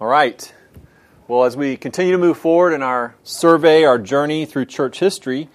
All 0.00 0.06
right. 0.06 0.54
Well, 1.26 1.42
as 1.42 1.56
we 1.56 1.76
continue 1.76 2.12
to 2.12 2.18
move 2.18 2.38
forward 2.38 2.72
in 2.72 2.82
our 2.84 3.16
survey, 3.24 3.82
our 3.82 3.98
journey 3.98 4.46
through 4.46 4.66
church 4.66 5.00
history, 5.00 5.48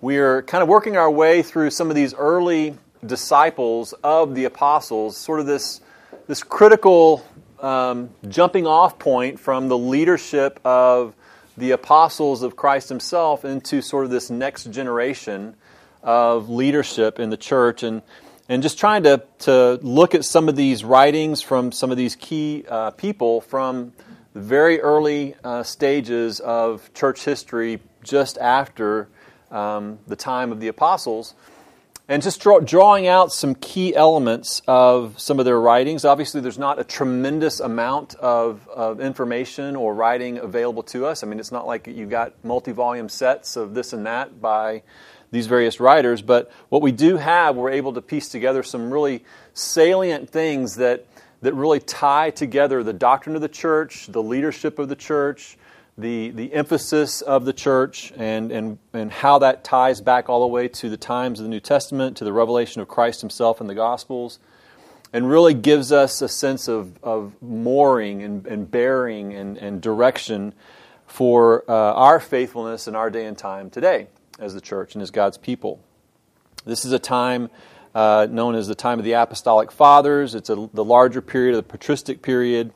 we 0.00 0.16
are 0.16 0.42
kind 0.42 0.62
of 0.62 0.68
working 0.68 0.96
our 0.96 1.08
way 1.08 1.42
through 1.42 1.70
some 1.70 1.90
of 1.90 1.94
these 1.94 2.12
early 2.12 2.76
disciples 3.06 3.94
of 4.02 4.34
the 4.34 4.46
apostles, 4.46 5.16
sort 5.16 5.38
of 5.38 5.46
this, 5.46 5.80
this 6.26 6.42
critical 6.42 7.24
um, 7.60 8.10
jumping 8.28 8.66
off 8.66 8.98
point 8.98 9.38
from 9.38 9.68
the 9.68 9.78
leadership 9.78 10.58
of 10.64 11.14
the 11.56 11.70
apostles 11.70 12.42
of 12.42 12.56
Christ 12.56 12.88
himself 12.88 13.44
into 13.44 13.80
sort 13.80 14.04
of 14.04 14.10
this 14.10 14.28
next 14.28 14.72
generation 14.72 15.54
of 16.02 16.48
leadership 16.48 17.20
in 17.20 17.30
the 17.30 17.36
church. 17.36 17.84
And 17.84 18.02
and 18.48 18.62
just 18.62 18.78
trying 18.78 19.02
to, 19.04 19.22
to 19.40 19.78
look 19.82 20.14
at 20.14 20.24
some 20.24 20.48
of 20.48 20.56
these 20.56 20.84
writings 20.84 21.40
from 21.40 21.72
some 21.72 21.90
of 21.90 21.96
these 21.96 22.16
key 22.16 22.64
uh, 22.68 22.90
people 22.90 23.40
from 23.40 23.92
the 24.32 24.40
very 24.40 24.80
early 24.80 25.34
uh, 25.44 25.62
stages 25.62 26.40
of 26.40 26.92
church 26.92 27.24
history 27.24 27.80
just 28.02 28.36
after 28.38 29.08
um, 29.50 29.98
the 30.06 30.16
time 30.16 30.52
of 30.52 30.60
the 30.60 30.68
apostles 30.68 31.34
and 32.06 32.22
just 32.22 32.40
draw, 32.40 32.60
drawing 32.60 33.06
out 33.06 33.32
some 33.32 33.54
key 33.54 33.94
elements 33.96 34.60
of 34.68 35.18
some 35.18 35.38
of 35.38 35.46
their 35.46 35.58
writings. 35.58 36.04
Obviously, 36.04 36.40
there's 36.42 36.58
not 36.58 36.78
a 36.78 36.84
tremendous 36.84 37.60
amount 37.60 38.14
of, 38.16 38.68
of 38.68 39.00
information 39.00 39.74
or 39.74 39.94
writing 39.94 40.36
available 40.36 40.82
to 40.82 41.06
us. 41.06 41.22
I 41.22 41.26
mean, 41.26 41.40
it's 41.40 41.52
not 41.52 41.66
like 41.66 41.86
you've 41.86 42.10
got 42.10 42.32
multi 42.44 42.72
volume 42.72 43.08
sets 43.08 43.56
of 43.56 43.72
this 43.72 43.94
and 43.94 44.04
that 44.04 44.42
by 44.42 44.82
these 45.30 45.46
various 45.46 45.80
writers, 45.80 46.22
but 46.22 46.50
what 46.68 46.82
we 46.82 46.92
do 46.92 47.16
have, 47.16 47.56
we're 47.56 47.70
able 47.70 47.92
to 47.92 48.00
piece 48.00 48.28
together 48.28 48.62
some 48.62 48.90
really 48.90 49.24
salient 49.52 50.30
things 50.30 50.76
that, 50.76 51.06
that 51.42 51.54
really 51.54 51.80
tie 51.80 52.30
together 52.30 52.82
the 52.82 52.92
doctrine 52.92 53.34
of 53.34 53.42
the 53.42 53.48
church, 53.48 54.06
the 54.06 54.22
leadership 54.22 54.78
of 54.78 54.88
the 54.88 54.96
church, 54.96 55.58
the, 55.96 56.30
the 56.30 56.52
emphasis 56.52 57.20
of 57.20 57.44
the 57.44 57.52
church, 57.52 58.12
and, 58.16 58.50
and, 58.50 58.78
and 58.92 59.12
how 59.12 59.38
that 59.38 59.62
ties 59.62 60.00
back 60.00 60.28
all 60.28 60.40
the 60.40 60.46
way 60.46 60.66
to 60.66 60.90
the 60.90 60.96
times 60.96 61.38
of 61.38 61.44
the 61.44 61.50
New 61.50 61.60
Testament, 61.60 62.16
to 62.16 62.24
the 62.24 62.32
revelation 62.32 62.80
of 62.80 62.88
Christ 62.88 63.20
Himself 63.20 63.60
in 63.60 63.66
the 63.68 63.74
Gospels, 63.74 64.38
and 65.12 65.28
really 65.28 65.54
gives 65.54 65.92
us 65.92 66.20
a 66.22 66.28
sense 66.28 66.66
of, 66.66 66.92
of 67.02 67.40
mooring 67.40 68.22
and, 68.24 68.46
and 68.46 68.68
bearing 68.68 69.32
and, 69.34 69.56
and 69.56 69.80
direction 69.80 70.52
for 71.06 71.64
uh, 71.68 71.72
our 71.72 72.18
faithfulness 72.18 72.88
in 72.88 72.96
our 72.96 73.10
day 73.10 73.26
and 73.26 73.38
time 73.38 73.70
today 73.70 74.08
as 74.38 74.54
the 74.54 74.60
church 74.60 74.94
and 74.94 75.02
as 75.02 75.10
God's 75.10 75.38
people. 75.38 75.80
This 76.64 76.84
is 76.84 76.92
a 76.92 76.98
time 76.98 77.50
uh, 77.94 78.26
known 78.30 78.54
as 78.54 78.66
the 78.66 78.74
time 78.74 78.98
of 78.98 79.04
the 79.04 79.12
Apostolic 79.12 79.70
Fathers. 79.70 80.34
It's 80.34 80.50
a, 80.50 80.68
the 80.72 80.84
larger 80.84 81.20
period, 81.20 81.54
of 81.54 81.66
the 81.66 81.70
patristic 81.70 82.22
period. 82.22 82.72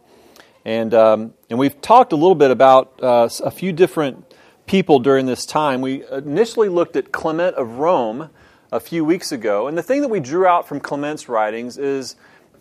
And, 0.65 0.95
um, 0.95 1.35
and 1.49 1.59
we've 1.59 1.81
talked 1.81 2.13
a 2.13 2.17
little 2.17 2.35
bit 2.35 2.51
about 2.51 3.03
uh, 3.03 3.29
a 3.43 3.51
few 3.51 3.73
different 3.73 4.33
people 4.67 4.99
during 4.99 5.27
this 5.27 5.47
time. 5.47 5.81
We 5.81 6.05
initially 6.11 6.69
looked 6.69 6.95
at 6.95 7.11
Clement 7.11 7.57
of 7.57 7.79
Rome 7.79 8.31
a 8.71 8.79
few 8.79 9.05
weeks 9.05 9.33
ago. 9.33 9.67
And 9.67 9.79
the 9.79 9.83
thing 9.83 10.03
that 10.03 10.09
we 10.09 10.21
drew 10.21 10.47
out 10.47 10.69
from 10.69 10.79
Clement's 10.79 11.29
writings 11.29 11.79
is 11.79 12.17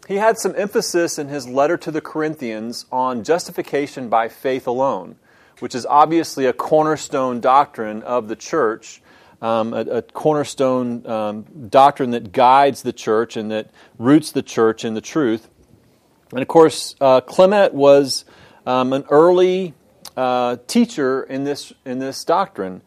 he 0.07 0.15
had 0.15 0.37
some 0.37 0.53
emphasis 0.55 1.19
in 1.19 1.27
his 1.27 1.47
letter 1.47 1.75
to 1.77 1.91
the 1.91 1.99
Corinthians 1.99 2.85
on 2.91 3.23
justification 3.23 4.07
by 4.07 4.29
faith 4.29 4.65
alone, 4.67 5.17
which 5.59 5.75
is 5.75 5.85
obviously 5.85 6.45
a 6.45 6.53
cornerstone 6.53 7.39
doctrine 7.39 8.03
of 8.03 8.27
the 8.27 8.35
church. 8.35 9.01
Um, 9.39 9.73
a, 9.73 9.81
a, 9.81 10.01
cornerstone 10.01 11.05
um, 11.05 11.45
doctrine 11.69 12.09
that 12.11 12.31
guides 12.31 12.81
the 12.81 12.91
church 12.91 13.37
and 13.37 13.51
that 13.51 13.69
roots 13.99 14.31
the 14.31 14.41
church 14.41 14.83
in 14.83 14.95
the 14.95 15.01
truth. 15.01 15.47
And 16.31 16.41
of 16.41 16.47
course, 16.47 16.95
uh, 16.99 17.21
Clement 17.21 17.75
was 17.75 18.25
um, 18.65 18.93
an 18.93 19.05
early 19.11 19.75
uh, 20.15 20.57
teacher 20.65 21.21
in 21.21 21.43
this, 21.43 21.71
in 21.85 21.99
this 21.99 22.25
doctrine. 22.25 22.81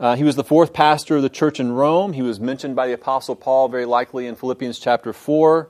Uh, 0.00 0.14
he 0.14 0.22
was 0.22 0.36
the 0.36 0.44
fourth 0.44 0.72
pastor 0.72 1.16
of 1.16 1.22
the 1.22 1.28
church 1.28 1.58
in 1.58 1.72
Rome. 1.72 2.12
He 2.12 2.22
was 2.22 2.38
mentioned 2.38 2.76
by 2.76 2.86
the 2.86 2.92
Apostle 2.92 3.34
Paul 3.34 3.68
very 3.68 3.84
likely 3.84 4.28
in 4.28 4.36
Philippians 4.36 4.78
chapter 4.78 5.12
4. 5.12 5.68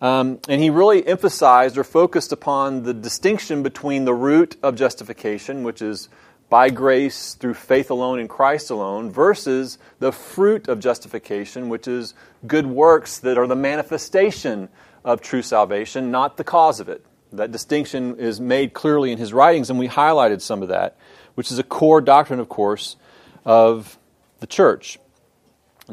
Um, 0.00 0.40
and 0.48 0.62
he 0.62 0.70
really 0.70 1.06
emphasized 1.06 1.76
or 1.76 1.84
focused 1.84 2.32
upon 2.32 2.84
the 2.84 2.94
distinction 2.94 3.62
between 3.62 4.04
the 4.06 4.14
root 4.14 4.56
of 4.62 4.74
justification, 4.74 5.62
which 5.62 5.82
is 5.82 6.08
by 6.48 6.70
grace 6.70 7.34
through 7.34 7.54
faith 7.54 7.90
alone 7.90 8.18
in 8.18 8.26
Christ 8.26 8.70
alone, 8.70 9.10
versus 9.10 9.78
the 9.98 10.10
fruit 10.10 10.68
of 10.68 10.80
justification, 10.80 11.68
which 11.68 11.86
is 11.86 12.14
good 12.46 12.66
works 12.66 13.18
that 13.18 13.38
are 13.38 13.46
the 13.46 13.54
manifestation 13.54 14.68
of 15.04 15.20
true 15.20 15.42
salvation, 15.42 16.10
not 16.10 16.36
the 16.36 16.44
cause 16.44 16.80
of 16.80 16.88
it. 16.88 17.04
That 17.32 17.52
distinction 17.52 18.18
is 18.18 18.40
made 18.40 18.72
clearly 18.72 19.12
in 19.12 19.18
his 19.18 19.32
writings, 19.32 19.70
and 19.70 19.78
we 19.78 19.86
highlighted 19.86 20.40
some 20.40 20.62
of 20.62 20.68
that, 20.68 20.96
which 21.34 21.52
is 21.52 21.58
a 21.58 21.62
core 21.62 22.00
doctrine, 22.00 22.40
of 22.40 22.48
course, 22.48 22.96
of 23.44 23.98
the 24.40 24.46
church. 24.46 24.98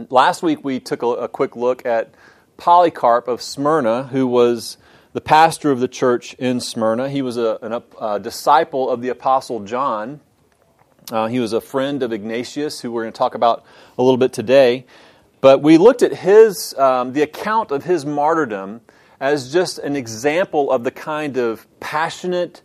Last 0.10 0.42
week 0.42 0.64
we 0.64 0.80
took 0.80 1.04
a, 1.04 1.08
a 1.08 1.28
quick 1.28 1.56
look 1.56 1.86
at 1.86 2.10
Polycarp 2.58 3.28
of 3.28 3.42
Smyrna, 3.42 4.04
who 4.04 4.28
was 4.28 4.78
the 5.14 5.22
pastor 5.22 5.72
of 5.72 5.80
the 5.80 5.88
church 5.88 6.34
in 6.36 6.60
Smyrna. 6.60 7.10
He 7.10 7.22
was 7.22 7.38
a, 7.38 7.84
a 8.00 8.20
disciple 8.20 8.90
of 8.90 9.02
the 9.02 9.10
Apostle 9.10 9.62
John. 9.62 10.20
Uh, 11.12 11.28
he 11.28 11.40
was 11.40 11.54
a 11.54 11.62
friend 11.62 12.04
of 12.04 12.12
Ignatius, 12.12 12.82
who 12.82 12.92
we're 12.92 13.04
going 13.04 13.14
to 13.14 13.18
talk 13.18 13.36
about 13.36 13.64
a 13.98 14.04
little 14.04 14.18
bit 14.18 14.34
today. 14.34 14.86
But 15.40 15.62
we 15.62 15.78
looked 15.78 16.02
at 16.02 16.14
his, 16.14 16.74
um, 16.78 17.14
the 17.14 17.22
account 17.22 17.72
of 17.72 17.86
his 17.86 18.06
martyrdom 18.06 18.82
as 19.20 19.52
just 19.52 19.80
an 19.80 19.96
example 19.96 20.72
of 20.72 20.84
the 20.84 20.92
kind 20.92 21.38
of 21.38 21.66
passionate, 21.80 22.62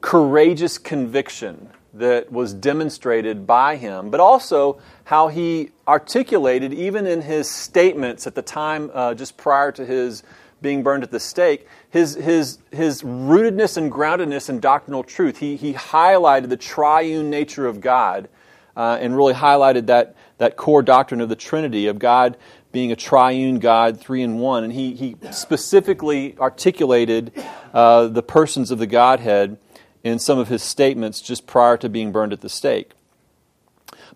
courageous 0.00 0.78
conviction 0.78 1.70
that 1.94 2.30
was 2.30 2.54
demonstrated 2.54 3.46
by 3.46 3.76
him, 3.76 4.10
but 4.10 4.20
also 4.20 4.80
how 5.10 5.26
he 5.26 5.70
articulated, 5.88 6.72
even 6.72 7.04
in 7.04 7.20
his 7.20 7.50
statements 7.50 8.28
at 8.28 8.36
the 8.36 8.42
time 8.42 8.88
uh, 8.94 9.12
just 9.12 9.36
prior 9.36 9.72
to 9.72 9.84
his 9.84 10.22
being 10.62 10.84
burned 10.84 11.02
at 11.02 11.10
the 11.10 11.18
stake, 11.18 11.66
his, 11.90 12.14
his, 12.14 12.58
his 12.70 13.02
rootedness 13.02 13.76
and 13.76 13.90
groundedness 13.90 14.48
in 14.48 14.60
doctrinal 14.60 15.02
truth. 15.02 15.38
He, 15.38 15.56
he 15.56 15.74
highlighted 15.74 16.48
the 16.48 16.56
triune 16.56 17.28
nature 17.28 17.66
of 17.66 17.80
God 17.80 18.28
uh, 18.76 18.98
and 19.00 19.16
really 19.16 19.34
highlighted 19.34 19.86
that, 19.86 20.14
that 20.38 20.56
core 20.56 20.80
doctrine 20.80 21.20
of 21.20 21.28
the 21.28 21.34
Trinity, 21.34 21.88
of 21.88 21.98
God 21.98 22.36
being 22.70 22.92
a 22.92 22.96
triune 22.96 23.58
God, 23.58 23.98
three 23.98 24.22
in 24.22 24.38
one. 24.38 24.62
And 24.62 24.72
he, 24.72 24.94
he 24.94 25.16
specifically 25.32 26.38
articulated 26.38 27.32
uh, 27.74 28.06
the 28.06 28.22
persons 28.22 28.70
of 28.70 28.78
the 28.78 28.86
Godhead 28.86 29.58
in 30.04 30.20
some 30.20 30.38
of 30.38 30.46
his 30.46 30.62
statements 30.62 31.20
just 31.20 31.48
prior 31.48 31.76
to 31.78 31.88
being 31.88 32.12
burned 32.12 32.32
at 32.32 32.42
the 32.42 32.48
stake. 32.48 32.92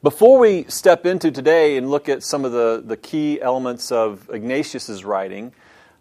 Before 0.04 0.38
we 0.38 0.64
step 0.64 1.06
into 1.06 1.30
today 1.30 1.78
and 1.78 1.90
look 1.90 2.10
at 2.10 2.22
some 2.22 2.44
of 2.44 2.52
the, 2.52 2.82
the 2.84 2.94
key 2.94 3.40
elements 3.40 3.90
of 3.90 4.28
Ignatius's 4.30 5.02
writing, 5.02 5.54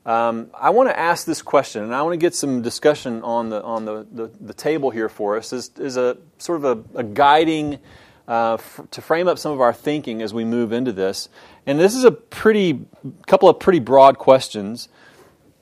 um, 0.06 0.50
I 0.54 0.72
want 0.72 0.90
to 0.90 1.00
ask 1.00 1.26
this 1.26 1.42
question, 1.42 1.84
and 1.84 1.96
I 1.96 2.02
want 2.02 2.12
to 2.12 2.18
get 2.18 2.36
some 2.36 2.62
discussion 2.62 3.22
on 3.24 3.48
the 3.48 3.64
on 3.64 3.86
the, 3.86 4.06
the, 4.12 4.30
the 4.42 4.54
table 4.54 4.90
here 4.90 5.08
for 5.08 5.38
us. 5.38 5.54
Is, 5.54 5.72
is 5.78 5.96
a 5.96 6.18
sort 6.38 6.66
of 6.66 6.66
a, 6.66 7.00
a 7.00 7.04
guiding 7.06 7.80
uh, 8.28 8.56
f- 8.56 8.82
to 8.92 9.02
frame 9.02 9.30
up 9.30 9.40
some 9.40 9.54
of 9.54 9.62
our 9.62 9.72
thinking 9.72 10.22
as 10.22 10.34
we 10.34 10.44
move 10.44 10.74
into 10.74 10.92
this. 10.92 11.30
And 11.66 11.80
this 11.80 11.96
is 11.96 12.04
a 12.04 12.12
pretty 12.12 12.86
couple 13.26 13.48
of 13.48 13.58
pretty 13.58 13.80
broad 13.80 14.18
questions. 14.18 14.90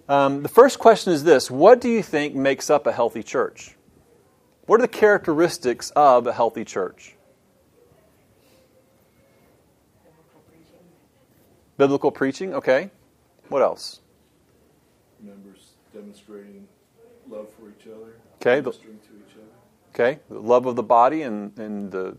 Um, 0.10 0.42
the 0.42 0.50
first 0.50 0.80
question 0.80 1.14
is 1.14 1.24
this: 1.24 1.52
What 1.52 1.80
do 1.80 1.90
you 1.90 2.02
think 2.02 2.34
makes 2.34 2.72
up 2.72 2.88
a 2.88 2.92
healthy 2.92 3.22
church? 3.22 3.76
What 4.66 4.80
are 4.80 4.82
the 4.82 4.88
characteristics 4.88 5.92
of 5.96 6.26
a 6.26 6.34
healthy 6.34 6.66
church? 6.66 7.18
Biblical 11.82 12.12
preaching, 12.12 12.54
okay. 12.54 12.92
What 13.50 13.64
else? 13.64 14.02
Members 15.20 15.72
demonstrating 15.92 16.68
love 17.28 17.50
for 17.58 17.70
each 17.70 17.88
other. 17.88 18.18
Okay. 18.36 18.62
Ministering 18.62 19.00
to 19.00 19.16
each 19.16 19.36
other. 19.36 19.50
Okay. 19.90 20.20
The 20.30 20.40
love 20.40 20.68
of 20.68 20.76
the 20.76 20.84
body 20.84 21.24
and, 21.24 21.58
and 21.58 21.92
the 21.92 22.18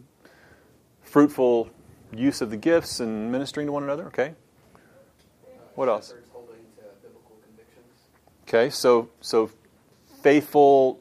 fruitful 1.04 1.70
use 2.12 2.40
of 2.40 2.50
the 2.50 2.56
gifts 2.56 2.98
and 2.98 3.30
ministering 3.30 3.68
to 3.68 3.72
one 3.72 3.84
another. 3.84 4.06
Okay. 4.06 4.34
What 5.76 5.88
else? 5.88 6.12
Okay. 8.48 8.68
So 8.68 9.10
so 9.20 9.48
faithful 10.24 10.98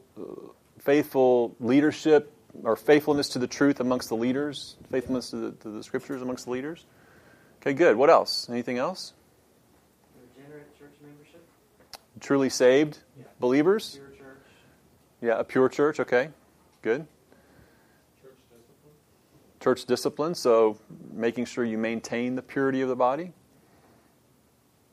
faithful 0.78 1.56
leadership 1.58 2.32
or 2.62 2.76
faithfulness 2.76 3.30
to 3.30 3.40
the 3.40 3.48
truth 3.48 3.80
amongst 3.80 4.08
the 4.08 4.16
leaders, 4.16 4.76
faithfulness 4.88 5.30
to 5.30 5.36
the, 5.36 5.50
to 5.50 5.68
the 5.70 5.82
scriptures 5.82 6.22
amongst 6.22 6.44
the 6.44 6.52
leaders. 6.52 6.86
Okay, 7.62 7.74
good. 7.74 7.96
What 7.96 8.10
else? 8.10 8.50
Anything 8.50 8.78
else? 8.78 9.12
Regenerate 10.36 10.76
church 10.76 10.94
membership. 11.00 11.46
Truly 12.18 12.50
saved 12.50 12.98
Yeah. 13.16 13.24
believers? 13.38 13.94
Pure 13.94 14.08
church. 14.18 14.42
Yeah, 15.20 15.38
a 15.38 15.44
pure 15.44 15.68
church. 15.68 16.00
Okay, 16.00 16.30
good. 16.82 17.06
Church 18.20 18.34
discipline. 18.50 18.94
Church 19.60 19.84
discipline, 19.84 20.34
so 20.34 20.76
making 21.12 21.44
sure 21.44 21.64
you 21.64 21.78
maintain 21.78 22.34
the 22.34 22.42
purity 22.42 22.80
of 22.80 22.88
the 22.88 22.96
body. 22.96 23.32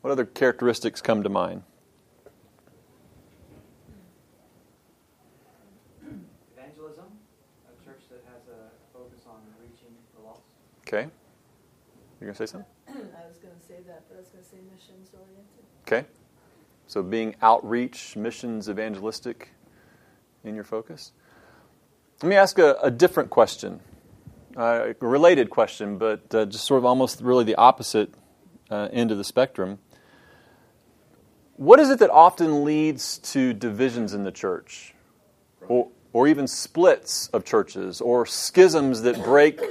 What 0.01 0.11
other 0.11 0.25
characteristics 0.25 1.01
come 1.01 1.23
to 1.23 1.29
mind? 1.29 1.63
evangelism, 6.55 7.05
a 7.67 7.83
church 7.83 8.03
that 8.11 8.23
has 8.31 8.47
a 8.47 8.69
focus 8.93 9.21
on 9.27 9.41
reaching 9.59 9.95
the 10.15 10.21
lost. 10.21 10.41
Okay. 10.81 11.09
You're 12.19 12.27
going 12.27 12.35
to 12.35 12.47
say 12.47 12.51
something? 12.51 12.69
I 12.89 13.27
was 13.27 13.37
going 13.37 13.55
to 13.55 13.65
say 13.65 13.79
that, 13.87 14.03
but 14.09 14.17
I 14.17 14.19
was 14.19 14.29
going 14.29 14.43
to 14.43 14.49
say 14.49 14.57
missions 14.71 15.11
oriented. 15.13 15.65
Okay. 15.87 16.05
So 16.87 17.01
being 17.01 17.35
outreach, 17.41 18.15
missions, 18.15 18.69
evangelistic 18.69 19.49
in 20.43 20.55
your 20.55 20.63
focus. 20.63 21.13
Let 22.21 22.29
me 22.29 22.35
ask 22.35 22.59
a, 22.59 22.75
a 22.83 22.91
different 22.91 23.29
question, 23.29 23.79
uh, 24.57 24.93
a 24.99 25.05
related 25.05 25.49
question, 25.49 25.97
but 25.97 26.33
uh, 26.35 26.45
just 26.45 26.65
sort 26.65 26.79
of 26.79 26.85
almost 26.85 27.21
really 27.21 27.45
the 27.45 27.55
opposite 27.55 28.13
uh, 28.69 28.89
end 28.91 29.11
of 29.11 29.17
the 29.17 29.23
spectrum. 29.23 29.79
What 31.55 31.79
is 31.79 31.89
it 31.89 31.99
that 31.99 32.09
often 32.09 32.65
leads 32.65 33.17
to 33.19 33.53
divisions 33.53 34.13
in 34.13 34.23
the 34.23 34.31
church? 34.31 34.93
Or, 35.67 35.89
or 36.11 36.27
even 36.27 36.47
splits 36.47 37.27
of 37.27 37.45
churches, 37.45 38.01
or 38.01 38.25
schisms 38.25 39.03
that 39.03 39.23
break 39.23 39.61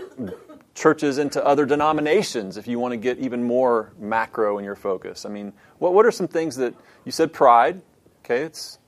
churches 0.79 1.19
into 1.19 1.45
other 1.45 1.67
denominations 1.67 2.57
if 2.57 2.69
you 2.69 2.79
want 2.79 2.93
to 2.93 2.97
get 2.97 3.19
even 3.19 3.43
more 3.43 3.93
macro 3.99 4.59
in 4.59 4.65
your 4.65 4.77
focus. 4.77 5.27
I 5.27 5.29
mean, 5.29 5.53
what, 5.79 5.93
what 5.93 6.07
are 6.07 6.13
some 6.13 6.29
things 6.29 6.55
that 6.57 6.73
you 7.05 7.11
said 7.11 7.33
pride? 7.33 7.83
Okay, 8.25 8.43
it's, 8.43 8.79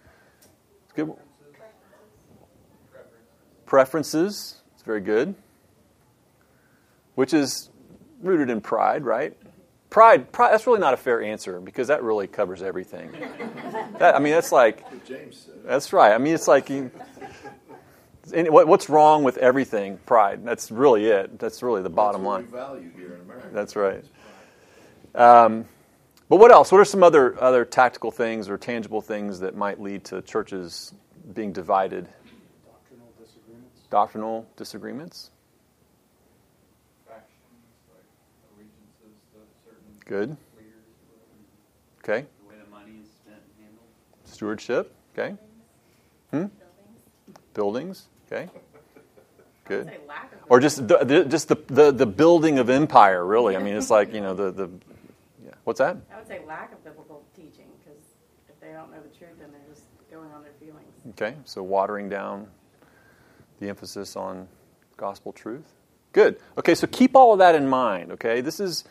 it's 0.84 0.92
good. 0.94 1.12
Preferences, 3.66 4.62
it's 4.75 4.82
very 4.84 5.00
good. 5.00 5.34
Which 7.16 7.34
is 7.34 7.70
rooted 8.22 8.50
in 8.50 8.60
pride, 8.60 9.04
right? 9.04 9.36
Pride, 9.90 10.31
pride 10.31 10.52
that's 10.52 10.69
really 10.69 10.78
not 10.78 10.94
a 10.94 10.96
fair 10.96 11.20
answer 11.20 11.60
because 11.60 11.88
that 11.88 12.04
really 12.04 12.28
covers 12.28 12.62
everything. 12.62 13.10
That, 13.98 14.16
I 14.16 14.19
mean, 14.19 14.32
that's 14.32 14.50
like, 14.50 14.82
James 15.06 15.36
said. 15.44 15.62
that's 15.62 15.93
right. 15.93 16.12
I 16.12 16.19
mean, 16.19 16.34
it's 16.34 16.48
like 16.48 16.70
you, 16.70 16.76
and 16.76 16.93
what- 16.94 17.31
what's 18.26 18.88
wrong 18.88 19.22
with 19.25 19.37
everything? 19.38 19.99
Pride. 20.06 20.44
That's 20.44 20.70
really 20.70 21.06
it. 21.06 21.38
That's 21.38 21.62
really 21.62 21.82
the 21.82 21.90
bottom 21.90 22.22
That's 22.22 22.26
what 22.26 22.34
line. 22.34 22.44
we 22.46 22.50
value 22.50 22.90
here 22.96 23.14
in 23.14 23.20
America. 23.22 23.49
That's 23.52 23.76
right. 23.76 24.05
Um, 25.14 25.64
but 26.28 26.37
what 26.37 26.52
else? 26.52 26.70
What 26.70 26.81
are 26.81 26.84
some 26.84 27.02
other 27.02 27.40
other 27.43 27.64
tactical 27.64 28.11
things 28.11 28.49
or 28.49 28.56
tangible 28.56 29.00
things 29.00 29.40
that 29.40 29.56
might 29.56 29.81
lead 29.81 30.05
to 30.06 30.22
churches 30.22 30.93
being 31.34 31.52
divided? 31.52 32.08
Doctrinal 32.64 33.08
disagreements. 33.19 33.81
Doctrinal 33.90 34.46
disagreements. 34.56 35.31
factions, 37.08 37.26
like 37.93 38.05
allegiances 38.55 39.19
to 39.32 39.38
certain 39.64 39.94
Good. 40.06 40.28
leaders. 40.56 40.75
Okay. 42.05 42.26
the 42.43 42.49
way 42.49 42.55
the 42.64 42.70
money 42.70 43.00
is 43.02 43.08
spent 43.11 43.38
and 43.58 43.64
handled. 43.64 43.87
Stewardship. 44.25 44.94
Okay. 45.19 45.34
Hmm. 46.31 46.44
Buildings. 47.60 48.06
Okay. 48.26 48.48
Good. 49.66 49.84
Say 49.84 49.98
lack 50.08 50.32
of 50.32 50.38
Or 50.48 50.60
just 50.60 50.88
the, 50.88 50.96
the 51.04 51.24
just 51.26 51.48
the, 51.48 51.56
the 51.66 51.92
the 51.92 52.06
building 52.06 52.58
of 52.58 52.70
empire. 52.70 53.22
Really. 53.22 53.54
I 53.54 53.58
mean, 53.58 53.76
it's 53.76 53.90
like 53.90 54.14
you 54.14 54.22
know 54.22 54.32
the 54.32 54.50
the. 54.50 54.70
Yeah. 55.44 55.50
What's 55.64 55.76
that? 55.76 55.98
I 56.10 56.16
would 56.16 56.26
say 56.26 56.40
lack 56.48 56.72
of 56.72 56.82
biblical 56.82 57.22
teaching, 57.36 57.66
because 57.78 58.00
if 58.48 58.58
they 58.62 58.72
don't 58.72 58.90
know 58.90 59.02
the 59.02 59.14
truth, 59.14 59.36
then 59.38 59.50
they're 59.52 59.74
just 59.74 59.84
going 60.10 60.32
on 60.32 60.42
their 60.42 60.54
feelings. 60.58 60.88
Okay, 61.10 61.34
so 61.44 61.62
watering 61.62 62.08
down 62.08 62.46
the 63.58 63.68
emphasis 63.68 64.16
on 64.16 64.48
gospel 64.96 65.30
truth. 65.30 65.66
Good. 66.14 66.40
Okay, 66.56 66.74
so 66.74 66.86
keep 66.86 67.14
all 67.14 67.34
of 67.34 67.40
that 67.40 67.54
in 67.54 67.68
mind. 67.68 68.12
Okay, 68.12 68.40
this 68.40 68.58
is 68.58 68.84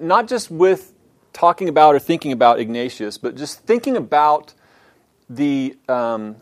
not 0.00 0.26
just 0.26 0.50
with 0.50 0.92
talking 1.32 1.68
about 1.68 1.94
or 1.94 2.00
thinking 2.00 2.32
about 2.32 2.58
Ignatius, 2.58 3.16
but 3.16 3.36
just 3.36 3.60
thinking 3.60 3.96
about 3.96 4.54
the 5.30 5.76
um, 5.88 6.34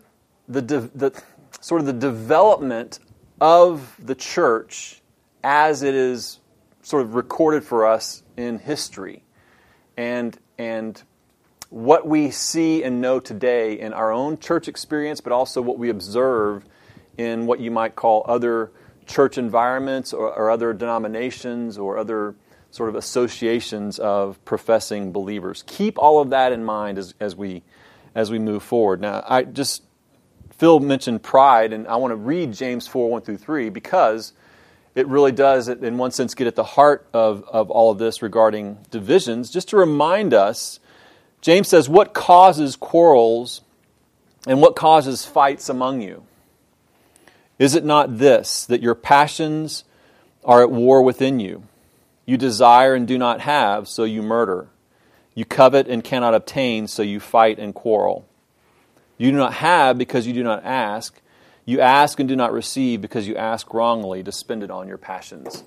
the, 0.51 0.91
the 0.95 1.23
sort 1.61 1.81
of 1.81 1.87
the 1.87 1.93
development 1.93 2.99
of 3.41 3.95
the 3.99 4.15
church 4.15 5.01
as 5.43 5.83
it 5.83 5.95
is 5.95 6.41
sort 6.83 7.03
of 7.03 7.15
recorded 7.15 7.65
for 7.65 7.87
us 7.87 8.23
in 8.37 8.59
history, 8.59 9.23
and 9.97 10.39
and 10.59 11.03
what 11.71 12.07
we 12.07 12.31
see 12.31 12.83
and 12.83 13.01
know 13.01 13.21
today 13.21 13.79
in 13.79 13.93
our 13.93 14.11
own 14.11 14.39
church 14.39 14.67
experience, 14.67 15.21
but 15.21 15.33
also 15.33 15.63
what 15.63 15.79
we 15.79 15.89
observe 15.89 16.65
in 17.17 17.47
what 17.47 17.61
you 17.61 17.71
might 17.71 17.95
call 17.95 18.25
other 18.27 18.73
church 19.07 19.39
environments 19.39 20.13
or, 20.13 20.33
or 20.33 20.51
other 20.51 20.73
denominations 20.73 21.79
or 21.79 21.97
other 21.97 22.35
sort 22.71 22.89
of 22.89 22.95
associations 22.97 23.99
of 23.99 24.43
professing 24.45 25.13
believers. 25.13 25.65
Keep 25.67 25.99
all 25.99 26.21
of 26.21 26.31
that 26.31 26.53
in 26.53 26.65
mind 26.65 26.99
as, 26.99 27.15
as 27.21 27.37
we 27.37 27.63
as 28.15 28.31
we 28.31 28.39
move 28.41 28.63
forward. 28.63 29.01
Now, 29.01 29.23
I 29.27 29.45
just 29.45 29.83
Phil 30.61 30.79
mentioned 30.79 31.23
pride, 31.23 31.73
and 31.73 31.89
I 31.89 31.97
want 31.97 32.13
to 32.13 32.17
read 32.17 32.53
James 32.53 32.87
4 32.87 33.09
1 33.09 33.23
through 33.23 33.39
3 33.39 33.71
because 33.71 34.35
it 34.95 35.07
really 35.07 35.33
does, 35.33 35.69
in 35.69 35.97
one 35.97 36.11
sense, 36.11 36.35
get 36.35 36.47
at 36.47 36.55
the 36.55 36.63
heart 36.63 37.09
of, 37.15 37.45
of 37.45 37.71
all 37.71 37.91
of 37.91 37.97
this 37.97 38.21
regarding 38.21 38.77
divisions. 38.91 39.49
Just 39.49 39.71
to 39.71 39.79
remind 39.79 40.35
us, 40.35 40.79
James 41.41 41.67
says, 41.67 41.89
What 41.89 42.13
causes 42.13 42.77
quarrels 42.77 43.63
and 44.47 44.61
what 44.61 44.77
causes 44.77 45.25
fights 45.25 45.71
among 45.71 46.03
you? 46.03 46.25
Is 47.59 47.75
it 47.75 47.83
not 47.87 48.19
this, 48.19 48.67
that 48.67 48.83
your 48.83 48.95
passions 48.95 49.85
are 50.45 50.61
at 50.61 50.71
war 50.71 51.01
within 51.01 51.41
you? 51.41 51.63
You 52.27 52.37
desire 52.37 52.95
and 52.95 53.09
do 53.09 53.17
not 53.17 53.41
have, 53.41 53.89
so 53.89 54.05
you 54.05 54.21
murder. 54.21 54.69
You 55.35 55.47
covet 55.47 55.89
and 55.89 56.05
cannot 56.05 56.35
obtain, 56.35 56.87
so 56.87 57.01
you 57.01 57.19
fight 57.19 57.59
and 57.59 57.75
quarrel. 57.75 58.27
You 59.21 59.31
do 59.33 59.37
not 59.37 59.53
have 59.53 59.99
because 59.99 60.27
you 60.27 60.33
do 60.33 60.43
not 60.43 60.65
ask. 60.65 61.21
You 61.67 61.81
ask 61.81 62.19
and 62.21 62.27
do 62.27 62.37
not 62.37 62.55
receive 62.55 63.03
because 63.03 63.29
you 63.29 63.37
ask 63.37 63.75
wrongly 63.75 64.23
to 64.23 64.33
spend 64.33 64.63
it 64.63 64.71
on 64.71 64.89
your 64.89 64.97
passions. 64.97 65.63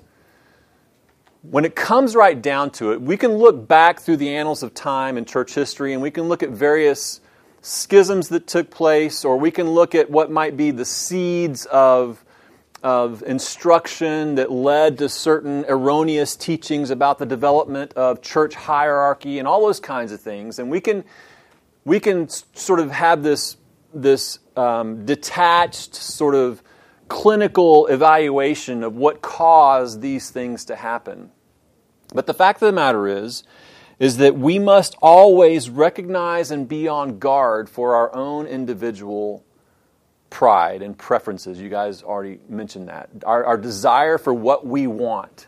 When 1.42 1.64
it 1.64 1.76
comes 1.76 2.16
right 2.16 2.42
down 2.42 2.72
to 2.72 2.90
it, 2.90 3.00
we 3.00 3.16
can 3.16 3.34
look 3.34 3.68
back 3.68 4.00
through 4.00 4.16
the 4.16 4.34
annals 4.34 4.64
of 4.64 4.74
time 4.74 5.16
in 5.16 5.24
church 5.24 5.54
history 5.54 5.92
and 5.92 6.02
we 6.02 6.10
can 6.10 6.24
look 6.24 6.42
at 6.42 6.50
various 6.50 7.20
schisms 7.62 8.28
that 8.30 8.48
took 8.48 8.70
place, 8.70 9.24
or 9.24 9.36
we 9.36 9.52
can 9.52 9.70
look 9.70 9.94
at 9.94 10.10
what 10.10 10.32
might 10.32 10.56
be 10.56 10.72
the 10.72 10.84
seeds 10.84 11.64
of, 11.66 12.24
of 12.82 13.22
instruction 13.22 14.34
that 14.34 14.50
led 14.50 14.98
to 14.98 15.08
certain 15.08 15.64
erroneous 15.68 16.34
teachings 16.34 16.90
about 16.90 17.20
the 17.20 17.26
development 17.26 17.92
of 17.92 18.20
church 18.20 18.56
hierarchy 18.56 19.38
and 19.38 19.46
all 19.46 19.64
those 19.64 19.78
kinds 19.78 20.10
of 20.10 20.20
things. 20.20 20.58
And 20.58 20.72
we 20.72 20.80
can, 20.80 21.04
we 21.84 22.00
can 22.00 22.28
sort 22.28 22.80
of 22.80 22.90
have 22.90 23.22
this, 23.22 23.56
this 23.92 24.38
um, 24.56 25.04
detached, 25.04 25.94
sort 25.94 26.34
of 26.34 26.62
clinical 27.08 27.86
evaluation 27.86 28.82
of 28.82 28.96
what 28.96 29.20
caused 29.20 30.00
these 30.00 30.30
things 30.30 30.64
to 30.64 30.76
happen. 30.76 31.30
But 32.14 32.26
the 32.26 32.34
fact 32.34 32.62
of 32.62 32.66
the 32.66 32.72
matter 32.72 33.06
is, 33.06 33.44
is 33.98 34.16
that 34.16 34.36
we 34.36 34.58
must 34.58 34.96
always 35.00 35.70
recognize 35.70 36.50
and 36.50 36.68
be 36.68 36.88
on 36.88 37.18
guard 37.18 37.68
for 37.68 37.94
our 37.94 38.14
own 38.14 38.46
individual 38.46 39.44
pride 40.30 40.82
and 40.82 40.98
preferences. 40.98 41.60
You 41.60 41.68
guys 41.68 42.02
already 42.02 42.40
mentioned 42.48 42.88
that. 42.88 43.08
Our, 43.24 43.44
our 43.44 43.56
desire 43.56 44.18
for 44.18 44.34
what 44.34 44.66
we 44.66 44.86
want 44.86 45.46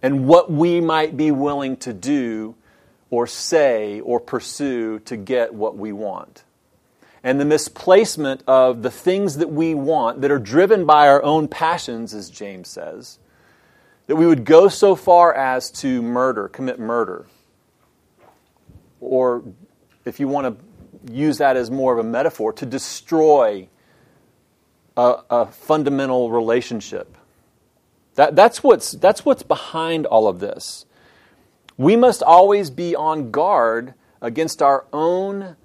and 0.00 0.28
what 0.28 0.50
we 0.50 0.80
might 0.80 1.16
be 1.16 1.32
willing 1.32 1.76
to 1.78 1.92
do 1.92 2.54
or 3.10 3.26
say 3.26 4.00
or 4.00 4.20
pursue 4.20 4.98
to 5.00 5.16
get 5.16 5.54
what 5.54 5.76
we 5.76 5.92
want. 5.92 6.44
And 7.22 7.40
the 7.40 7.44
misplacement 7.44 8.42
of 8.46 8.82
the 8.82 8.90
things 8.90 9.36
that 9.38 9.50
we 9.50 9.74
want 9.74 10.20
that 10.20 10.30
are 10.30 10.38
driven 10.38 10.86
by 10.86 11.08
our 11.08 11.22
own 11.22 11.48
passions, 11.48 12.14
as 12.14 12.30
James 12.30 12.68
says, 12.68 13.18
that 14.06 14.16
we 14.16 14.26
would 14.26 14.44
go 14.44 14.68
so 14.68 14.94
far 14.94 15.34
as 15.34 15.70
to 15.70 16.00
murder, 16.00 16.48
commit 16.48 16.78
murder. 16.78 17.26
Or 19.00 19.42
if 20.04 20.20
you 20.20 20.28
want 20.28 20.58
to 20.58 21.12
use 21.12 21.38
that 21.38 21.56
as 21.56 21.70
more 21.70 21.92
of 21.92 21.98
a 21.98 22.08
metaphor, 22.08 22.52
to 22.54 22.66
destroy 22.66 23.68
a, 24.96 25.22
a 25.30 25.46
fundamental 25.46 26.30
relationship. 26.30 27.16
That, 28.16 28.34
that's, 28.34 28.64
what's, 28.64 28.92
that's 28.92 29.24
what's 29.24 29.42
behind 29.42 30.06
all 30.06 30.26
of 30.26 30.40
this. 30.40 30.86
We 31.78 31.96
must 31.96 32.22
always 32.22 32.70
be 32.70 32.94
on 32.94 33.30
guard 33.30 33.94
against 34.20 34.60
our 34.60 34.84
own 34.92 35.56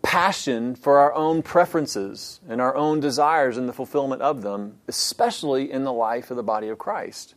passion 0.00 0.76
for 0.76 0.98
our 0.98 1.12
own 1.12 1.42
preferences 1.42 2.40
and 2.48 2.60
our 2.60 2.76
own 2.76 3.00
desires 3.00 3.56
and 3.56 3.68
the 3.68 3.72
fulfillment 3.72 4.22
of 4.22 4.42
them, 4.42 4.78
especially 4.86 5.70
in 5.70 5.82
the 5.82 5.92
life 5.92 6.30
of 6.30 6.36
the 6.36 6.42
body 6.42 6.68
of 6.68 6.78
Christ. 6.78 7.34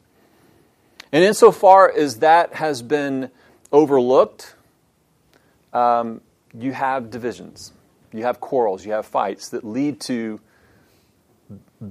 And 1.11 1.23
insofar 1.23 1.91
as 1.91 2.19
that 2.19 2.53
has 2.53 2.83
been 2.83 3.31
overlooked, 3.71 4.55
um, 5.73 6.21
you 6.53 6.73
have 6.73 7.09
divisions, 7.09 7.71
you 8.13 8.23
have 8.23 8.39
quarrels, 8.39 8.85
you 8.85 8.91
have 8.91 9.05
fights 9.05 9.49
that 9.49 9.63
lead 9.63 9.99
to 10.01 10.39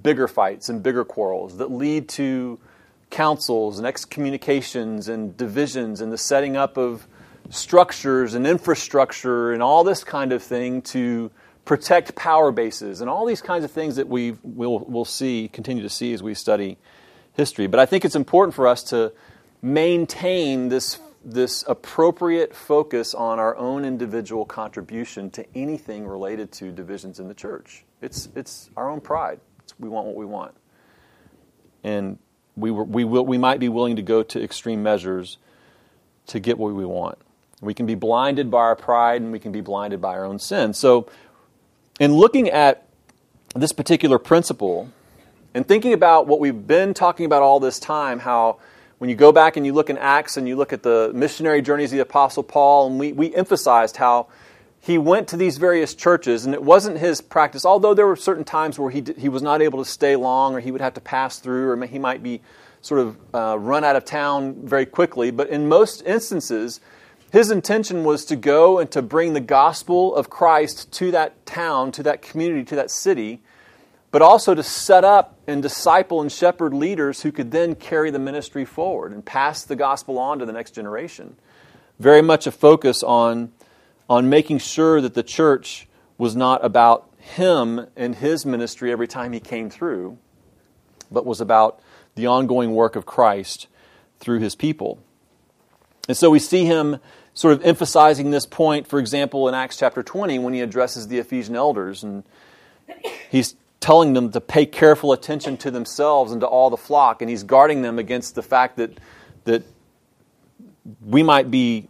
bigger 0.02 0.28
fights 0.28 0.68
and 0.68 0.82
bigger 0.82 1.04
quarrels, 1.04 1.56
that 1.56 1.70
lead 1.70 2.08
to 2.10 2.60
councils 3.10 3.78
and 3.78 3.86
excommunications 3.86 5.08
and 5.08 5.36
divisions 5.36 6.00
and 6.00 6.12
the 6.12 6.18
setting 6.18 6.56
up 6.56 6.76
of 6.76 7.06
structures 7.50 8.34
and 8.34 8.46
infrastructure 8.46 9.52
and 9.52 9.62
all 9.62 9.84
this 9.84 10.02
kind 10.02 10.32
of 10.32 10.42
thing 10.42 10.82
to 10.82 11.30
protect 11.64 12.14
power 12.14 12.52
bases, 12.52 13.00
and 13.00 13.10
all 13.10 13.26
these 13.26 13.42
kinds 13.42 13.64
of 13.64 13.70
things 13.72 13.96
that 13.96 14.08
we 14.08 14.36
will 14.44 14.78
we'll 14.86 15.04
see, 15.04 15.50
continue 15.52 15.82
to 15.82 15.88
see 15.88 16.12
as 16.12 16.22
we 16.22 16.32
study 16.32 16.78
history. 17.34 17.66
But 17.66 17.80
I 17.80 17.86
think 17.86 18.04
it's 18.04 18.14
important 18.14 18.54
for 18.54 18.68
us 18.68 18.84
to 18.84 19.12
maintain 19.62 20.68
this, 20.68 21.00
this 21.24 21.64
appropriate 21.66 22.54
focus 22.54 23.14
on 23.14 23.40
our 23.40 23.56
own 23.56 23.84
individual 23.84 24.44
contribution 24.44 25.28
to 25.30 25.44
anything 25.56 26.06
related 26.06 26.52
to 26.52 26.70
divisions 26.70 27.18
in 27.18 27.26
the 27.26 27.34
church. 27.34 27.84
It's, 28.00 28.28
it's 28.36 28.70
our 28.76 28.88
own 28.88 29.00
pride. 29.00 29.40
It's, 29.64 29.74
we 29.78 29.88
want 29.88 30.06
what 30.06 30.14
we 30.14 30.24
want. 30.24 30.54
And 31.82 32.18
we, 32.56 32.70
were, 32.70 32.84
we, 32.84 33.04
will, 33.04 33.24
we 33.24 33.38
might 33.38 33.60
be 33.60 33.68
willing 33.68 33.96
to 33.96 34.02
go 34.02 34.22
to 34.22 34.42
extreme 34.42 34.82
measures 34.82 35.38
to 36.28 36.40
get 36.40 36.58
what 36.58 36.72
we 36.74 36.84
want. 36.84 37.18
We 37.60 37.74
can 37.74 37.86
be 37.86 37.94
blinded 37.94 38.50
by 38.50 38.58
our 38.58 38.76
pride 38.76 39.22
and 39.22 39.32
we 39.32 39.38
can 39.38 39.52
be 39.52 39.60
blinded 39.60 40.00
by 40.00 40.14
our 40.14 40.24
own 40.24 40.38
sin. 40.38 40.74
So, 40.74 41.08
in 41.98 42.12
looking 42.12 42.50
at 42.50 42.86
this 43.54 43.72
particular 43.72 44.18
principle 44.18 44.90
and 45.54 45.66
thinking 45.66 45.94
about 45.94 46.26
what 46.26 46.40
we've 46.40 46.66
been 46.66 46.92
talking 46.92 47.24
about 47.24 47.42
all 47.42 47.58
this 47.60 47.78
time, 47.78 48.18
how 48.18 48.58
when 48.98 49.08
you 49.08 49.16
go 49.16 49.32
back 49.32 49.56
and 49.56 49.64
you 49.64 49.72
look 49.72 49.88
in 49.88 49.96
Acts 49.96 50.36
and 50.36 50.46
you 50.46 50.56
look 50.56 50.72
at 50.72 50.82
the 50.82 51.10
missionary 51.14 51.62
journeys 51.62 51.92
of 51.92 51.96
the 51.96 52.02
Apostle 52.02 52.42
Paul, 52.42 52.88
and 52.88 52.98
we, 52.98 53.12
we 53.12 53.34
emphasized 53.34 53.96
how 53.96 54.26
he 54.86 54.98
went 54.98 55.26
to 55.28 55.36
these 55.36 55.58
various 55.58 55.96
churches, 55.96 56.46
and 56.46 56.54
it 56.54 56.62
wasn't 56.62 56.96
his 56.96 57.20
practice, 57.20 57.66
although 57.66 57.92
there 57.92 58.06
were 58.06 58.14
certain 58.14 58.44
times 58.44 58.78
where 58.78 58.88
he, 58.88 59.02
he 59.18 59.28
was 59.28 59.42
not 59.42 59.60
able 59.60 59.80
to 59.80 59.90
stay 59.90 60.14
long, 60.14 60.54
or 60.54 60.60
he 60.60 60.70
would 60.70 60.80
have 60.80 60.94
to 60.94 61.00
pass 61.00 61.40
through, 61.40 61.70
or 61.70 61.86
he 61.86 61.98
might 61.98 62.22
be 62.22 62.40
sort 62.82 63.00
of 63.00 63.16
uh, 63.34 63.58
run 63.58 63.82
out 63.82 63.96
of 63.96 64.04
town 64.04 64.54
very 64.64 64.86
quickly. 64.86 65.32
But 65.32 65.48
in 65.48 65.68
most 65.68 66.02
instances, 66.06 66.78
his 67.32 67.50
intention 67.50 68.04
was 68.04 68.24
to 68.26 68.36
go 68.36 68.78
and 68.78 68.88
to 68.92 69.02
bring 69.02 69.32
the 69.32 69.40
gospel 69.40 70.14
of 70.14 70.30
Christ 70.30 70.92
to 70.92 71.10
that 71.10 71.44
town, 71.44 71.90
to 71.90 72.04
that 72.04 72.22
community, 72.22 72.64
to 72.66 72.76
that 72.76 72.92
city, 72.92 73.42
but 74.12 74.22
also 74.22 74.54
to 74.54 74.62
set 74.62 75.02
up 75.02 75.36
and 75.48 75.64
disciple 75.64 76.20
and 76.20 76.30
shepherd 76.30 76.72
leaders 76.72 77.22
who 77.22 77.32
could 77.32 77.50
then 77.50 77.74
carry 77.74 78.12
the 78.12 78.20
ministry 78.20 78.64
forward 78.64 79.10
and 79.10 79.24
pass 79.24 79.64
the 79.64 79.74
gospel 79.74 80.16
on 80.16 80.38
to 80.38 80.46
the 80.46 80.52
next 80.52 80.70
generation. 80.70 81.34
Very 81.98 82.22
much 82.22 82.46
a 82.46 82.52
focus 82.52 83.02
on, 83.02 83.50
on 84.08 84.28
making 84.28 84.58
sure 84.58 85.00
that 85.00 85.14
the 85.14 85.22
church 85.22 85.88
was 86.18 86.36
not 86.36 86.64
about 86.64 87.10
him 87.18 87.86
and 87.96 88.14
his 88.14 88.46
ministry 88.46 88.92
every 88.92 89.08
time 89.08 89.32
he 89.32 89.40
came 89.40 89.68
through, 89.68 90.16
but 91.10 91.26
was 91.26 91.40
about 91.40 91.80
the 92.14 92.26
ongoing 92.26 92.72
work 92.72 92.96
of 92.96 93.04
Christ 93.04 93.66
through 94.20 94.40
his 94.40 94.54
people. 94.54 94.98
And 96.08 96.16
so 96.16 96.30
we 96.30 96.38
see 96.38 96.64
him 96.64 96.98
sort 97.34 97.52
of 97.52 97.64
emphasizing 97.64 98.30
this 98.30 98.46
point, 98.46 98.86
for 98.86 98.98
example, 98.98 99.48
in 99.48 99.54
Acts 99.54 99.76
chapter 99.76 100.02
20 100.02 100.38
when 100.38 100.54
he 100.54 100.60
addresses 100.60 101.08
the 101.08 101.18
Ephesian 101.18 101.56
elders. 101.56 102.02
And 102.02 102.24
he's 103.30 103.56
telling 103.80 104.14
them 104.14 104.30
to 104.32 104.40
pay 104.40 104.64
careful 104.64 105.12
attention 105.12 105.56
to 105.58 105.70
themselves 105.70 106.32
and 106.32 106.40
to 106.40 106.46
all 106.46 106.70
the 106.70 106.76
flock. 106.76 107.20
And 107.20 107.28
he's 107.28 107.42
guarding 107.42 107.82
them 107.82 107.98
against 107.98 108.34
the 108.36 108.42
fact 108.42 108.76
that, 108.76 108.98
that 109.44 109.64
we 111.04 111.22
might 111.22 111.50
be 111.50 111.88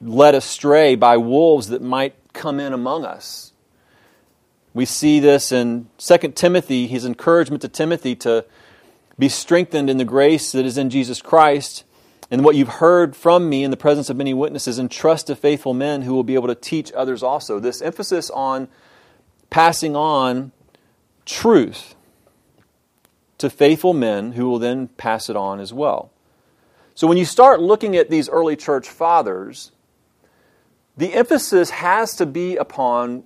led 0.00 0.34
astray 0.34 0.94
by 0.94 1.16
wolves 1.16 1.68
that 1.68 1.82
might 1.82 2.14
come 2.32 2.60
in 2.60 2.72
among 2.72 3.04
us. 3.04 3.52
We 4.72 4.84
see 4.84 5.20
this 5.20 5.52
in 5.52 5.88
2 5.98 6.18
Timothy, 6.34 6.86
his 6.86 7.04
encouragement 7.04 7.62
to 7.62 7.68
Timothy 7.68 8.16
to 8.16 8.44
be 9.18 9.28
strengthened 9.28 9.88
in 9.88 9.98
the 9.98 10.04
grace 10.04 10.52
that 10.52 10.66
is 10.66 10.76
in 10.76 10.90
Jesus 10.90 11.22
Christ 11.22 11.84
and 12.30 12.44
what 12.44 12.56
you've 12.56 12.68
heard 12.68 13.14
from 13.14 13.48
me 13.48 13.62
in 13.62 13.70
the 13.70 13.76
presence 13.76 14.10
of 14.10 14.16
many 14.16 14.34
witnesses, 14.34 14.78
and 14.78 14.90
trust 14.90 15.26
to 15.28 15.36
faithful 15.36 15.74
men 15.74 16.02
who 16.02 16.14
will 16.14 16.24
be 16.24 16.34
able 16.34 16.48
to 16.48 16.54
teach 16.54 16.90
others 16.92 17.22
also. 17.22 17.60
This 17.60 17.82
emphasis 17.82 18.30
on 18.30 18.66
passing 19.50 19.94
on 19.94 20.50
truth 21.26 21.94
to 23.38 23.50
faithful 23.50 23.92
men 23.92 24.32
who 24.32 24.48
will 24.48 24.58
then 24.58 24.88
pass 24.88 25.28
it 25.28 25.36
on 25.36 25.60
as 25.60 25.72
well. 25.72 26.10
So 26.94 27.06
when 27.06 27.18
you 27.18 27.24
start 27.24 27.60
looking 27.60 27.96
at 27.96 28.08
these 28.08 28.28
early 28.28 28.56
church 28.56 28.88
fathers, 28.88 29.70
the 30.96 31.12
emphasis 31.14 31.70
has 31.70 32.14
to 32.16 32.26
be 32.26 32.56
upon 32.56 33.24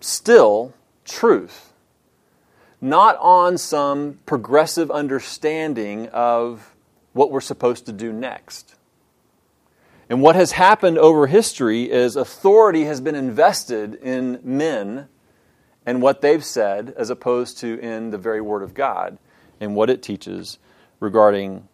still 0.00 0.74
truth, 1.04 1.72
not 2.80 3.16
on 3.18 3.58
some 3.58 4.18
progressive 4.26 4.90
understanding 4.90 6.08
of 6.08 6.74
what 7.12 7.30
we're 7.30 7.40
supposed 7.40 7.86
to 7.86 7.92
do 7.92 8.12
next. 8.12 8.76
And 10.08 10.22
what 10.22 10.34
has 10.36 10.52
happened 10.52 10.98
over 10.98 11.26
history 11.26 11.90
is 11.90 12.16
authority 12.16 12.84
has 12.84 13.00
been 13.00 13.14
invested 13.14 13.94
in 13.94 14.40
men 14.42 15.08
and 15.86 16.02
what 16.02 16.20
they've 16.20 16.44
said 16.44 16.94
as 16.96 17.10
opposed 17.10 17.58
to 17.58 17.78
in 17.80 18.10
the 18.10 18.18
very 18.18 18.40
Word 18.40 18.62
of 18.62 18.74
God 18.74 19.18
and 19.60 19.74
what 19.74 19.90
it 19.90 20.02
teaches 20.02 20.58
regarding 20.98 21.68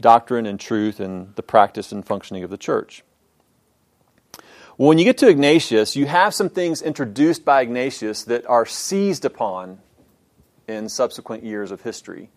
doctrine 0.00 0.46
and 0.46 0.58
truth 0.58 1.00
and 1.00 1.34
the 1.34 1.42
practice 1.42 1.92
and 1.92 2.06
functioning 2.06 2.42
of 2.42 2.50
the 2.50 2.56
church. 2.56 3.02
Well, 4.78 4.86
when 4.86 4.98
you 4.98 5.04
get 5.04 5.18
to 5.18 5.28
Ignatius, 5.28 5.96
you 5.96 6.06
have 6.06 6.32
some 6.32 6.48
things 6.48 6.82
introduced 6.82 7.44
by 7.44 7.62
Ignatius 7.62 8.22
that 8.24 8.46
are 8.46 8.64
seized 8.64 9.24
upon 9.24 9.80
in 10.68 10.88
subsequent 10.88 11.42
years 11.42 11.72
of 11.72 11.82
history 11.82 12.30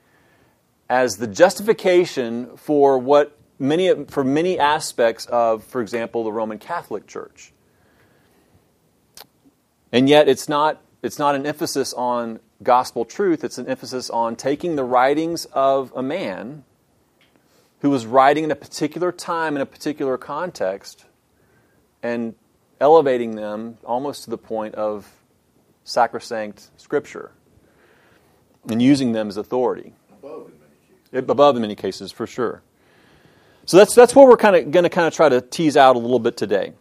as 0.89 1.17
the 1.17 1.27
justification 1.27 2.57
for 2.57 2.97
what 2.97 3.37
many 3.59 4.05
for 4.05 4.23
many 4.23 4.57
aspects 4.57 5.27
of, 5.27 5.63
for 5.63 5.81
example, 5.81 6.23
the 6.23 6.31
Roman 6.31 6.57
Catholic 6.57 7.05
Church. 7.05 7.53
And 9.91 10.09
yet 10.09 10.27
it's 10.27 10.49
not 10.49 10.81
it's 11.03 11.19
not 11.19 11.35
an 11.35 11.45
emphasis 11.45 11.93
on 11.93 12.39
gospel 12.63 13.05
truth, 13.05 13.43
it's 13.43 13.59
an 13.59 13.67
emphasis 13.67 14.09
on 14.09 14.35
taking 14.35 14.77
the 14.77 14.83
writings 14.83 15.45
of 15.53 15.93
a 15.95 16.01
man 16.01 16.63
who 17.81 17.91
was 17.91 18.07
writing 18.07 18.43
in 18.45 18.49
a 18.49 18.55
particular 18.55 19.11
time 19.11 19.55
in 19.55 19.61
a 19.61 19.65
particular 19.67 20.17
context 20.17 21.05
and 22.03 22.35
elevating 22.79 23.35
them 23.35 23.77
almost 23.83 24.23
to 24.23 24.29
the 24.29 24.37
point 24.37 24.75
of 24.75 25.07
sacrosanct 25.83 26.69
scripture 26.77 27.31
and 28.69 28.81
using 28.81 29.11
them 29.11 29.27
as 29.27 29.37
authority 29.37 29.93
above 30.11 30.47
in 30.47 30.59
many 30.59 30.75
cases, 30.87 31.09
It, 31.11 31.29
above 31.29 31.55
in 31.55 31.61
many 31.61 31.75
cases, 31.75 32.11
for 32.11 32.27
sure. 32.27 32.61
So 33.65 33.77
that's, 33.77 33.93
that's 33.93 34.15
what 34.15 34.27
we're 34.27 34.37
kind 34.37 34.55
of 34.55 34.71
going 34.71 34.83
to 34.83 34.89
kind 34.89 35.07
of 35.07 35.13
try 35.13 35.29
to 35.29 35.41
tease 35.41 35.77
out 35.77 35.95
a 35.95 35.99
little 35.99 36.19
bit 36.19 36.37
today. 36.37 36.73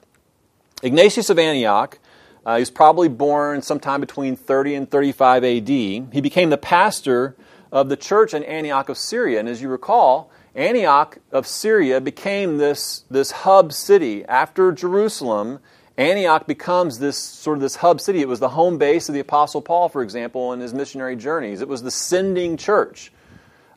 Ignatius 0.83 1.29
of 1.31 1.39
Antioch, 1.39 1.99
uh, 2.45 2.57
he 2.57 2.61
was 2.61 2.71
probably 2.71 3.09
born 3.09 3.61
sometime 3.61 4.01
between 4.01 4.35
30 4.37 4.75
and 4.75 4.91
35 4.91 5.45
AD. 5.45 5.69
He 5.69 6.21
became 6.23 6.51
the 6.51 6.59
pastor 6.59 7.37
of 7.71 7.89
the 7.89 7.97
church 7.97 8.33
in 8.33 8.43
Antioch 8.45 8.89
of 8.89 8.97
Syria. 8.97 9.41
And 9.41 9.49
as 9.49 9.61
you 9.61 9.69
recall, 9.69 10.31
Antioch 10.55 11.19
of 11.31 11.47
Syria 11.47 12.01
became 12.01 12.59
this, 12.59 13.05
this 13.11 13.31
hub 13.31 13.73
city. 13.73 14.25
After 14.25 14.73
Jerusalem, 14.73 15.61
Antioch 15.97 16.47
becomes 16.47 16.99
this 16.99 17.17
sort 17.17 17.59
of 17.59 17.63
this 17.63 17.77
hub 17.77 18.01
city. 18.01 18.21
It 18.21 18.29
was 18.29 18.41
the 18.41 18.49
home 18.49 18.79
base 18.79 19.09
of 19.09 19.15
the 19.15 19.21
Apostle 19.21 19.63
Paul, 19.63 19.89
for 19.89 20.03
example, 20.03 20.53
in 20.53 20.61
his 20.61 20.75
missionary 20.75 21.15
journeys. 21.15 21.61
It 21.61 21.69
was 21.69 21.83
the 21.83 21.91
sending 21.91 22.57
church 22.57 23.13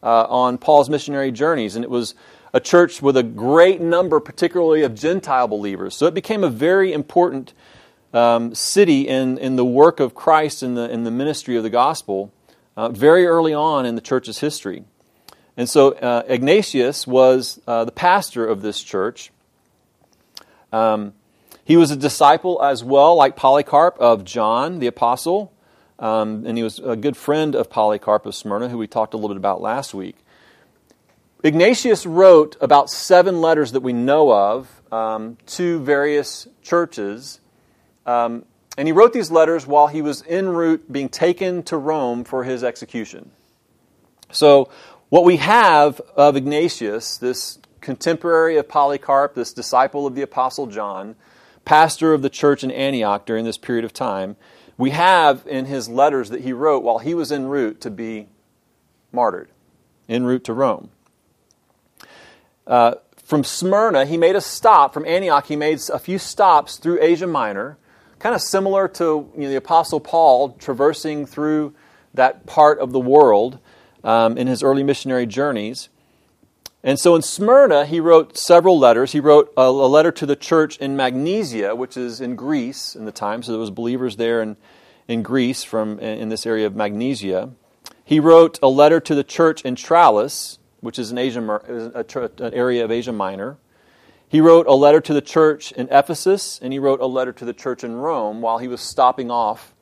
uh, 0.01 0.23
on 0.23 0.57
Paul's 0.57 0.89
missionary 0.89 1.31
journeys, 1.31 1.75
and 1.75 1.83
it 1.83 1.91
was 1.91 2.15
a 2.53 2.59
church 2.59 3.01
with 3.01 3.17
a 3.17 3.23
great 3.23 3.81
number, 3.81 4.19
particularly 4.19 4.83
of 4.83 4.95
Gentile 4.95 5.47
believers. 5.47 5.95
So 5.95 6.05
it 6.07 6.13
became 6.13 6.43
a 6.43 6.49
very 6.49 6.93
important 6.93 7.53
um, 8.13 8.53
city 8.53 9.07
in, 9.07 9.37
in 9.37 9.55
the 9.55 9.65
work 9.65 9.99
of 9.99 10.13
Christ 10.13 10.63
in 10.63 10.75
the, 10.75 10.89
in 10.89 11.03
the 11.03 11.11
ministry 11.11 11.57
of 11.57 11.63
the 11.63 11.69
gospel 11.69 12.31
uh, 12.77 12.89
very 12.89 13.25
early 13.25 13.53
on 13.53 13.85
in 13.85 13.95
the 13.95 14.01
church's 14.01 14.39
history. 14.39 14.85
And 15.55 15.69
so 15.69 15.91
uh, 15.91 16.23
Ignatius 16.27 17.05
was 17.05 17.59
uh, 17.67 17.85
the 17.85 17.91
pastor 17.91 18.45
of 18.45 18.61
this 18.61 18.81
church. 18.81 19.31
Um, 20.71 21.13
he 21.63 21.77
was 21.77 21.91
a 21.91 21.95
disciple 21.95 22.61
as 22.61 22.83
well, 22.83 23.15
like 23.15 23.35
Polycarp, 23.35 23.97
of 23.99 24.25
John 24.25 24.79
the 24.79 24.87
Apostle. 24.87 25.53
Um, 25.99 26.45
and 26.45 26.57
he 26.57 26.63
was 26.63 26.79
a 26.79 26.95
good 26.95 27.15
friend 27.15 27.55
of 27.55 27.69
Polycarp 27.69 28.25
of 28.25 28.35
Smyrna, 28.35 28.69
who 28.69 28.77
we 28.77 28.87
talked 28.87 29.13
a 29.13 29.17
little 29.17 29.29
bit 29.29 29.37
about 29.37 29.61
last 29.61 29.93
week. 29.93 30.17
Ignatius 31.43 32.05
wrote 32.05 32.57
about 32.61 32.89
seven 32.89 33.41
letters 33.41 33.73
that 33.73 33.81
we 33.81 33.93
know 33.93 34.33
of 34.33 34.81
um, 34.91 35.37
to 35.47 35.79
various 35.79 36.47
churches. 36.61 37.39
Um, 38.05 38.45
and 38.77 38.87
he 38.87 38.91
wrote 38.91 39.13
these 39.13 39.29
letters 39.29 39.67
while 39.67 39.87
he 39.87 40.01
was 40.01 40.23
en 40.27 40.49
route 40.49 40.91
being 40.91 41.09
taken 41.09 41.61
to 41.63 41.77
Rome 41.77 42.23
for 42.23 42.43
his 42.43 42.63
execution. 42.63 43.31
So, 44.31 44.69
what 45.13 45.25
we 45.25 45.37
have 45.37 46.01
of 46.15 46.35
Ignatius, 46.35 47.17
this 47.17 47.59
contemporary 47.81 48.57
of 48.57 48.67
Polycarp, 48.67 49.35
this 49.35 49.53
disciple 49.53 50.07
of 50.07 50.15
the 50.15 50.23
Apostle 50.23 50.65
John, 50.65 51.15
pastor 51.65 52.15
of 52.15 52.23
the 52.23 52.31
church 52.31 52.63
in 52.63 52.71
Antioch 52.71 53.23
during 53.23 53.45
this 53.45 53.59
period 53.59 53.85
of 53.85 53.93
time, 53.93 54.37
we 54.75 54.89
have 54.89 55.45
in 55.45 55.65
his 55.65 55.87
letters 55.87 56.31
that 56.31 56.41
he 56.41 56.51
wrote 56.51 56.81
while 56.81 56.97
he 56.97 57.13
was 57.13 57.31
en 57.31 57.45
route 57.45 57.79
to 57.81 57.91
be 57.91 58.27
martyred, 59.11 59.49
en 60.09 60.25
route 60.25 60.45
to 60.45 60.53
Rome. 60.53 60.89
Uh, 62.65 62.95
from 63.23 63.43
Smyrna, 63.43 64.05
he 64.05 64.17
made 64.17 64.35
a 64.35 64.41
stop. 64.41 64.95
From 64.95 65.05
Antioch, 65.05 65.45
he 65.45 65.55
made 65.55 65.79
a 65.93 65.99
few 65.99 66.17
stops 66.17 66.77
through 66.77 66.99
Asia 67.03 67.27
Minor, 67.27 67.77
kind 68.17 68.33
of 68.33 68.41
similar 68.41 68.87
to 68.87 69.29
you 69.35 69.43
know, 69.43 69.49
the 69.49 69.57
Apostle 69.57 69.99
Paul 69.99 70.53
traversing 70.53 71.27
through 71.27 71.75
that 72.15 72.47
part 72.47 72.79
of 72.79 72.91
the 72.91 72.99
world 72.99 73.59
um, 74.03 74.37
in 74.37 74.47
his 74.47 74.63
early 74.63 74.83
missionary 74.83 75.25
journeys. 75.25 75.89
And 76.83 76.99
so 76.99 77.15
in 77.15 77.21
Smyrna, 77.21 77.85
he 77.85 78.01
wrote 78.01 78.37
several 78.37 78.77
letters. 78.77 79.13
He 79.13 79.21
wrote 79.21 79.53
a, 79.55 79.61
a, 79.61 79.87
letter 79.87 80.11
to 80.11 80.25
the 80.25 80.35
church 80.35 80.77
in 80.77 80.97
Magnesia, 80.97 81.75
which 81.75 81.95
is 81.95 82.19
in 82.19 82.35
Greece 82.35 82.93
in 82.93 83.05
the 83.05 83.11
time. 83.11 83.41
So 83.41 83.53
there 83.53 83.59
was 83.59 83.71
believers 83.71 84.17
there 84.17 84.41
in, 84.41 84.57
in 85.07 85.23
Greece 85.23 85.63
from 85.63 85.99
in 85.99 86.27
this 86.27 86.45
area 86.45 86.67
of 86.67 86.75
Magnesia. 86.75 87.51
He 88.03 88.19
wrote 88.19 88.59
a 88.61 88.67
letter 88.67 88.99
to 88.99 89.15
the 89.15 89.23
church 89.23 89.61
in 89.61 89.75
Tralles, 89.75 90.59
which 90.81 90.99
is 90.99 91.11
an, 91.11 91.17
Asia, 91.17 91.39
an 91.39 92.53
area 92.53 92.83
of 92.83 92.91
Asia 92.91 93.13
Minor. 93.13 93.57
He 94.27 94.41
wrote 94.41 94.67
a 94.67 94.73
letter 94.73 94.99
to 94.99 95.13
the 95.13 95.21
church 95.21 95.71
in 95.71 95.87
Ephesus, 95.89 96.59
and 96.61 96.73
he 96.73 96.79
wrote 96.79 96.99
a 96.99 97.05
letter 97.05 97.31
to 97.31 97.45
the 97.45 97.53
church 97.53 97.83
in 97.83 97.95
Rome 97.95 98.41
while 98.41 98.57
he 98.57 98.67
was 98.67 98.81
stopping 98.81 99.31
off 99.31 99.73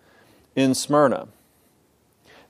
in 0.55 0.75
Smyrna. 0.75 1.29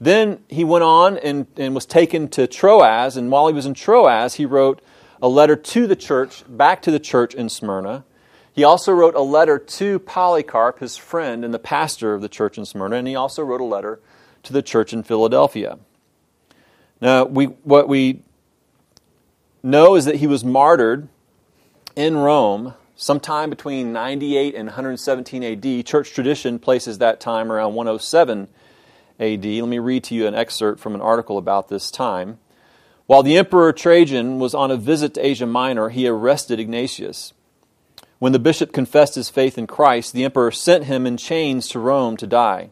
Then 0.01 0.39
he 0.47 0.63
went 0.63 0.83
on 0.83 1.19
and, 1.19 1.45
and 1.57 1.75
was 1.75 1.85
taken 1.85 2.27
to 2.29 2.47
Troas, 2.47 3.17
and 3.17 3.29
while 3.29 3.47
he 3.47 3.53
was 3.53 3.67
in 3.67 3.75
Troas, 3.75 4.33
he 4.33 4.47
wrote 4.47 4.81
a 5.21 5.29
letter 5.29 5.55
to 5.55 5.85
the 5.85 5.95
church, 5.95 6.43
back 6.47 6.81
to 6.81 6.91
the 6.91 6.99
church 6.99 7.35
in 7.35 7.49
Smyrna. 7.49 8.03
He 8.51 8.63
also 8.63 8.91
wrote 8.93 9.13
a 9.13 9.21
letter 9.21 9.59
to 9.59 9.99
Polycarp, 9.99 10.79
his 10.79 10.97
friend 10.97 11.45
and 11.45 11.53
the 11.53 11.59
pastor 11.59 12.15
of 12.15 12.23
the 12.23 12.27
church 12.27 12.57
in 12.57 12.65
Smyrna, 12.65 12.95
and 12.95 13.07
he 13.07 13.15
also 13.15 13.43
wrote 13.43 13.61
a 13.61 13.65
letter 13.65 13.99
to 14.41 14.51
the 14.51 14.63
church 14.63 14.91
in 14.91 15.03
Philadelphia. 15.03 15.77
Now, 16.99 17.25
we, 17.25 17.45
what 17.45 17.87
we 17.87 18.23
know 19.61 19.93
is 19.93 20.05
that 20.05 20.15
he 20.15 20.25
was 20.25 20.43
martyred 20.43 21.09
in 21.95 22.17
Rome 22.17 22.73
sometime 22.95 23.51
between 23.51 23.93
98 23.93 24.55
and 24.55 24.65
117 24.65 25.43
AD. 25.43 25.85
Church 25.85 26.11
tradition 26.11 26.57
places 26.57 26.97
that 26.97 27.19
time 27.19 27.51
around 27.51 27.75
107 27.75 28.47
AD. 29.21 29.45
Let 29.45 29.67
me 29.67 29.79
read 29.79 30.03
to 30.05 30.15
you 30.15 30.27
an 30.27 30.35
excerpt 30.35 30.79
from 30.79 30.95
an 30.95 31.01
article 31.01 31.37
about 31.37 31.69
this 31.69 31.91
time. 31.91 32.39
While 33.05 33.23
the 33.23 33.37
Emperor 33.37 33.71
Trajan 33.71 34.39
was 34.39 34.53
on 34.53 34.71
a 34.71 34.77
visit 34.77 35.13
to 35.13 35.25
Asia 35.25 35.45
Minor, 35.45 35.89
he 35.89 36.07
arrested 36.07 36.59
Ignatius. 36.59 37.33
When 38.19 38.33
the 38.33 38.39
bishop 38.39 38.71
confessed 38.71 39.15
his 39.15 39.29
faith 39.29 39.57
in 39.57 39.67
Christ, 39.67 40.13
the 40.13 40.23
emperor 40.23 40.51
sent 40.51 40.85
him 40.85 41.07
in 41.07 41.17
chains 41.17 41.67
to 41.69 41.79
Rome 41.79 42.17
to 42.17 42.27
die. 42.27 42.69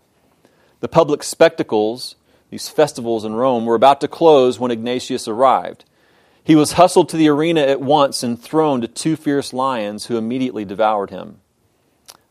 The 0.79 0.87
public 0.87 1.23
spectacles, 1.23 2.15
these 2.51 2.69
festivals 2.69 3.25
in 3.25 3.33
Rome, 3.33 3.65
were 3.65 3.75
about 3.75 3.99
to 4.01 4.07
close 4.07 4.59
when 4.59 4.71
Ignatius 4.71 5.27
arrived. 5.27 5.85
He 6.43 6.55
was 6.55 6.73
hustled 6.73 7.09
to 7.09 7.17
the 7.17 7.29
arena 7.29 7.61
at 7.61 7.81
once 7.81 8.23
and 8.23 8.39
thrown 8.41 8.81
to 8.81 8.87
two 8.87 9.15
fierce 9.15 9.53
lions 9.53 10.05
who 10.05 10.17
immediately 10.17 10.65
devoured 10.65 11.09
him. 11.09 11.41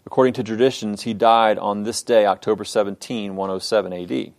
According 0.09 0.33
to 0.33 0.43
traditions, 0.43 1.03
he 1.03 1.13
died 1.13 1.59
on 1.59 1.83
this 1.83 2.03
day, 2.03 2.25
October 2.25 2.65
17, 2.65 3.37
107 3.37 3.93
AD. 3.93 4.33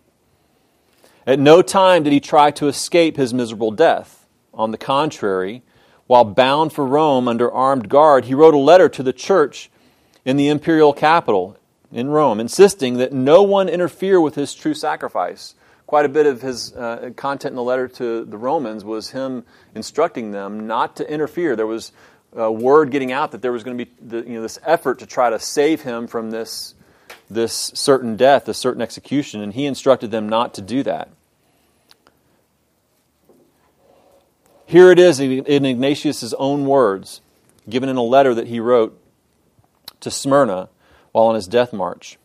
At 1.28 1.38
no 1.38 1.62
time 1.62 2.02
did 2.02 2.12
he 2.12 2.18
try 2.18 2.50
to 2.50 2.66
escape 2.66 3.16
his 3.16 3.32
miserable 3.32 3.70
death. 3.70 4.26
On 4.52 4.72
the 4.72 4.76
contrary, 4.76 5.62
while 6.08 6.24
bound 6.24 6.72
for 6.72 6.84
Rome 6.84 7.28
under 7.28 7.48
armed 7.52 7.88
guard, 7.88 8.24
he 8.24 8.34
wrote 8.34 8.52
a 8.52 8.58
letter 8.58 8.88
to 8.88 9.04
the 9.04 9.12
church 9.12 9.70
in 10.24 10.36
the 10.36 10.48
imperial 10.48 10.92
capital 10.92 11.56
in 11.92 12.08
Rome, 12.08 12.40
insisting 12.40 12.94
that 12.94 13.12
no 13.12 13.44
one 13.44 13.68
interfere 13.68 14.20
with 14.20 14.34
his 14.34 14.52
true 14.54 14.74
sacrifice. 14.74 15.54
Quite 15.86 16.04
a 16.04 16.08
bit 16.08 16.26
of 16.26 16.42
his 16.42 16.74
uh, 16.74 17.10
content 17.14 17.52
in 17.52 17.56
the 17.56 17.62
letter 17.62 17.86
to 17.86 18.24
the 18.24 18.38
Romans 18.38 18.84
was 18.84 19.10
him 19.10 19.44
instructing 19.76 20.32
them 20.32 20.66
not 20.66 20.96
to 20.96 21.08
interfere. 21.08 21.54
There 21.54 21.64
was 21.64 21.92
uh, 22.38 22.50
word 22.50 22.90
getting 22.90 23.12
out 23.12 23.32
that 23.32 23.42
there 23.42 23.52
was 23.52 23.64
going 23.64 23.76
to 23.76 23.84
be 23.84 23.90
the, 24.00 24.18
you 24.18 24.34
know, 24.34 24.42
this 24.42 24.58
effort 24.64 24.98
to 25.00 25.06
try 25.06 25.30
to 25.30 25.38
save 25.38 25.82
him 25.82 26.06
from 26.06 26.30
this, 26.30 26.74
this 27.28 27.72
certain 27.74 28.16
death, 28.16 28.44
this 28.44 28.58
certain 28.58 28.82
execution, 28.82 29.40
and 29.40 29.54
he 29.54 29.66
instructed 29.66 30.10
them 30.10 30.28
not 30.28 30.54
to 30.54 30.62
do 30.62 30.82
that. 30.82 31.08
Here 34.66 34.92
it 34.92 35.00
is 35.00 35.18
in 35.18 35.64
Ignatius' 35.64 36.32
own 36.34 36.64
words, 36.64 37.20
given 37.68 37.88
in 37.88 37.96
a 37.96 38.02
letter 38.02 38.34
that 38.34 38.46
he 38.46 38.60
wrote 38.60 38.96
to 39.98 40.12
Smyrna 40.12 40.68
while 41.10 41.26
on 41.26 41.34
his 41.34 41.48
death 41.48 41.72
march. 41.72 42.18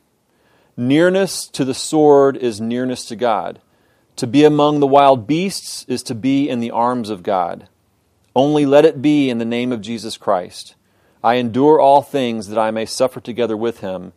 Nearness 0.77 1.47
to 1.47 1.65
the 1.65 1.73
sword 1.73 2.37
is 2.37 2.61
nearness 2.61 3.05
to 3.05 3.15
God. 3.15 3.61
To 4.17 4.27
be 4.27 4.43
among 4.43 4.79
the 4.79 4.87
wild 4.87 5.25
beasts 5.25 5.85
is 5.87 6.03
to 6.03 6.15
be 6.15 6.47
in 6.47 6.59
the 6.59 6.71
arms 6.71 7.09
of 7.09 7.23
God. 7.23 7.67
Only 8.35 8.65
let 8.65 8.85
it 8.85 9.01
be 9.01 9.29
in 9.29 9.37
the 9.37 9.45
name 9.45 9.71
of 9.71 9.81
Jesus 9.81 10.17
Christ. 10.17 10.75
I 11.23 11.35
endure 11.35 11.79
all 11.79 12.01
things 12.01 12.49
that 12.49 12.59
I 12.59 12.69
may 12.71 12.85
suffer 12.85 13.19
together 13.19 13.55
with 13.55 13.79
him, 13.79 14.13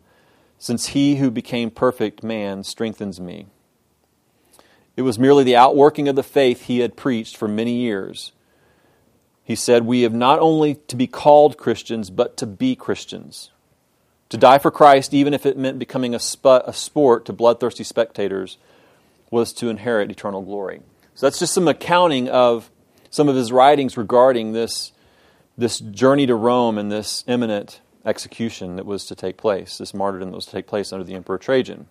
since 0.57 0.87
he 0.87 1.15
who 1.15 1.31
became 1.31 1.71
perfect 1.71 2.21
man 2.21 2.63
strengthens 2.63 3.19
me. 3.19 3.47
It 4.97 5.03
was 5.03 5.17
merely 5.17 5.45
the 5.45 5.55
outworking 5.55 6.09
of 6.09 6.17
the 6.17 6.23
faith 6.23 6.63
he 6.63 6.79
had 6.79 6.97
preached 6.97 7.37
for 7.37 7.47
many 7.47 7.73
years. 7.73 8.33
He 9.43 9.55
said, 9.55 9.85
We 9.85 10.01
have 10.01 10.13
not 10.13 10.39
only 10.39 10.75
to 10.75 10.95
be 10.97 11.07
called 11.07 11.57
Christians, 11.57 12.09
but 12.09 12.35
to 12.37 12.45
be 12.45 12.75
Christians. 12.75 13.51
To 14.27 14.37
die 14.37 14.59
for 14.59 14.69
Christ, 14.69 15.13
even 15.13 15.33
if 15.33 15.45
it 15.45 15.57
meant 15.57 15.79
becoming 15.79 16.13
a, 16.13 16.19
sp- 16.21 16.67
a 16.67 16.73
sport 16.73 17.25
to 17.25 17.33
bloodthirsty 17.33 17.83
spectators, 17.83 18.57
was 19.31 19.53
to 19.53 19.69
inherit 19.69 20.11
eternal 20.11 20.41
glory. 20.41 20.81
So 21.15 21.25
that's 21.25 21.39
just 21.39 21.53
some 21.53 21.67
accounting 21.67 22.29
of 22.29 22.69
some 23.09 23.27
of 23.27 23.35
his 23.35 23.51
writings 23.51 23.97
regarding 23.97 24.53
this, 24.53 24.91
this 25.57 25.79
journey 25.79 26.27
to 26.27 26.35
Rome 26.35 26.77
and 26.77 26.91
this 26.91 27.23
imminent 27.27 27.81
execution 28.05 28.75
that 28.75 28.85
was 28.85 29.05
to 29.05 29.15
take 29.15 29.37
place, 29.37 29.77
this 29.77 29.93
martyrdom 29.93 30.31
that 30.31 30.35
was 30.35 30.45
to 30.45 30.51
take 30.51 30.67
place 30.67 30.93
under 30.93 31.03
the 31.03 31.15
Emperor 31.15 31.37
Trajan. 31.37 31.87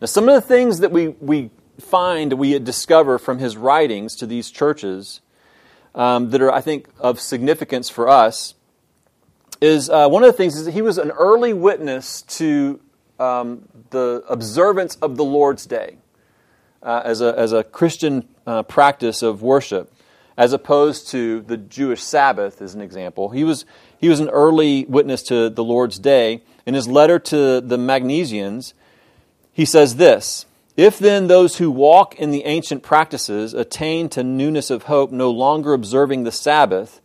Now, 0.00 0.06
some 0.06 0.28
of 0.28 0.34
the 0.34 0.40
things 0.40 0.80
that 0.80 0.90
we, 0.90 1.08
we 1.08 1.50
find, 1.78 2.32
we 2.34 2.58
discover 2.58 3.18
from 3.18 3.38
his 3.38 3.56
writings 3.56 4.16
to 4.16 4.26
these 4.26 4.50
churches 4.50 5.20
um, 5.94 6.30
that 6.30 6.40
are, 6.40 6.52
I 6.52 6.60
think, 6.60 6.88
of 6.98 7.20
significance 7.20 7.88
for 7.88 8.08
us 8.08 8.54
is 9.60 9.88
uh, 9.88 10.08
one 10.08 10.24
of 10.24 10.26
the 10.26 10.36
things 10.36 10.56
is 10.56 10.64
that 10.64 10.72
he 10.72 10.82
was 10.82 10.98
an 10.98 11.10
early 11.12 11.52
witness 11.52 12.22
to 12.22 12.80
um, 13.20 13.68
the 13.90 14.24
observance 14.28 14.96
of 14.96 15.16
the 15.16 15.24
Lord's 15.24 15.66
Day 15.66 15.98
uh, 16.82 17.02
as, 17.04 17.20
a, 17.20 17.38
as 17.38 17.52
a 17.52 17.62
Christian 17.62 18.26
uh, 18.46 18.62
practice 18.62 19.22
of 19.22 19.42
worship, 19.42 19.92
as 20.36 20.52
opposed 20.52 21.08
to 21.08 21.42
the 21.42 21.56
Jewish 21.56 22.02
Sabbath, 22.02 22.62
as 22.62 22.74
an 22.74 22.80
example. 22.80 23.30
He 23.30 23.44
was, 23.44 23.64
he 23.98 24.08
was 24.08 24.20
an 24.20 24.28
early 24.30 24.84
witness 24.86 25.22
to 25.24 25.50
the 25.50 25.64
Lord's 25.64 25.98
Day. 25.98 26.42
In 26.64 26.74
his 26.74 26.88
letter 26.88 27.18
to 27.18 27.60
the 27.60 27.76
Magnesians, 27.76 28.74
he 29.52 29.64
says 29.64 29.96
this 29.96 30.46
If 30.76 30.98
then 30.98 31.26
those 31.26 31.58
who 31.58 31.70
walk 31.70 32.14
in 32.16 32.30
the 32.30 32.44
ancient 32.44 32.82
practices 32.82 33.54
attain 33.54 34.08
to 34.10 34.24
newness 34.24 34.70
of 34.70 34.84
hope, 34.84 35.12
no 35.12 35.30
longer 35.30 35.74
observing 35.74 36.24
the 36.24 36.32
Sabbath, 36.32 37.00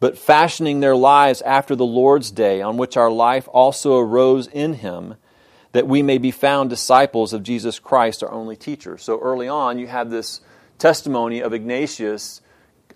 but 0.00 0.16
fashioning 0.16 0.80
their 0.80 0.96
lives 0.96 1.42
after 1.42 1.76
the 1.76 1.84
Lord's 1.84 2.30
day, 2.30 2.62
on 2.62 2.78
which 2.78 2.96
our 2.96 3.10
life 3.10 3.48
also 3.52 3.98
arose 3.98 4.46
in 4.46 4.74
him, 4.74 5.16
that 5.72 5.86
we 5.86 6.02
may 6.02 6.18
be 6.18 6.30
found 6.30 6.70
disciples 6.70 7.32
of 7.32 7.42
Jesus 7.42 7.78
Christ, 7.78 8.22
our 8.22 8.32
only 8.32 8.56
teacher. 8.56 8.96
So 8.96 9.20
early 9.20 9.46
on, 9.46 9.78
you 9.78 9.86
have 9.86 10.10
this 10.10 10.40
testimony 10.80 11.40
of 11.40 11.52
Ignatius 11.52 12.40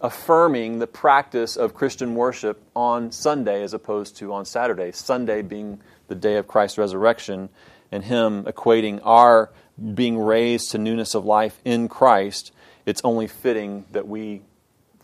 affirming 0.00 0.78
the 0.78 0.86
practice 0.86 1.54
of 1.56 1.74
Christian 1.74 2.14
worship 2.14 2.60
on 2.74 3.12
Sunday 3.12 3.62
as 3.62 3.74
opposed 3.74 4.16
to 4.16 4.32
on 4.32 4.46
Saturday. 4.46 4.90
Sunday 4.90 5.42
being 5.42 5.80
the 6.08 6.14
day 6.14 6.36
of 6.36 6.48
Christ's 6.48 6.78
resurrection, 6.78 7.50
and 7.92 8.02
him 8.02 8.44
equating 8.44 9.00
our 9.04 9.50
being 9.94 10.18
raised 10.18 10.70
to 10.70 10.78
newness 10.78 11.14
of 11.14 11.24
life 11.24 11.60
in 11.64 11.88
Christ. 11.88 12.52
It's 12.86 13.02
only 13.04 13.26
fitting 13.26 13.84
that 13.92 14.08
we 14.08 14.42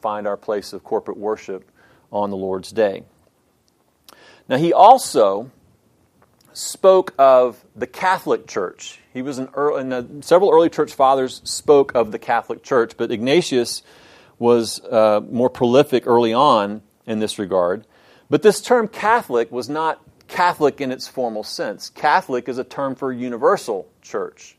find 0.01 0.27
our 0.27 0.37
place 0.37 0.73
of 0.73 0.83
corporate 0.83 1.19
worship 1.19 1.71
on 2.11 2.31
the 2.31 2.37
Lord's 2.37 2.73
day. 2.73 3.05
Now, 4.49 4.57
he 4.57 4.73
also 4.73 5.51
spoke 6.53 7.15
of 7.19 7.65
the 7.77 7.87
Catholic 7.87 8.47
Church. 8.47 9.01
He 9.13 9.23
was 9.23 9.39
an 9.39 9.49
early, 9.55 9.81
and 9.81 9.93
the, 9.93 10.23
several 10.23 10.51
early 10.51 10.69
church 10.69 10.93
fathers 10.93 11.41
spoke 11.45 11.95
of 11.95 12.13
the 12.13 12.19
Catholic 12.19 12.63
Church, 12.63 12.97
but 12.97 13.11
Ignatius 13.11 13.83
was 14.39 14.81
uh, 14.85 15.21
more 15.31 15.51
prolific 15.51 16.07
early 16.07 16.33
on 16.33 16.83
in 17.07 17.19
this 17.19 17.39
regard. 17.39 17.85
But 18.29 18.43
this 18.43 18.61
term 18.63 18.89
Catholic 18.89 19.51
was 19.51 19.69
not 19.69 20.01
Catholic 20.29 20.81
in 20.81 20.93
its 20.93 21.09
formal 21.09 21.43
sense. 21.43 21.91
Catholic 21.91 22.49
is 22.49 22.59
a 22.59 22.65
term 22.65 22.95
for 22.95 23.13
universal 23.13 23.89
church. 24.01 24.57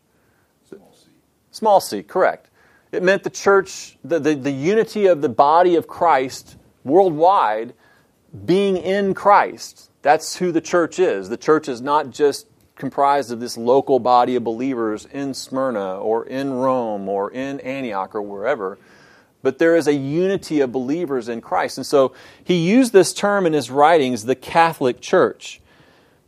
Small 0.68 0.94
c. 0.94 1.10
Small 1.52 1.80
c, 1.80 2.04
correct. 2.04 2.50
It 2.92 3.04
meant 3.04 3.24
the 3.24 3.30
church, 3.30 3.98
the, 4.04 4.20
the, 4.20 4.36
the 4.36 4.52
unity 4.52 5.08
of 5.08 5.22
the 5.22 5.30
body 5.30 5.76
of 5.76 5.88
Christ 5.88 6.58
worldwide 6.84 7.74
being 8.46 8.78
in 8.78 9.14
Christ. 9.14 9.92
That's 10.02 10.36
who 10.38 10.52
the 10.52 10.62
church 10.62 11.00
is. 11.00 11.30
The 11.30 11.38
church 11.38 11.68
is 11.68 11.82
not 11.82 12.12
just 12.12 12.48
comprised 12.76 13.32
of 13.32 13.40
this 13.40 13.58
local 13.58 14.00
body 14.00 14.36
of 14.36 14.44
believers 14.44 15.06
in 15.06 15.34
Smyrna 15.34 16.00
or 16.00 16.26
in 16.26 16.52
Rome 16.54 17.08
or 17.08 17.32
in 17.32 17.60
Antioch 17.60 18.16
or 18.16 18.22
wherever, 18.22 18.80
but 19.44 19.60
there 19.60 19.76
is 19.76 19.88
a 19.88 19.94
unity 19.94 20.62
of 20.62 20.72
believers 20.72 21.30
in 21.30 21.42
Christ. 21.42 21.78
And 21.78 21.86
so 21.86 22.14
he 22.44 22.56
used 22.56 22.94
this 22.94 23.14
term 23.14 23.46
in 23.46 23.54
his 23.54 23.70
writings, 23.70 24.26
the 24.26 24.36
Catholic 24.36 25.02
Church. 25.02 25.62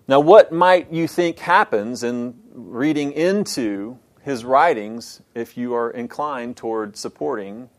Now, 0.07 0.19
what 0.19 0.51
might 0.51 0.91
you 0.91 1.07
think 1.07 1.39
happens 1.39 2.03
in 2.03 2.35
reading 2.53 3.13
into 3.13 3.97
his 4.21 4.43
writings 4.45 5.21
if 5.33 5.57
you 5.57 5.73
are 5.73 5.89
inclined 5.89 6.57
toward 6.57 6.97
supporting 6.97 7.69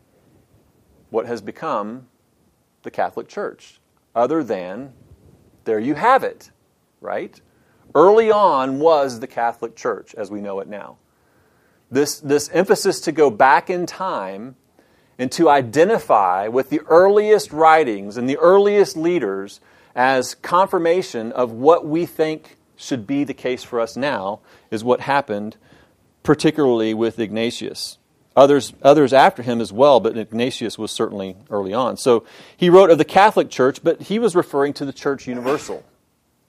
what 1.11 1.27
has 1.27 1.41
become 1.41 2.07
the 2.83 2.91
Catholic 2.91 3.27
Church? 3.27 3.79
Other 4.15 4.43
than, 4.43 4.93
there 5.65 5.79
you 5.79 5.95
have 5.95 6.23
it, 6.23 6.51
right? 7.01 7.39
Early 7.93 8.31
on 8.31 8.79
was 8.79 9.19
the 9.19 9.27
Catholic 9.27 9.75
Church 9.75 10.15
as 10.15 10.31
we 10.31 10.41
know 10.41 10.61
it 10.61 10.67
now. 10.67 10.97
This, 11.91 12.19
this 12.19 12.49
emphasis 12.49 12.99
to 13.01 13.11
go 13.11 13.29
back 13.29 13.69
in 13.69 13.85
time 13.85 14.55
and 15.17 15.31
to 15.33 15.49
identify 15.49 16.47
with 16.47 16.69
the 16.69 16.81
earliest 16.87 17.51
writings 17.51 18.17
and 18.17 18.27
the 18.27 18.37
earliest 18.37 18.97
leaders 18.97 19.59
as 19.95 20.35
confirmation 20.35 21.31
of 21.31 21.51
what 21.51 21.85
we 21.85 22.05
think 22.05 22.57
should 22.75 23.07
be 23.07 23.23
the 23.23 23.33
case 23.33 23.63
for 23.63 23.79
us 23.79 23.95
now 23.95 24.39
is 24.71 24.83
what 24.83 25.01
happened, 25.01 25.55
particularly 26.23 26.93
with 26.93 27.19
Ignatius. 27.19 27.97
Others, 28.35 28.73
others 28.81 29.13
after 29.13 29.41
him 29.41 29.61
as 29.61 29.71
well, 29.71 29.99
but 29.99 30.17
Ignatius 30.17 30.77
was 30.77 30.91
certainly 30.91 31.37
early 31.49 31.73
on. 31.73 31.95
So 31.95 32.25
he 32.57 32.69
wrote 32.69 32.89
of 32.89 32.97
the 32.97 33.05
Catholic 33.05 33.49
Church, 33.49 33.81
but 33.81 34.03
he 34.03 34.19
was 34.19 34.35
referring 34.35 34.73
to 34.73 34.85
the 34.85 34.91
Church 34.91 35.25
Universal. 35.25 35.85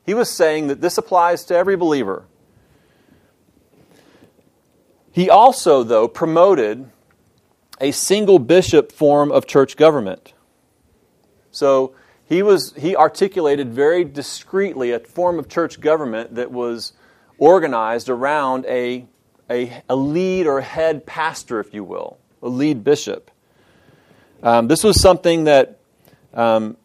He 0.05 0.13
was 0.15 0.31
saying 0.31 0.67
that 0.67 0.81
this 0.81 0.99
applies 0.99 1.45
to 1.45 1.57
every 1.57 1.77
believer. 1.77 2.25
He 5.13 5.31
also, 5.31 5.83
though, 5.83 6.09
promoted 6.09 6.91
a 7.81 7.91
single 7.91 8.39
bishop 8.39 8.93
form 8.93 9.31
of 9.31 9.47
church 9.47 9.77
government. 9.77 10.33
So 11.51 11.95
he, 12.25 12.43
was, 12.43 12.75
he 12.77 12.97
articulated 12.97 13.73
very 13.73 14.05
discreetly 14.05 14.93
a 14.93 14.99
form 14.99 15.39
of 15.39 15.49
church 15.49 15.81
government 15.81 16.35
that 16.35 16.51
was 16.51 16.93
organized 17.39 18.09
around 18.09 18.67
a, 18.67 19.07
a, 19.51 19.83
a 19.89 19.97
lead 19.97 20.47
or 20.47 20.61
head 20.61 21.07
pastor, 21.07 21.61
if 21.61 21.73
you 21.73 21.85
will, 21.85 22.19
a 22.43 22.49
lead 22.49 22.85
bishop. 22.85 23.31
Um, 24.43 24.69
this 24.69 24.85
was 24.85 25.01
something 25.01 25.45
that, 25.45 25.79
um, 26.35 26.77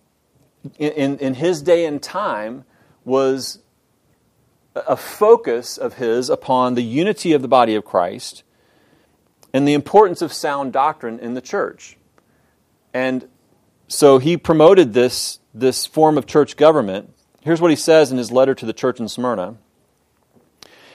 in, 0.78 1.18
in 1.18 1.34
his 1.34 1.62
day 1.62 1.86
and 1.86 2.02
time, 2.02 2.66
was 3.04 3.60
a 4.76 4.96
focus 4.96 5.78
of 5.78 5.96
his 5.96 6.30
upon 6.30 6.76
the 6.76 6.84
unity 6.84 7.34
of 7.34 7.42
the 7.42 7.48
body 7.48 7.76
of 7.76 7.84
Christ 7.84 8.44
and 9.54 9.68
the 9.68 9.74
importance 9.74 10.22
of 10.22 10.32
sound 10.32 10.72
doctrine 10.72 11.20
in 11.20 11.34
the 11.34 11.42
church. 11.42 11.98
And 12.94 13.28
so 13.88 14.18
he 14.18 14.38
promoted 14.38 14.94
this, 14.94 15.40
this 15.54 15.86
form 15.86 16.18
of 16.18 16.26
church 16.26 16.56
government. 16.56 17.14
Here's 17.42 17.60
what 17.60 17.72
he 17.72 17.76
says 17.76 18.12
in 18.12 18.18
his 18.18 18.32
letter 18.32 18.56
to 18.56 18.66
the 18.66 18.74
church 18.74 19.00
in 19.00 19.10
Smyrna. 19.10 19.58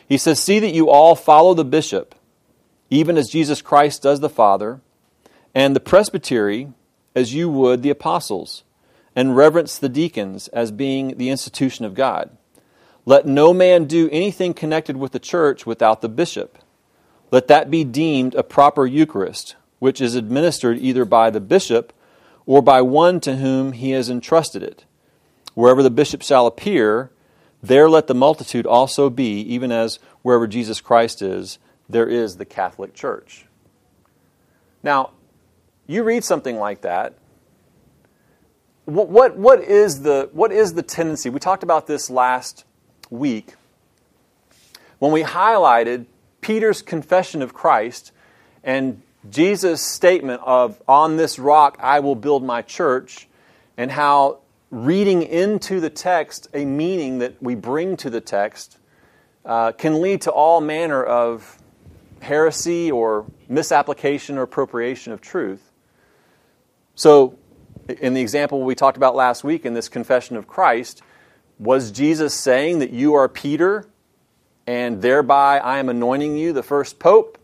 He 0.09 0.19
says, 0.19 0.41
See 0.41 0.59
that 0.59 0.75
you 0.75 0.89
all 0.89 1.15
follow 1.15 1.55
the 1.55 1.65
bishop, 1.65 2.15
even 2.91 3.17
as 3.17 3.29
Jesus 3.29 3.63
Christ 3.63 4.03
does 4.03 4.21
the 4.21 4.29
Father, 4.29 4.81
and 5.55 5.75
the 5.75 5.81
presbytery 5.81 6.73
as 7.15 7.35
you 7.35 7.49
would 7.49 7.83
the 7.83 7.91
apostles, 7.91 8.63
and 9.17 9.37
reverence 9.37 9.79
the 9.79 9.89
deacons 9.89 10.49
as 10.49 10.71
being 10.71 11.17
the 11.17 11.31
institution 11.31 11.85
of 11.85 11.95
God. 11.95 12.37
Let 13.07 13.27
no 13.27 13.55
man 13.55 13.87
do 13.87 14.09
anything 14.11 14.53
connected 14.53 14.97
with 14.97 15.13
the 15.13 15.19
church 15.19 15.65
without 15.65 16.03
the 16.03 16.09
bishop. 16.09 16.59
Let 17.31 17.49
that 17.49 17.71
be 17.71 17.85
deemed 17.85 18.35
a 18.35 18.43
proper 18.43 18.87
Eucharist, 18.87 19.57
which 19.79 20.01
is 20.01 20.15
administered 20.15 20.79
either 20.79 21.05
by 21.05 21.31
the 21.31 21.41
bishop 21.41 21.93
or 22.45 22.63
by 22.63 22.83
one 22.83 23.21
to 23.21 23.37
whom 23.37 23.73
he 23.73 23.93
has 23.93 24.11
entrusted 24.11 24.63
it. 24.63 24.85
Wherever 25.55 25.83
the 25.83 25.91
bishop 25.91 26.23
shall 26.23 26.47
appear, 26.47 27.11
there 27.63 27.89
let 27.89 28.07
the 28.07 28.15
multitude 28.15 28.67
also 28.67 29.11
be, 29.11 29.41
even 29.41 29.73
as 29.73 29.99
wherever 30.23 30.47
Jesus 30.47 30.81
Christ 30.81 31.23
is, 31.23 31.59
there 31.89 32.09
is 32.09 32.37
the 32.37 32.45
Catholic 32.45 32.95
Church. 32.95 33.47
Now, 34.83 35.11
you 35.87 36.03
read 36.03 36.25
something 36.25 36.57
like 36.57 36.83
that. 36.83 37.15
What, 38.85 39.09
what, 39.09 39.37
what, 39.37 39.61
is 39.61 40.03
the, 40.03 40.29
what 40.33 40.53
is 40.53 40.75
the 40.75 40.83
tendency? 40.83 41.31
We 41.31 41.41
talked 41.41 41.63
about 41.63 41.87
this 41.87 42.09
last 42.09 42.65
week 43.11 43.55
when 44.99 45.13
we 45.13 45.23
highlighted 45.23 46.07
Peter's 46.41 46.83
confession 46.83 47.43
of 47.43 47.53
Christ 47.53 48.13
and 48.63 49.03
Jesus' 49.29 49.83
statement 49.83 50.41
of, 50.45 50.81
On 50.87 51.17
this 51.17 51.39
rock 51.39 51.79
I 51.81 52.01
will 52.01 52.15
build 52.15 52.45
my 52.45 52.63
church, 52.63 53.29
and 53.77 53.91
how 53.91 54.39
reading 54.71 55.23
into 55.23 55.81
the 55.81 55.91
text 55.91 56.49
a 56.55 56.65
meaning 56.65 57.19
that 57.19 57.41
we 57.43 57.55
bring 57.55 57.97
to 57.97 58.11
the 58.11 58.21
text 58.21 58.79
uh, 59.45 59.73
can 59.73 60.01
lead 60.01 60.21
to 60.23 60.31
all 60.31 60.61
manner 60.61 61.03
of 61.03 61.59
heresy 62.21 62.91
or 62.91 63.27
misapplication 63.49 64.37
or 64.39 64.43
appropriation 64.43 65.13
of 65.13 65.21
truth. 65.21 65.71
So, 66.95 67.39
in 68.01 68.15
the 68.15 68.21
example 68.21 68.63
we 68.63 68.75
talked 68.75 68.97
about 68.97 69.15
last 69.15 69.45
week 69.45 69.65
in 69.65 69.75
this 69.75 69.89
confession 69.89 70.37
of 70.37 70.49
Christ, 70.49 71.03
was 71.59 71.93
Jesus 71.93 72.35
saying 72.35 72.81
that 72.81 72.91
you 72.91 73.15
are 73.15 73.29
Peter 73.29 73.87
and 74.67 75.01
thereby 75.01 75.59
I 75.59 75.79
am 75.79 75.89
anointing 75.89 76.37
you 76.37 76.53
the 76.53 76.65
first 76.65 76.99
pope? 76.99 77.39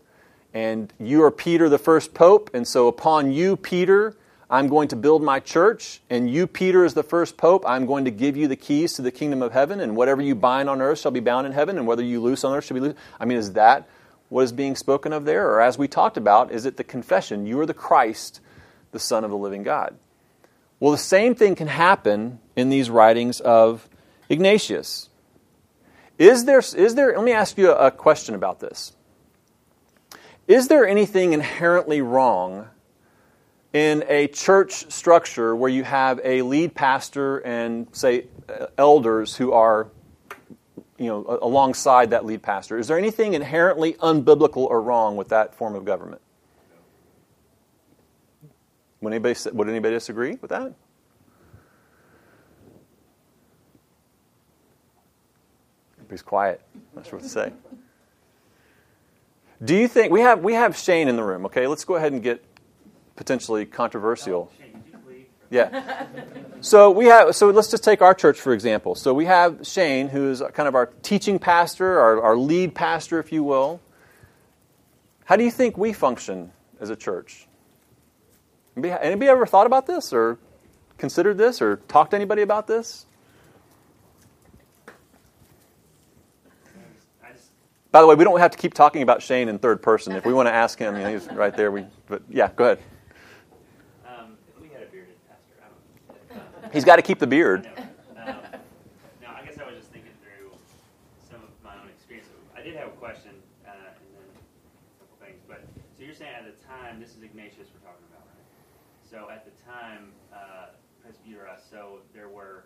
and 0.53 0.93
you 0.99 1.23
are 1.23 1.31
Peter, 1.31 1.67
the 1.67 1.79
first 1.79 2.13
pope, 2.13 2.49
and 2.53 2.67
so 2.67 2.87
upon 2.87 3.31
you, 3.31 3.57
Peter, 3.57 4.15
I'm 4.53 4.67
going 4.67 4.87
to 4.89 4.95
build 4.95 5.23
my 5.23 5.39
church, 5.39 5.99
and 6.11 6.29
you, 6.29 6.45
Peter, 6.45 6.85
as 6.85 6.93
the 6.93 7.01
first 7.01 7.37
pope, 7.37 7.63
I'm 7.67 7.87
going 7.87 8.05
to 8.05 8.11
give 8.11 8.37
you 8.37 8.47
the 8.47 8.55
keys 8.55 8.93
to 8.93 9.01
the 9.01 9.09
kingdom 9.09 9.41
of 9.41 9.51
heaven, 9.51 9.79
and 9.79 9.95
whatever 9.95 10.21
you 10.21 10.35
bind 10.35 10.69
on 10.69 10.79
earth 10.79 10.99
shall 10.99 11.09
be 11.09 11.19
bound 11.19 11.47
in 11.47 11.53
heaven, 11.53 11.75
and 11.75 11.87
whether 11.87 12.03
you 12.03 12.21
loose 12.21 12.43
on 12.43 12.55
earth 12.55 12.65
shall 12.65 12.75
be 12.75 12.81
loose. 12.81 12.95
I 13.19 13.25
mean, 13.25 13.39
is 13.39 13.53
that 13.53 13.89
what 14.29 14.43
is 14.43 14.51
being 14.51 14.75
spoken 14.75 15.11
of 15.11 15.25
there? 15.25 15.49
Or 15.49 15.59
as 15.59 15.79
we 15.79 15.87
talked 15.87 16.17
about, 16.17 16.51
is 16.51 16.67
it 16.67 16.77
the 16.77 16.83
confession, 16.83 17.47
you 17.47 17.59
are 17.61 17.65
the 17.65 17.73
Christ, 17.73 18.41
the 18.91 18.99
Son 18.99 19.23
of 19.23 19.31
the 19.31 19.37
living 19.37 19.63
God? 19.63 19.95
Well, 20.79 20.91
the 20.91 20.99
same 20.99 21.33
thing 21.33 21.55
can 21.55 21.67
happen 21.67 22.39
in 22.55 22.69
these 22.69 22.91
writings 22.91 23.39
of 23.39 23.89
Ignatius. 24.29 25.09
Is 26.19 26.45
there, 26.45 26.59
is 26.59 26.93
there 26.93 27.15
let 27.15 27.25
me 27.25 27.31
ask 27.31 27.57
you 27.57 27.71
a 27.71 27.89
question 27.89 28.35
about 28.35 28.59
this. 28.59 28.93
Is 30.47 30.67
there 30.67 30.85
anything 30.85 31.33
inherently 31.33 32.01
wrong 32.01 32.67
in 33.73 34.03
a 34.07 34.27
church 34.27 34.91
structure 34.91 35.55
where 35.55 35.69
you 35.69 35.83
have 35.83 36.21
a 36.23 36.43
lead 36.43 36.75
pastor 36.75 37.39
and, 37.39 37.87
say, 37.91 38.27
elders 38.77 39.35
who 39.35 39.51
are 39.51 39.89
you 40.97 41.07
know, 41.07 41.39
alongside 41.41 42.11
that 42.11 42.23
lead 42.25 42.41
pastor? 42.41 42.77
Is 42.77 42.87
there 42.87 42.97
anything 42.97 43.33
inherently 43.33 43.93
unbiblical 43.93 44.57
or 44.57 44.81
wrong 44.81 45.17
with 45.17 45.29
that 45.29 45.55
form 45.55 45.75
of 45.75 45.85
government? 45.85 46.21
Would 49.01 49.11
anybody, 49.11 49.35
would 49.51 49.67
anybody 49.67 49.95
disagree 49.95 50.37
with 50.39 50.51
that? 50.51 50.73
Everybody's 55.97 56.21
quiet. 56.21 56.61
Not 56.95 57.05
sure 57.05 57.19
what 57.19 57.23
to 57.23 57.29
say. 57.29 57.51
Do 59.63 59.75
you 59.75 59.87
think 59.87 60.11
we 60.11 60.21
have 60.21 60.43
we 60.43 60.53
have 60.53 60.77
Shane 60.77 61.07
in 61.07 61.15
the 61.15 61.23
room? 61.23 61.45
Okay, 61.45 61.67
let's 61.67 61.85
go 61.85 61.95
ahead 61.95 62.11
and 62.13 62.21
get 62.21 62.43
potentially 63.15 63.65
controversial. 63.65 64.51
Yeah. 65.49 66.07
So 66.61 66.91
we 66.91 67.07
have. 67.07 67.35
So 67.35 67.49
let's 67.49 67.69
just 67.69 67.83
take 67.83 68.01
our 68.01 68.13
church 68.13 68.39
for 68.39 68.53
example. 68.53 68.95
So 68.95 69.13
we 69.13 69.25
have 69.25 69.67
Shane, 69.67 70.07
who 70.07 70.31
is 70.31 70.41
kind 70.53 70.69
of 70.69 70.75
our 70.75 70.85
teaching 71.01 71.37
pastor, 71.37 71.99
our, 71.99 72.21
our 72.21 72.37
lead 72.37 72.73
pastor, 72.73 73.19
if 73.19 73.33
you 73.33 73.43
will. 73.43 73.81
How 75.25 75.35
do 75.35 75.43
you 75.43 75.51
think 75.51 75.77
we 75.77 75.91
function 75.91 76.53
as 76.79 76.89
a 76.89 76.95
church? 76.95 77.47
Anybody 78.77 79.27
ever 79.27 79.45
thought 79.45 79.67
about 79.67 79.87
this, 79.87 80.13
or 80.13 80.39
considered 80.97 81.37
this, 81.37 81.61
or 81.61 81.75
talked 81.89 82.11
to 82.11 82.15
anybody 82.15 82.43
about 82.43 82.65
this? 82.65 83.07
By 87.93 88.01
the 88.01 88.07
way, 88.07 88.15
we 88.15 88.23
don't 88.23 88.39
have 88.39 88.49
to 88.49 88.57
keep 88.57 88.73
talking 88.73 89.03
about 89.03 89.21
Shane 89.21 89.49
in 89.49 89.59
third 89.59 89.83
person. 89.83 90.13
If 90.13 90.25
we 90.25 90.33
want 90.33 90.47
to 90.47 90.53
ask 90.53 90.79
him, 90.79 90.97
you 90.97 91.03
know, 91.03 91.13
he's 91.13 91.27
right 91.27 91.55
there. 91.55 91.71
We, 91.71 91.85
but 92.07 92.23
yeah, 92.27 92.49
go 92.55 92.63
ahead. 92.63 92.79
Um, 94.03 94.35
if 94.47 94.59
we 94.59 94.69
had 94.69 94.81
a 94.81 94.85
bearded 94.87 95.13
pastor, 95.29 95.53
I 95.61 96.62
don't. 96.62 96.62
He's 96.73 96.83
got 96.83 96.97
to 96.97 97.01
keep 97.01 97.19
the 97.19 97.27
beard. 97.27 97.67
Um, 97.77 97.85
no, 99.21 99.29
I 99.29 99.45
guess 99.45 99.59
I 99.59 99.65
was 99.65 99.77
just 99.77 99.91
thinking 99.91 100.11
through 100.23 100.57
some 101.29 101.39
of 101.43 101.49
my 101.63 101.75
own 101.79 101.87
experience. 101.89 102.27
I 102.57 102.61
did 102.61 102.75
have 102.75 102.87
a 102.87 102.97
question, 102.97 103.31
uh, 103.65 103.69
and 103.69 104.09
then 104.17 104.25
a 104.25 104.99
couple 104.99 105.17
things. 105.21 105.39
But 105.47 105.61
so 105.97 106.03
you're 106.03 106.15
saying 106.15 106.33
at 106.33 106.45
the 106.45 106.57
time, 106.65 106.99
this 106.99 107.15
is 107.15 107.21
Ignatius 107.21 107.69
we're 107.69 107.85
talking 107.85 108.05
about, 108.09 108.25
right? 108.25 108.47
So 109.05 109.29
at 109.29 109.45
the 109.45 109.53
time, 109.69 110.11
uh, 110.33 110.73
Presbyteros, 111.05 111.61
so 111.69 111.99
there 112.13 112.29
were 112.29 112.65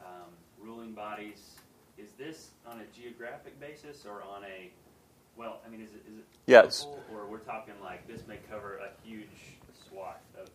um, 0.00 0.32
ruling 0.58 0.92
bodies 0.92 1.56
is 1.98 2.10
this 2.18 2.50
on 2.66 2.80
a 2.80 2.84
geographic 2.94 3.58
basis 3.60 4.04
or 4.04 4.22
on 4.22 4.44
a 4.44 4.70
well 5.36 5.60
i 5.66 5.70
mean 5.70 5.80
is 5.80 5.90
it 5.90 6.02
is 6.10 6.18
it 6.18 6.24
yes 6.46 6.86
or 7.12 7.26
we're 7.26 7.38
talking 7.38 7.74
like 7.82 8.06
this 8.06 8.26
may 8.26 8.38
cover 8.50 8.78
a 8.78 9.06
huge 9.06 9.56
swath 9.88 10.20
of 10.38 10.48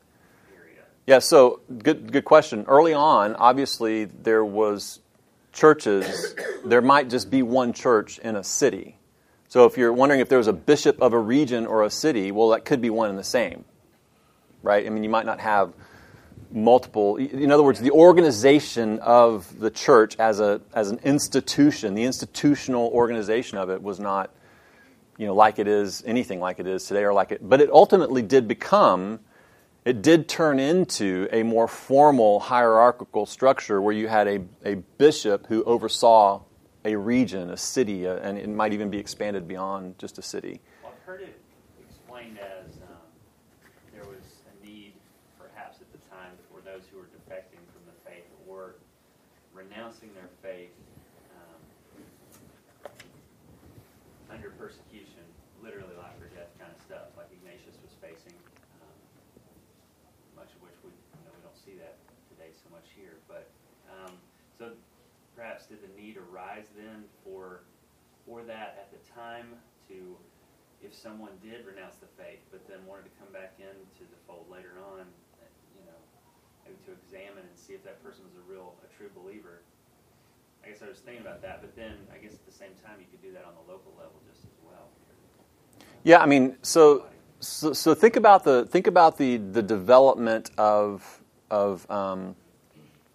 yeah 1.11 1.19
so 1.19 1.61
good 1.83 2.11
good 2.11 2.25
question 2.25 2.65
early 2.67 2.93
on 2.93 3.35
obviously 3.35 4.05
there 4.05 4.43
was 4.43 5.01
churches, 5.51 6.35
there 6.65 6.81
might 6.81 7.09
just 7.09 7.29
be 7.29 7.41
one 7.41 7.73
church 7.73 8.19
in 8.19 8.35
a 8.35 8.43
city. 8.43 8.97
So 9.47 9.65
if 9.65 9.77
you're 9.77 9.91
wondering 9.91 10.21
if 10.21 10.29
there 10.29 10.37
was 10.37 10.47
a 10.47 10.53
bishop 10.53 11.01
of 11.01 11.13
a 11.13 11.19
region 11.19 11.65
or 11.65 11.83
a 11.83 11.89
city, 11.89 12.31
well, 12.31 12.49
that 12.49 12.63
could 12.63 12.81
be 12.81 12.89
one 12.89 13.09
and 13.09 13.19
the 13.19 13.23
same, 13.23 13.65
right? 14.63 14.85
I 14.85 14.89
mean, 14.89 15.03
you 15.03 15.09
might 15.09 15.25
not 15.25 15.41
have 15.41 15.73
multiple. 16.51 17.17
In 17.17 17.51
other 17.51 17.63
words, 17.63 17.79
the 17.79 17.91
organization 17.91 18.99
of 18.99 19.59
the 19.59 19.69
church 19.69 20.15
as 20.19 20.39
a 20.39 20.61
as 20.73 20.89
an 20.89 20.99
institution, 21.03 21.95
the 21.95 22.03
institutional 22.03 22.87
organization 22.89 23.57
of 23.57 23.69
it 23.69 23.81
was 23.81 23.99
not, 23.99 24.31
you 25.17 25.27
know, 25.27 25.35
like 25.35 25.59
it 25.59 25.67
is 25.67 26.01
anything 26.05 26.39
like 26.39 26.59
it 26.59 26.67
is 26.67 26.85
today 26.85 27.03
or 27.03 27.13
like 27.13 27.33
it. 27.33 27.47
But 27.47 27.59
it 27.59 27.69
ultimately 27.69 28.21
did 28.21 28.47
become. 28.47 29.19
It 29.83 30.03
did 30.03 30.29
turn 30.29 30.59
into 30.59 31.27
a 31.31 31.41
more 31.41 31.67
formal 31.67 32.39
hierarchical 32.39 33.25
structure 33.25 33.81
where 33.81 33.93
you 33.93 34.07
had 34.07 34.27
a, 34.27 34.41
a 34.63 34.75
bishop 34.75 35.47
who 35.47 35.63
oversaw 35.63 36.43
a 36.85 36.95
region, 36.95 37.49
a 37.49 37.57
city, 37.57 38.07
uh, 38.07 38.17
and 38.17 38.37
it 38.37 38.47
might 38.49 38.73
even 38.73 38.91
be 38.91 38.99
expanded 38.99 39.47
beyond 39.47 39.97
just 39.97 40.19
a 40.19 40.21
city. 40.21 40.61
Well, 40.83 40.93
I've 40.93 41.05
heard 41.05 41.21
it 41.21 41.33
explained 41.89 42.37
as 42.37 42.77
um, 42.89 43.05
there 43.93 44.05
was 44.05 44.21
a 44.49 44.65
need, 44.65 44.93
perhaps 45.37 45.81
at 45.81 45.91
the 45.91 46.01
time, 46.09 46.33
for 46.53 46.61
those 46.61 46.85
who 46.91 46.97
were 46.97 47.09
defecting 47.09 47.61
from 47.73 47.81
the 47.89 47.97
faith 48.05 48.25
or 48.47 48.75
renouncing 49.53 50.09
their 50.13 50.29
faith 50.41 50.73
um, 51.37 52.93
under 54.29 54.49
persecution, 54.61 55.25
literally 55.61 55.93
life 55.97 56.17
or 56.21 56.29
death 56.37 56.53
kind 56.57 56.69
of 56.69 56.81
stuff, 56.85 57.13
like 57.17 57.29
Ignatius 57.33 57.77
was 57.81 57.93
facing. 58.01 58.33
Um, 58.81 58.97
much 60.33 60.49
of 60.57 60.65
which 60.65 60.73
we, 60.81 60.89
you 60.89 61.21
know, 61.29 61.33
we 61.37 61.45
don't 61.45 61.61
see 61.61 61.77
that 61.77 62.01
today 62.33 62.49
so 62.57 62.73
much 62.73 62.89
here, 62.97 63.21
but 63.29 63.45
um, 63.85 64.17
so 64.57 64.73
perhaps 65.37 65.69
did 65.69 65.77
the 65.85 65.93
need 65.93 66.17
for 67.23 67.63
for 68.25 68.43
that 68.43 68.77
at 68.79 68.89
the 68.91 69.01
time 69.11 69.47
to 69.87 70.15
if 70.81 70.93
someone 70.93 71.31
did 71.43 71.65
renounce 71.65 71.97
the 71.97 72.09
faith 72.17 72.41
but 72.51 72.61
then 72.67 72.79
wanted 72.85 73.05
to 73.05 73.13
come 73.19 73.31
back 73.33 73.53
into 73.59 74.03
the 74.09 74.19
fold 74.27 74.45
later 74.51 74.77
on 74.81 75.05
you 75.77 75.83
know 75.85 75.99
maybe 76.65 76.77
to 76.85 76.91
examine 76.91 77.43
and 77.43 77.57
see 77.57 77.73
if 77.73 77.83
that 77.83 78.01
person 78.03 78.23
was 78.25 78.35
a 78.37 78.45
real 78.49 78.73
a 78.85 78.89
true 78.97 79.09
believer. 79.15 79.61
I 80.63 80.69
guess 80.69 80.85
i 80.85 80.87
was 80.87 81.01
thinking 81.01 81.25
about 81.25 81.41
that 81.41 81.61
but 81.61 81.75
then 81.75 81.97
i 82.13 82.17
guess 82.21 82.33
at 82.37 82.45
the 82.45 82.53
same 82.53 82.73
time 82.85 83.01
you 83.01 83.09
could 83.09 83.21
do 83.21 83.33
that 83.33 83.45
on 83.45 83.53
the 83.57 83.65
local 83.71 83.91
level 83.97 84.17
just 84.29 84.45
as 84.45 84.57
well. 84.61 84.87
Yeah, 86.03 86.21
I 86.21 86.25
mean, 86.25 86.57
so 86.61 87.05
so, 87.39 87.73
so 87.73 87.93
think 87.93 88.15
about 88.15 88.43
the 88.43 88.65
think 88.65 88.87
about 88.87 89.17
the 89.17 89.37
the 89.37 89.61
development 89.61 90.51
of 90.57 91.21
of 91.49 91.89
um, 91.91 92.35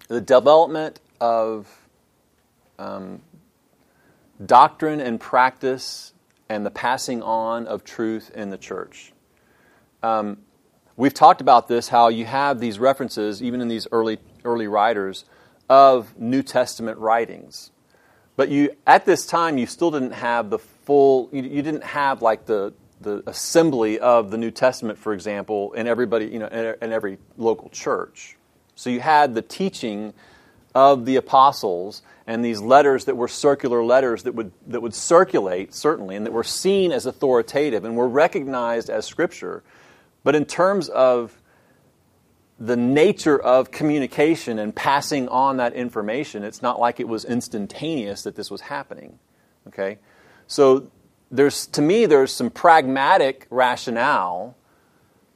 the 0.09 0.21
development 0.21 1.01
of 1.21 1.67
um, 2.79 3.21
doctrine 4.45 5.01
and 5.01 5.21
practice 5.21 6.13
and 6.49 6.65
the 6.65 6.71
passing 6.71 7.23
on 7.23 7.67
of 7.67 7.85
truth 7.85 8.31
in 8.35 8.51
the 8.51 8.59
church. 8.59 9.13
Um, 10.03 10.39
we've 10.97 11.15
talked 11.15 11.41
about 11.41 11.69
this 11.69 11.89
how 11.89 12.09
you 12.09 12.25
have 12.25 12.61
these 12.61 12.79
references 12.79 13.43
even 13.43 13.61
in 13.61 13.69
these 13.69 13.87
early 13.93 14.19
early 14.45 14.69
writers 14.69 15.25
of 15.69 16.19
New 16.19 16.43
Testament 16.43 16.99
writings. 16.99 17.71
But 18.37 18.51
you 18.51 18.77
at 18.87 19.07
this 19.07 19.27
time 19.27 19.59
you 19.59 19.67
still 19.67 19.91
didn't 19.91 20.13
have 20.13 20.51
the 20.51 20.59
full 20.59 21.29
you, 21.33 21.43
you 21.43 21.63
didn't 21.63 21.85
have 21.85 22.23
like 22.23 22.47
the 22.47 22.73
the 23.01 23.23
assembly 23.27 23.99
of 23.99 24.31
the 24.31 24.39
New 24.39 24.51
Testament, 24.51 24.99
for 24.99 25.13
example, 25.13 25.73
in 25.75 25.87
everybody, 25.87 26.27
you 26.27 26.39
know, 26.39 26.47
in, 26.47 26.75
in 26.81 26.93
every 26.93 27.19
local 27.37 27.69
church. 27.69 28.37
So 28.75 28.91
you 28.91 29.01
had 29.01 29.35
the 29.35 29.43
teaching 29.43 30.15
of 30.75 31.05
the 31.05 31.17
apostles 31.17 32.03
and 32.27 32.45
these 32.45 32.61
letters 32.61 33.05
that 33.05 33.17
were 33.17 33.29
circular 33.29 33.85
letters 33.85 34.25
that 34.25 34.35
would 34.35 34.53
that 34.67 34.81
would 34.81 34.95
circulate 34.95 35.73
certainly 35.75 36.17
and 36.17 36.27
that 36.27 36.33
were 36.33 36.45
seen 36.45 36.93
as 36.93 37.07
authoritative 37.07 37.85
and 37.85 37.97
were 37.97 38.09
recognized 38.09 38.91
as 38.91 39.07
scripture. 39.07 39.63
But 40.25 40.35
in 40.35 40.45
terms 40.45 40.89
of 40.89 41.41
the 42.59 42.77
nature 42.77 43.39
of 43.39 43.71
communication 43.71 44.59
and 44.59 44.75
passing 44.75 45.29
on 45.29 45.59
that 45.59 45.75
information, 45.75 46.43
it's 46.43 46.63
not 46.63 46.81
like 46.81 46.99
it 46.99 47.07
was 47.07 47.25
instantaneous 47.25 48.23
that 48.23 48.35
this 48.35 48.51
was 48.51 48.63
happening. 48.63 49.19
Okay? 49.69 49.99
So 50.47 50.91
there's 51.31 51.67
to 51.69 51.83
me 51.83 52.07
there's 52.07 52.33
some 52.33 52.51
pragmatic 52.51 53.47
rationale 53.51 54.57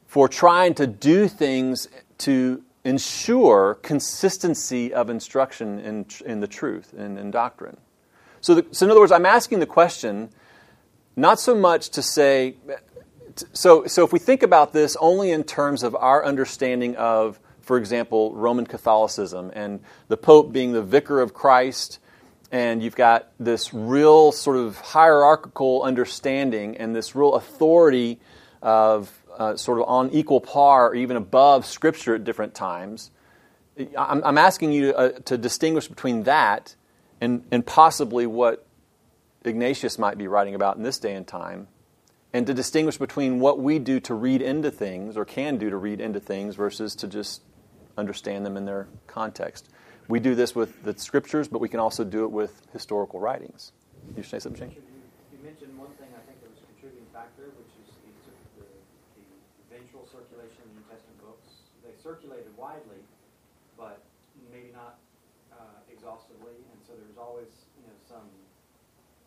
for 0.07 0.27
trying 0.27 0.73
to 0.73 0.87
do 0.87 1.29
things 1.29 1.87
to 2.17 2.63
ensure 2.83 3.75
consistency 3.81 4.93
of 4.93 5.09
instruction 5.09 5.79
in, 5.79 6.05
in 6.25 6.39
the 6.39 6.47
truth 6.47 6.93
and 6.93 7.17
in, 7.17 7.25
in 7.25 7.31
doctrine. 7.31 7.77
So, 8.41 8.55
the, 8.55 8.65
so, 8.71 8.85
in 8.85 8.91
other 8.91 8.99
words, 8.99 9.11
I'm 9.11 9.25
asking 9.25 9.59
the 9.59 9.67
question 9.67 10.29
not 11.15 11.39
so 11.39 11.53
much 11.53 11.89
to 11.91 12.01
say, 12.01 12.55
so, 13.53 13.85
so 13.85 14.03
if 14.03 14.11
we 14.11 14.19
think 14.19 14.43
about 14.43 14.73
this 14.73 14.97
only 14.99 15.31
in 15.31 15.43
terms 15.43 15.83
of 15.83 15.95
our 15.95 16.25
understanding 16.25 16.95
of, 16.95 17.39
for 17.61 17.77
example, 17.77 18.33
Roman 18.33 18.65
Catholicism 18.65 19.51
and 19.53 19.81
the 20.07 20.17
Pope 20.17 20.51
being 20.51 20.71
the 20.71 20.81
vicar 20.81 21.21
of 21.21 21.33
Christ, 21.33 21.99
and 22.51 22.81
you've 22.81 22.95
got 22.95 23.31
this 23.39 23.73
real 23.73 24.31
sort 24.31 24.57
of 24.57 24.77
hierarchical 24.77 25.83
understanding 25.83 26.77
and 26.77 26.95
this 26.95 27.15
real 27.15 27.35
authority 27.35 28.19
of 28.61 29.20
uh, 29.41 29.57
sort 29.57 29.79
of 29.79 29.85
on 29.87 30.11
equal 30.11 30.39
par 30.39 30.89
or 30.89 30.95
even 30.95 31.17
above 31.17 31.65
Scripture 31.65 32.15
at 32.15 32.23
different 32.23 32.53
times. 32.53 33.09
I'm, 33.97 34.23
I'm 34.23 34.37
asking 34.37 34.71
you 34.71 34.91
to, 34.91 34.97
uh, 34.97 35.09
to, 35.25 35.37
distinguish 35.37 35.87
between 35.87 36.23
that 36.23 36.75
and, 37.19 37.43
and 37.51 37.65
possibly 37.65 38.27
what 38.27 38.67
Ignatius 39.43 39.97
might 39.97 40.17
be 40.17 40.27
writing 40.27 40.53
about 40.53 40.77
in 40.77 40.83
this 40.83 40.99
day 40.99 41.15
and 41.15 41.25
time, 41.25 41.67
and 42.33 42.45
to 42.45 42.53
distinguish 42.53 42.97
between 42.97 43.39
what 43.39 43.57
we 43.57 43.79
do 43.79 43.99
to 44.01 44.13
read 44.13 44.43
into 44.43 44.69
things 44.69 45.17
or 45.17 45.25
can 45.25 45.57
do 45.57 45.71
to 45.71 45.77
read 45.77 45.99
into 45.99 46.19
things 46.19 46.55
versus 46.55 46.93
to 46.97 47.07
just 47.07 47.41
understand 47.97 48.45
them 48.45 48.57
in 48.57 48.65
their 48.65 48.87
context. 49.07 49.69
We 50.07 50.19
do 50.19 50.35
this 50.35 50.53
with 50.53 50.83
the 50.83 50.97
Scriptures, 50.99 51.47
but 51.47 51.61
we 51.61 51.69
can 51.69 51.79
also 51.79 52.03
do 52.03 52.25
it 52.25 52.31
with 52.31 52.61
historical 52.73 53.19
writings. 53.19 53.71
You 54.15 54.23
should 54.23 54.31
say 54.31 54.39
something, 54.39 54.69
Shane? 54.69 54.83
You 55.31 55.39
mentioned 55.39 55.77
one 55.77 55.93
thing 55.97 56.09
I 56.11 56.21
think 56.27 56.41
that 56.43 56.51
was 56.51 56.59
a 56.59 56.67
contributing 56.75 57.07
factor, 57.13 57.49
which 57.55 57.73
is 57.79 57.89
the, 58.03 58.13
the, 58.59 58.67
the 59.15 59.25
eventual 59.71 60.03
circulation 60.11 60.59
of 60.67 60.69
New 60.75 60.85
Testament 60.91 61.17
books. 61.23 61.47
They 61.79 61.95
circulated 62.03 62.51
widely, 62.59 62.99
but 63.79 64.03
maybe 64.51 64.75
not 64.75 64.99
uh, 65.55 65.79
exhaustively, 65.87 66.59
and 66.59 66.79
so 66.83 66.91
there 66.93 67.07
was 67.07 67.17
always 67.17 67.49
you 67.79 67.87
know 67.87 67.97
some 68.03 68.27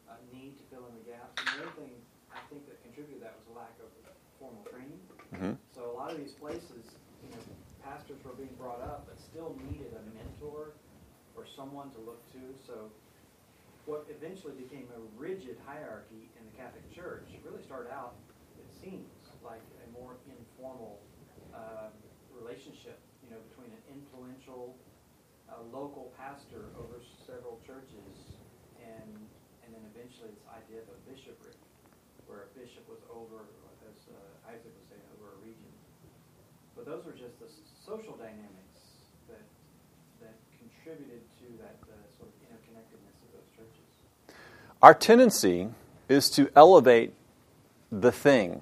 uh, 0.06 0.20
need 0.36 0.52
to 0.60 0.64
fill 0.68 0.84
in 0.84 0.94
the 1.00 1.06
gaps. 1.16 1.32
And 1.40 1.48
the 1.48 1.58
other 1.64 1.74
thing 1.80 1.96
I 2.28 2.44
think 2.52 2.68
that 2.68 2.76
contributed 2.84 3.24
to 3.24 3.30
that 3.30 3.34
was 3.40 3.46
a 3.50 3.54
lack 3.56 3.74
of 3.80 3.88
formal 4.36 4.62
training. 4.68 5.00
Mm-hmm. 5.34 5.58
So 5.74 5.90
a 5.90 5.94
lot 5.98 6.12
of 6.12 6.18
these 6.18 6.32
places, 6.38 6.94
you 7.22 7.30
know, 7.34 7.42
pastors 7.82 8.22
were 8.24 8.38
being 8.38 8.54
brought 8.54 8.80
up, 8.80 9.06
but 9.10 9.18
still 9.18 9.58
needed 9.66 9.90
a 9.98 10.02
mentor 10.14 10.78
or 11.34 11.42
someone 11.44 11.90
to 11.90 12.00
look 12.00 12.22
to. 12.32 12.54
So 12.66 12.94
what 13.84 14.06
eventually 14.08 14.54
became 14.54 14.86
a 14.94 15.00
rigid 15.18 15.58
hierarchy 15.66 16.30
in 16.38 16.42
the 16.46 16.54
Catholic 16.56 16.86
Church 16.94 17.26
really 17.42 17.62
started 17.66 17.90
out, 17.90 18.14
it 18.56 18.70
seems, 18.80 19.10
like 19.42 19.60
a 19.84 19.86
more 19.92 20.16
informal 20.24 21.02
uh, 21.52 21.92
relationship, 22.32 22.96
you 23.20 23.28
know, 23.28 23.42
between 23.52 23.68
an 23.74 23.82
influential 23.92 24.78
uh, 25.50 25.60
local 25.68 26.14
pastor 26.16 26.72
over 26.80 27.02
several 27.26 27.60
churches, 27.66 28.32
and 28.80 29.12
and 29.64 29.68
then 29.72 29.84
eventually 29.92 30.32
this 30.32 30.44
idea 30.48 30.80
of 30.80 30.88
a 30.88 30.98
bishopric, 31.04 31.56
where 32.24 32.48
a 32.48 32.50
bishop 32.56 32.84
was 32.88 33.00
over, 33.12 33.48
as 33.84 33.96
uh, 34.08 34.48
Isaac 34.48 34.72
was 34.72 34.86
saying, 34.88 35.04
over 35.20 35.36
a 35.36 35.38
region. 35.44 35.72
But 36.84 36.96
those 36.96 37.04
were 37.06 37.12
just 37.12 37.38
the 37.40 37.46
social 37.86 38.14
dynamics 38.16 38.80
that 39.28 39.40
that 40.20 40.34
contributed 40.58 41.22
to 41.38 41.44
that 41.62 41.76
uh, 41.82 41.94
sort 42.18 42.28
of 42.28 42.34
interconnectedness 42.48 43.16
of 43.24 43.32
those 43.32 43.48
churches. 43.56 44.36
Our 44.82 44.94
tendency 44.94 45.68
is 46.08 46.28
to 46.30 46.50
elevate 46.54 47.14
the 47.90 48.12
thing, 48.12 48.60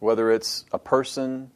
whether 0.00 0.30
it's 0.30 0.64
a 0.72 0.78
person 0.78 1.50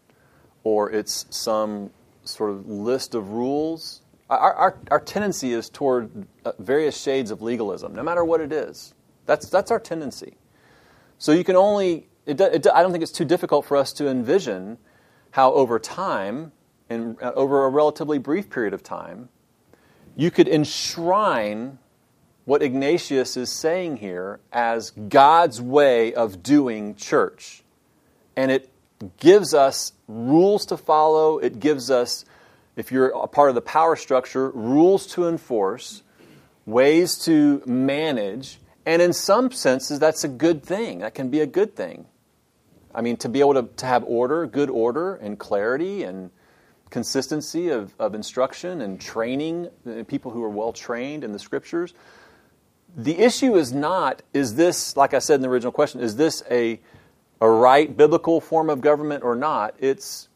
or 0.63 0.91
it's 0.91 1.27
some 1.31 1.91
sort 2.25 2.51
of 2.51 2.69
list 2.69 3.15
of 3.15 3.31
rules. 3.31 4.03
Our, 4.29 4.55
our, 4.55 4.79
our 4.93 5.01
tendency 5.01 5.53
is 5.53 5.69
toward 5.69 6.27
uh, 6.45 6.53
various 6.61 7.01
shades 7.01 7.33
of 7.33 7.43
legalism, 7.43 7.95
no 7.95 8.03
matter 8.05 8.25
what 8.25 8.41
it 8.41 8.53
is. 8.53 8.95
That's, 9.27 9.49
that's 9.49 9.71
our 9.73 9.81
tendency. 9.81 10.35
So 11.19 11.33
you 11.33 11.43
can 11.43 11.57
only, 11.57 12.07
it, 12.27 12.41
it, 12.41 12.67
I 12.73 12.83
don't 12.83 12.93
think 12.93 13.03
it's 13.03 13.13
too 13.13 13.25
difficult 13.25 13.65
for 13.65 13.77
us 13.77 13.93
to 13.95 14.09
envision 14.09 14.79
how 15.33 15.53
over 15.53 15.79
time, 15.79 16.53
and 16.89 17.17
uh, 17.23 17.33
over 17.35 17.65
a 17.65 17.69
relatively 17.69 18.19
brief 18.19 18.51
period 18.51 18.75
of 18.75 18.83
time, 18.83 19.29
you 20.17 20.31
could 20.31 20.49
enshrine 20.49 21.79
what 22.45 22.63
Ignatius 22.63 23.37
is 23.37 23.53
saying 23.53 23.99
here 23.99 24.41
as 24.53 24.91
God's 24.91 25.61
way 25.61 26.13
of 26.15 26.43
doing 26.43 26.95
church. 26.97 27.63
And 28.37 28.51
it 28.51 28.71
gives 29.19 29.55
us 29.55 29.93
rules 30.09 30.67
to 30.67 30.77
follow, 30.77 31.39
it 31.39 31.61
gives 31.61 31.91
us 31.91 32.25
if 32.77 32.91
you're 32.91 33.09
a 33.09 33.27
part 33.27 33.51
of 33.51 33.55
the 33.55 33.61
power 33.61 33.95
structure, 33.95 34.51
rules 34.51 35.07
to 35.09 35.29
enforce, 35.29 36.03
ways 36.67 37.19
to 37.19 37.63
manage, 37.67 38.59
and 38.87 39.03
in 39.03 39.13
some 39.13 39.53
senses, 39.53 39.99
that's 39.99 40.25
a 40.25 40.29
good 40.29 40.63
thing. 40.63 41.01
That 41.01 41.15
can 41.15 41.29
be 41.29 41.41
a 41.41 41.47
good 41.47 41.77
thing. 41.77 42.07
I 42.95 43.01
mean, 43.03 43.17
to 43.19 43.29
be 43.29 43.41
able 43.41 43.55
to, 43.55 43.63
to 43.77 43.87
have 43.87 44.05
order, 44.05 44.47
good 44.47 44.71
order, 44.71 45.17
and 45.17 45.39
clarity, 45.39 46.03
and 46.03 46.31
consistency 46.91 47.69
of, 47.69 47.95
of 47.99 48.15
instruction 48.15 48.81
and 48.81 49.01
training, 49.01 49.69
people 50.09 50.31
who 50.33 50.43
are 50.43 50.49
well 50.49 50.73
trained 50.73 51.25
in 51.25 51.33
the 51.33 51.39
scriptures. 51.39 51.95
The 52.97 53.19
issue 53.19 53.57
is 53.57 53.73
not, 53.73 54.23
is 54.35 54.57
this, 54.57 54.97
like 54.97 55.15
I 55.15 55.21
said 55.21 55.37
in 55.37 55.43
the 55.43 55.49
original 55.49 55.73
question, 55.73 56.01
is 56.01 56.17
this 56.17 56.43
a, 56.51 56.81
a 57.41 57.49
right 57.49 57.97
biblical 57.97 58.41
form 58.41 58.69
of 58.69 58.81
government 58.81 59.23
or 59.23 59.37
not? 59.37 59.77
It's 59.79 60.29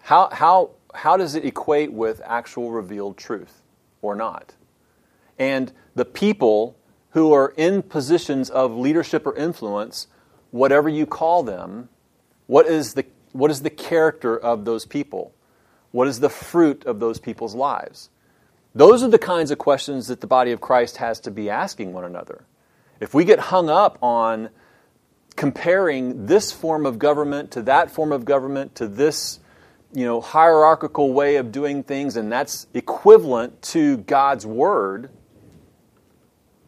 how, 0.00 0.30
how, 0.32 0.70
how 0.94 1.16
does 1.16 1.34
it 1.34 1.44
equate 1.44 1.92
with 1.92 2.22
actual 2.24 2.70
revealed 2.70 3.18
truth 3.18 3.62
or 4.00 4.14
not? 4.14 4.54
And 5.38 5.72
the 5.94 6.04
people 6.04 6.76
who 7.10 7.32
are 7.32 7.52
in 7.56 7.82
positions 7.82 8.50
of 8.50 8.72
leadership 8.72 9.26
or 9.26 9.36
influence, 9.36 10.06
whatever 10.54 10.88
you 10.88 11.04
call 11.04 11.42
them, 11.42 11.88
what 12.46 12.64
is 12.64 12.94
the, 12.94 13.04
what 13.32 13.50
is 13.50 13.62
the 13.62 13.70
character 13.70 14.38
of 14.38 14.64
those 14.64 14.86
people? 14.86 15.34
What 15.90 16.06
is 16.06 16.20
the 16.20 16.28
fruit 16.28 16.86
of 16.86 17.00
those 17.00 17.18
people's 17.18 17.56
lives? 17.56 18.08
Those 18.72 19.02
are 19.02 19.08
the 19.08 19.18
kinds 19.18 19.50
of 19.50 19.58
questions 19.58 20.06
that 20.06 20.20
the 20.20 20.28
body 20.28 20.52
of 20.52 20.60
Christ 20.60 20.98
has 20.98 21.18
to 21.20 21.32
be 21.32 21.50
asking 21.50 21.92
one 21.92 22.04
another. 22.04 22.44
If 23.00 23.14
we 23.14 23.24
get 23.24 23.40
hung 23.40 23.68
up 23.68 23.98
on 24.00 24.50
comparing 25.34 26.26
this 26.26 26.52
form 26.52 26.86
of 26.86 27.00
government 27.00 27.50
to 27.50 27.62
that 27.62 27.90
form 27.90 28.12
of 28.12 28.24
government 28.24 28.76
to 28.76 28.86
this 28.86 29.40
you 29.92 30.04
know 30.04 30.20
hierarchical 30.20 31.12
way 31.12 31.34
of 31.34 31.50
doing 31.50 31.82
things 31.82 32.16
and 32.16 32.30
that's 32.30 32.68
equivalent 32.74 33.60
to 33.60 33.96
God's 33.96 34.46
word 34.46 35.10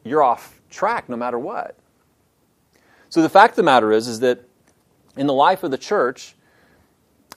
you're 0.03 0.25
off 0.25 0.61
track 0.68 1.09
no 1.09 1.16
matter 1.16 1.38
what 1.38 1.77
so 3.09 3.23
the 3.23 3.29
fact 3.29 3.53
of 3.53 3.57
the 3.57 3.62
matter 3.62 3.92
is 3.92 4.09
is 4.09 4.21
that 4.21 4.40
in 5.16 5.27
the 5.27 5.35
life 5.35 5.62
of 5.62 5.71
the 5.71 5.79
church 5.79 6.37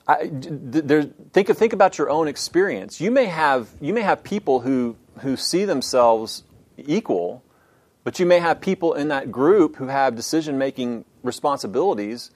I, 0.10 0.28
there, 0.32 1.04
think, 1.34 1.50
think 1.50 1.72
about 1.72 2.00
your 2.00 2.10
own 2.10 2.28
experience. 2.28 3.00
You 3.00 3.12
may 3.12 3.26
have, 3.26 3.70
you 3.80 3.94
may 3.94 4.02
have 4.02 4.24
people 4.24 4.62
who, 4.62 4.96
who 5.20 5.38
see 5.38 5.66
themselves 5.66 6.44
equal, 6.78 7.44
but 8.04 8.18
you 8.20 8.26
may 8.26 8.40
have 8.40 8.60
people 8.60 8.96
in 8.96 9.10
that 9.10 9.32
group 9.32 9.76
who 9.76 9.86
have 9.86 10.16
decision 10.16 10.58
making 10.58 11.06
responsibilities, 11.22 12.32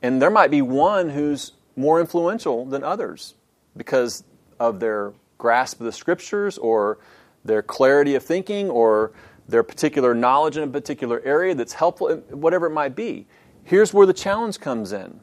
and 0.00 0.22
there 0.22 0.30
might 0.30 0.50
be 0.50 0.62
one 0.62 1.10
who's 1.10 1.52
more 1.76 2.00
influential 2.00 2.64
than 2.64 2.82
others 2.82 3.34
because 3.76 4.24
of 4.58 4.80
their 4.80 5.12
grasp 5.36 5.80
of 5.80 5.84
the 5.84 5.92
scriptures 5.92 6.56
or 6.56 6.96
their 7.44 7.60
clarity 7.60 8.14
of 8.14 8.22
thinking 8.22 8.70
or 8.70 9.12
their 9.48 9.62
particular 9.62 10.14
knowledge 10.14 10.56
in 10.56 10.62
a 10.62 10.68
particular 10.68 11.20
area 11.24 11.54
that's 11.54 11.72
helpful, 11.72 12.16
whatever 12.30 12.66
it 12.66 12.72
might 12.72 12.94
be. 12.94 13.26
Here's 13.64 13.92
where 13.92 14.06
the 14.06 14.12
challenge 14.12 14.60
comes 14.60 14.92
in 14.92 15.20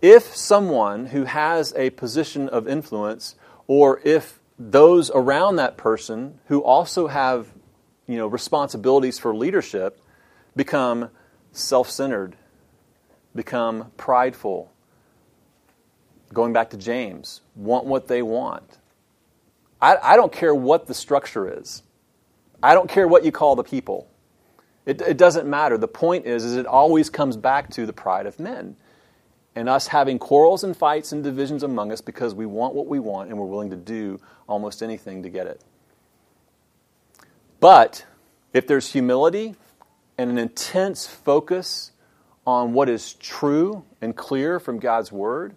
if 0.00 0.34
someone 0.34 1.06
who 1.06 1.24
has 1.24 1.74
a 1.76 1.90
position 1.90 2.48
of 2.48 2.66
influence, 2.66 3.34
or 3.66 4.00
if 4.04 4.40
those 4.58 5.10
around 5.10 5.56
that 5.56 5.76
person 5.76 6.38
who 6.46 6.62
also 6.62 7.06
have 7.06 7.48
you 8.06 8.16
know, 8.16 8.26
responsibilities 8.26 9.18
for 9.18 9.34
leadership 9.34 10.00
become 10.56 11.10
self 11.52 11.90
centered, 11.90 12.36
become 13.34 13.92
prideful, 13.96 14.72
going 16.32 16.52
back 16.52 16.70
to 16.70 16.76
James, 16.76 17.40
want 17.54 17.86
what 17.86 18.08
they 18.08 18.22
want. 18.22 18.78
I, 19.80 19.96
I, 20.02 20.16
don't 20.16 20.32
care 20.32 20.54
what 20.54 20.86
the 20.86 20.94
structure 20.94 21.60
is. 21.60 21.82
I 22.62 22.74
don't 22.74 22.88
care 22.88 23.08
what 23.08 23.24
you 23.24 23.32
call 23.32 23.56
the 23.56 23.62
people. 23.64 24.08
It, 24.86 25.00
it 25.02 25.16
doesn't 25.16 25.48
matter. 25.48 25.78
The 25.78 25.88
point 25.88 26.26
is, 26.26 26.44
is 26.44 26.56
it 26.56 26.66
always 26.66 27.10
comes 27.10 27.36
back 27.36 27.70
to 27.70 27.86
the 27.86 27.92
pride 27.92 28.26
of 28.26 28.38
men 28.40 28.76
and 29.54 29.68
us 29.68 29.88
having 29.88 30.18
quarrels 30.18 30.64
and 30.64 30.76
fights 30.76 31.12
and 31.12 31.22
divisions 31.22 31.62
among 31.62 31.92
us 31.92 32.00
because 32.00 32.34
we 32.34 32.46
want 32.46 32.74
what 32.74 32.86
we 32.86 32.98
want 32.98 33.28
and 33.30 33.38
we're 33.38 33.46
willing 33.46 33.70
to 33.70 33.76
do 33.76 34.20
almost 34.48 34.82
anything 34.82 35.22
to 35.22 35.28
get 35.28 35.46
it. 35.46 35.60
But 37.60 38.06
if 38.52 38.66
there's 38.66 38.92
humility 38.92 39.54
and 40.16 40.30
an 40.30 40.38
intense 40.38 41.06
focus 41.06 41.92
on 42.46 42.72
what 42.72 42.88
is 42.88 43.14
true 43.14 43.84
and 44.00 44.16
clear 44.16 44.58
from 44.58 44.78
God's 44.78 45.12
Word, 45.12 45.54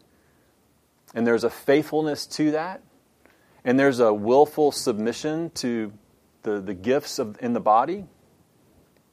and 1.16 1.26
there's 1.26 1.44
a 1.44 1.50
faithfulness 1.50 2.26
to 2.28 2.52
that, 2.52 2.82
and 3.64 3.80
there's 3.80 4.00
a 4.00 4.14
willful 4.14 4.72
submission 4.72 5.50
to 5.52 5.94
the, 6.44 6.62
the 6.62 6.74
gifts 6.74 7.20
of, 7.20 7.38
in 7.42 7.54
the 7.54 7.60
body, 7.60 8.06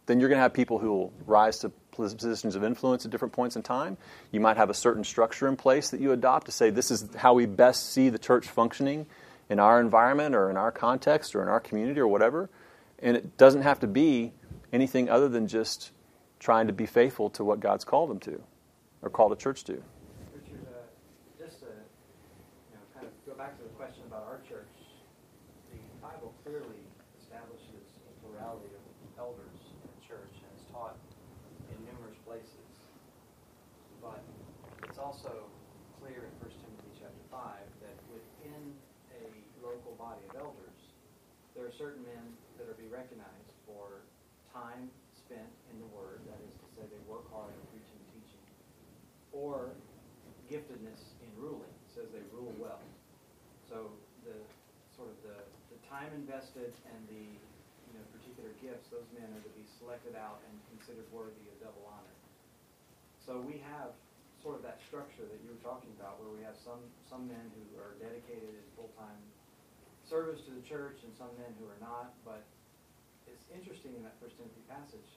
then 0.07 0.21
you're 0.21 0.29
going 0.29 0.39
to 0.39 0.43
have 0.43 0.53
people 0.53 0.79
who 0.79 0.91
will 0.91 1.13
rise 1.27 1.59
to 1.61 1.71
positions 1.93 2.55
of 2.55 2.65
influence 2.65 3.05
at 3.05 3.11
different 3.11 3.33
points 3.33 3.57
in 3.57 3.63
time. 3.63 3.97
You 4.33 4.41
might 4.41 4.57
have 4.57 4.71
a 4.71 4.75
certain 4.75 5.05
structure 5.05 5.49
in 5.49 5.57
place 5.57 5.91
that 5.91 6.01
you 6.01 6.13
adopt 6.13 6.47
to 6.47 6.53
say 6.53 6.71
this 6.71 6.91
is 6.91 7.09
how 7.17 7.35
we 7.35 7.47
best 7.47 7.93
see 7.93 8.09
the 8.09 8.19
church 8.19 8.49
functioning 8.49 9.07
in 9.49 9.59
our 9.59 9.81
environment 9.81 10.35
or 10.35 10.51
in 10.51 10.57
our 10.57 10.73
context 10.73 11.35
or 11.35 11.43
in 11.43 11.49
our 11.49 11.61
community 11.61 12.01
or 12.01 12.09
whatever. 12.09 12.49
And 13.01 13.17
it 13.17 13.37
doesn't 13.37 13.63
have 13.63 13.81
to 13.81 13.87
be 13.87 14.33
anything 14.73 15.09
other 15.09 15.29
than 15.29 15.47
just 15.47 15.91
trying 16.39 16.67
to 16.67 16.73
be 16.73 16.87
faithful 16.87 17.31
to 17.31 17.45
what 17.45 17.61
God's 17.61 17.85
called 17.85 18.11
them 18.11 18.19
to 18.21 18.43
or 19.03 19.11
called 19.11 19.33
a 19.33 19.37
church 19.37 19.65
to. 19.65 19.73
Richard, 20.33 20.65
uh, 20.73 20.89
just 21.39 21.61
to 21.61 21.67
you 21.67 22.75
know, 22.75 22.85
kind 22.95 23.07
of 23.07 23.13
go 23.27 23.37
back 23.37 23.57
to 23.59 23.63
the 23.63 23.75
question 23.77 24.03
about 24.09 24.25
our 24.25 24.41
church, 24.49 24.73
the 25.71 25.79
Bible 26.01 26.33
clearly 26.45 26.81
establishes 27.21 27.85
a 28.09 28.13
plurality 28.25 28.73
of 28.73 28.83
elders 29.21 29.61
in 29.69 29.89
the 29.93 30.01
church 30.03 30.33
and 30.33 30.51
is 30.57 30.65
taught 30.73 30.97
in 31.69 31.77
numerous 31.85 32.17
places. 32.25 32.69
But 34.01 34.25
it's 34.89 34.99
also 34.99 35.45
clear 36.01 36.25
in 36.25 36.33
1 36.41 36.49
Timothy 36.49 36.93
chapter 36.97 37.25
5 37.29 37.85
that 37.85 37.97
within 38.09 38.63
a 39.13 39.29
local 39.61 39.93
body 40.01 40.25
of 40.33 40.41
elders, 40.41 40.81
there 41.53 41.69
are 41.69 41.77
certain 41.77 42.01
men 42.09 42.25
that 42.57 42.65
are 42.65 42.75
to 42.75 42.81
be 42.81 42.89
recognized 42.89 43.53
for 43.69 44.01
time 44.53 44.89
spent 45.31 45.47
in 45.71 45.79
the 45.79 45.91
Word, 45.95 46.19
that 46.27 46.43
is 46.43 46.51
to 46.59 46.67
say, 46.75 46.83
they 46.91 46.99
work 47.07 47.23
hard 47.31 47.55
in 47.55 47.63
preaching 47.71 47.95
and 47.95 48.09
teaching, 48.19 48.43
or 49.31 49.71
giftedness 50.51 51.15
in 51.23 51.31
ruling, 51.39 51.71
it 51.87 51.91
says 51.95 52.11
they 52.11 52.27
rule 52.35 52.51
well. 52.59 52.83
So 53.71 53.95
the 54.27 54.35
sort 54.99 55.15
of 55.15 55.19
the, 55.23 55.39
the 55.71 55.79
invested 56.61 56.93
and 56.93 57.01
the 57.09 57.25
you 57.89 57.93
know 57.97 58.05
particular 58.13 58.53
gifts, 58.61 58.93
those 58.93 59.09
men 59.17 59.33
are 59.33 59.45
to 59.45 59.53
be 59.57 59.65
selected 59.81 60.13
out 60.13 60.45
and 60.49 60.55
considered 60.77 61.09
worthy 61.09 61.49
of 61.49 61.57
double 61.65 61.89
honor. 61.89 62.17
So 63.25 63.41
we 63.41 63.65
have 63.65 63.97
sort 64.45 64.57
of 64.57 64.63
that 64.65 64.81
structure 64.89 65.25
that 65.29 65.41
you 65.45 65.53
were 65.53 65.63
talking 65.65 65.93
about, 65.97 66.21
where 66.21 66.33
we 66.33 66.45
have 66.45 66.57
some 66.61 66.85
some 67.09 67.25
men 67.25 67.49
who 67.57 67.65
are 67.81 67.97
dedicated 67.97 68.53
in 68.53 68.65
full 68.77 68.93
time 68.97 69.21
service 70.05 70.45
to 70.49 70.53
the 70.53 70.65
church 70.69 71.01
and 71.05 71.13
some 71.17 71.33
men 71.41 71.53
who 71.57 71.65
are 71.65 71.81
not. 71.81 72.13
But 72.25 72.45
it's 73.25 73.45
interesting 73.49 73.97
in 73.97 74.05
that 74.05 74.21
First 74.21 74.37
Timothy 74.37 74.65
passage, 74.69 75.09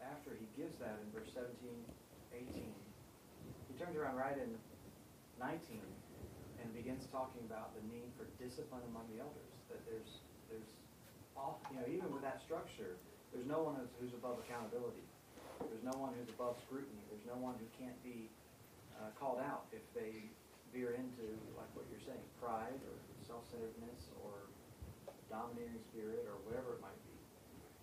after 0.00 0.32
he 0.36 0.48
gives 0.56 0.76
that 0.80 0.96
in 1.02 1.08
verse 1.12 1.28
17, 1.34 1.52
18, 2.32 2.72
he 3.68 3.74
turns 3.76 3.96
around 3.98 4.16
right 4.16 4.38
in 4.38 4.54
19 5.36 5.82
and 6.62 6.72
begins 6.72 7.04
talking 7.12 7.44
about 7.44 7.76
the 7.76 7.82
need 7.90 8.08
for 8.16 8.24
discipline 8.40 8.80
among 8.88 9.04
the 9.12 9.20
elders. 9.20 9.52
That 9.68 9.82
there's 9.84 10.24
you 11.70 11.76
know 11.78 11.86
even 11.86 12.08
with 12.12 12.22
that 12.22 12.40
structure, 12.42 12.96
there's 13.32 13.46
no 13.46 13.62
one 13.62 13.76
who's 14.00 14.14
above 14.14 14.38
accountability. 14.42 15.04
There's 15.68 15.84
no 15.84 15.96
one 15.96 16.12
who's 16.16 16.28
above 16.28 16.60
scrutiny. 16.64 17.00
There's 17.08 17.24
no 17.24 17.38
one 17.40 17.56
who 17.56 17.66
can't 17.76 17.96
be 18.04 18.28
uh, 19.00 19.12
called 19.16 19.40
out 19.40 19.68
if 19.72 19.84
they 19.96 20.28
veer 20.72 20.96
into 20.96 21.24
like 21.56 21.68
what 21.72 21.88
you're 21.88 22.02
saying, 22.04 22.22
pride 22.40 22.76
or 22.88 22.96
self-centeredness 23.24 24.12
or 24.22 24.48
domineering 25.32 25.80
spirit 25.90 26.28
or 26.28 26.38
whatever 26.46 26.76
it 26.78 26.82
might 26.84 27.00
be. 27.08 27.16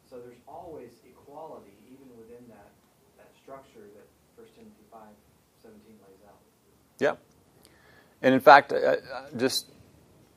So 0.05 0.21
there's 0.21 0.39
always 0.47 1.01
equality 1.03 1.73
even 1.89 2.07
within 2.15 2.45
that 2.49 2.71
that 3.17 3.29
structure 3.41 3.89
that 3.97 4.07
1 4.35 4.47
Timothy 4.55 4.85
5, 4.91 5.01
17 5.61 5.81
lays 6.01 6.23
out. 6.27 6.39
Yeah. 6.99 7.15
And 8.21 8.33
in 8.33 8.39
fact, 8.39 8.71
uh, 8.73 8.95
just 9.37 9.69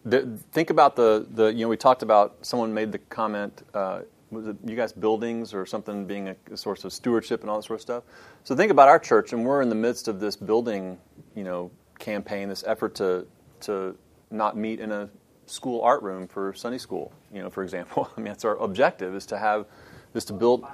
the, 0.06 0.38
think 0.52 0.70
about 0.70 0.94
the, 0.94 1.26
the, 1.30 1.46
you 1.46 1.62
know, 1.62 1.68
we 1.68 1.76
talked 1.76 2.02
about, 2.02 2.46
someone 2.46 2.72
made 2.72 2.92
the 2.92 2.98
comment, 2.98 3.62
uh, 3.74 4.00
was 4.30 4.46
it 4.46 4.56
you 4.64 4.76
guys 4.76 4.92
buildings 4.92 5.52
or 5.52 5.66
something 5.66 6.06
being 6.06 6.28
a, 6.28 6.36
a, 6.52 6.56
source 6.56 6.84
of 6.84 6.92
stewardship 6.92 7.42
and 7.42 7.50
all 7.50 7.56
that 7.56 7.64
sort 7.64 7.78
of 7.78 7.82
stuff? 7.82 8.04
So 8.44 8.54
think 8.54 8.70
about 8.70 8.88
our 8.88 8.98
church, 8.98 9.32
and 9.32 9.44
we're 9.44 9.62
in 9.62 9.68
the 9.68 9.74
midst 9.74 10.08
of 10.08 10.20
this 10.20 10.36
building, 10.36 10.98
you 11.34 11.42
know, 11.42 11.70
campaign, 11.98 12.48
this 12.48 12.62
effort 12.66 12.94
to, 12.96 13.26
to 13.62 13.96
not 14.30 14.56
meet 14.56 14.78
in 14.80 14.92
a 14.92 15.10
school 15.46 15.82
art 15.82 16.02
room 16.02 16.28
for 16.28 16.54
Sunday 16.54 16.78
school, 16.78 17.12
you 17.32 17.42
know, 17.42 17.50
for 17.50 17.64
example. 17.64 18.08
I 18.16 18.20
mean, 18.20 18.28
that's 18.28 18.44
our 18.44 18.56
objective 18.56 19.14
is 19.14 19.26
to 19.26 19.38
have, 19.38 19.66
is 20.14 20.24
to 20.26 20.32
build. 20.32 20.64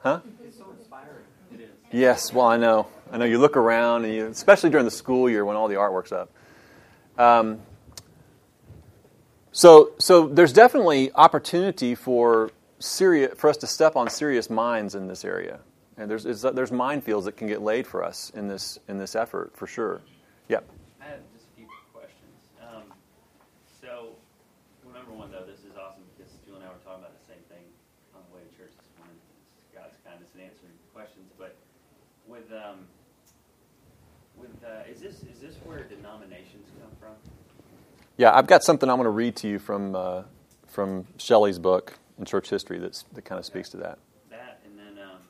Huh? 0.00 0.20
It's 0.44 0.58
so 0.58 0.66
inspiring. 0.76 1.22
It 1.52 1.60
is. 1.60 1.68
Yes, 1.92 2.32
well, 2.32 2.46
I 2.46 2.56
know. 2.56 2.88
I 3.12 3.18
know 3.18 3.24
you 3.26 3.38
look 3.38 3.56
around, 3.56 4.04
and 4.04 4.12
you, 4.12 4.26
especially 4.26 4.70
during 4.70 4.84
the 4.84 4.90
school 4.90 5.30
year 5.30 5.44
when 5.44 5.56
all 5.56 5.68
the 5.68 5.76
artwork's 5.76 6.10
up. 6.10 6.30
Um, 7.16 7.60
So, 9.56 9.92
so 9.96 10.28
there's 10.28 10.52
definitely 10.52 11.10
opportunity 11.14 11.94
for 11.94 12.50
serious, 12.78 13.32
for 13.38 13.48
us 13.48 13.56
to 13.64 13.66
step 13.66 13.96
on 13.96 14.10
serious 14.10 14.50
mines 14.50 14.94
in 14.94 15.08
this 15.08 15.24
area, 15.24 15.60
and 15.96 16.10
there's 16.10 16.24
there's 16.24 16.70
minefields 16.70 17.24
that 17.24 17.38
can 17.38 17.48
get 17.48 17.62
laid 17.62 17.86
for 17.86 18.04
us 18.04 18.30
in 18.36 18.48
this 18.48 18.78
in 18.86 18.98
this 18.98 19.16
effort 19.16 19.56
for 19.56 19.66
sure. 19.66 20.02
Yep. 20.50 20.68
I 21.00 21.04
have 21.06 21.20
just 21.32 21.48
a 21.48 21.56
few 21.56 21.68
questions. 21.88 22.36
Um, 22.60 22.84
so, 23.80 24.12
well, 24.84 24.92
number 24.92 25.16
one, 25.16 25.32
though, 25.32 25.48
this 25.48 25.64
is 25.64 25.72
awesome 25.72 26.04
because 26.12 26.36
Julie 26.44 26.60
and 26.60 26.68
I 26.68 26.76
were 26.76 26.84
talking 26.84 27.00
about 27.00 27.16
the 27.16 27.24
same 27.24 27.40
thing 27.48 27.64
on 28.12 28.20
the 28.28 28.36
way 28.36 28.44
to 28.44 28.52
church 28.60 28.76
this 28.76 28.92
morning. 29.00 29.16
God's 29.72 29.96
kindness 30.04 30.36
in 30.36 30.44
answering 30.44 30.76
questions. 30.92 31.32
But 31.40 31.56
with 32.28 32.52
um, 32.52 32.84
with 34.36 34.52
uh, 34.60 34.84
is 34.84 35.00
this 35.00 35.24
is 35.32 35.40
this 35.40 35.56
where 35.64 35.88
denominations 35.88 36.68
come 36.76 36.92
from? 37.00 37.16
Yeah, 38.18 38.34
I've 38.34 38.46
got 38.46 38.64
something 38.64 38.88
I'm 38.88 38.96
going 38.96 39.04
to 39.04 39.10
read 39.10 39.36
to 39.36 39.48
you 39.48 39.58
from 39.58 39.94
uh, 39.94 40.22
from 40.68 41.04
Shelley's 41.18 41.58
book 41.58 41.98
in 42.18 42.24
church 42.24 42.48
history 42.48 42.78
that's, 42.78 43.04
that 43.12 43.26
kind 43.26 43.38
of 43.38 43.44
speaks 43.44 43.68
to 43.70 43.76
that. 43.78 43.98
That, 44.30 44.60
and 44.64 44.78
then 44.78 45.04
um, 45.04 45.20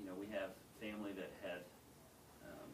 you 0.00 0.06
know 0.06 0.16
we 0.18 0.24
have 0.32 0.48
family 0.80 1.12
that 1.20 1.28
had 1.44 1.60
um, 2.48 2.68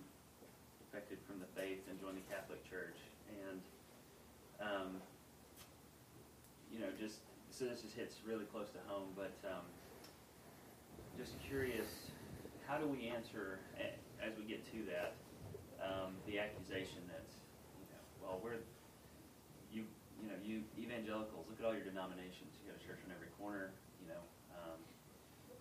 defected 0.79 1.19
from 1.27 1.41
the 1.41 1.51
faith 1.61 1.83
and 1.91 1.99
joined 2.01 2.15
the 2.17 2.27
Catholic 2.33 2.63
Church, 2.71 2.95
and 3.43 3.59
um, 4.63 5.03
you 6.71 6.79
know 6.79 6.87
just 7.01 7.19
so 7.51 7.65
this 7.65 7.83
just 7.83 7.97
hits 7.97 8.23
really 8.25 8.45
close 8.45 8.69
to 8.71 8.79
home, 8.87 9.09
but 9.17 9.35
um, 9.51 9.67
just 11.19 11.33
curious, 11.43 12.07
how 12.69 12.79
do 12.79 12.87
we 12.87 13.09
answer 13.09 13.59
as 14.23 14.31
we 14.39 14.45
get 14.45 14.63
to 14.71 14.79
that 14.87 15.15
um, 15.83 16.15
the 16.27 16.39
accusation 16.39 17.03
that 17.09 17.27
you 17.83 17.87
know 17.91 18.03
well 18.23 18.41
we're 18.45 18.63
you 20.57 20.65
evangelicals. 20.81 21.45
Look 21.53 21.61
at 21.61 21.65
all 21.69 21.77
your 21.77 21.85
denominations. 21.85 22.57
You 22.65 22.73
got 22.73 22.81
a 22.81 22.85
church 22.85 23.05
on 23.05 23.13
every 23.13 23.29
corner 23.37 23.77
you 24.01 24.09
know 24.09 24.25
um, 24.57 24.81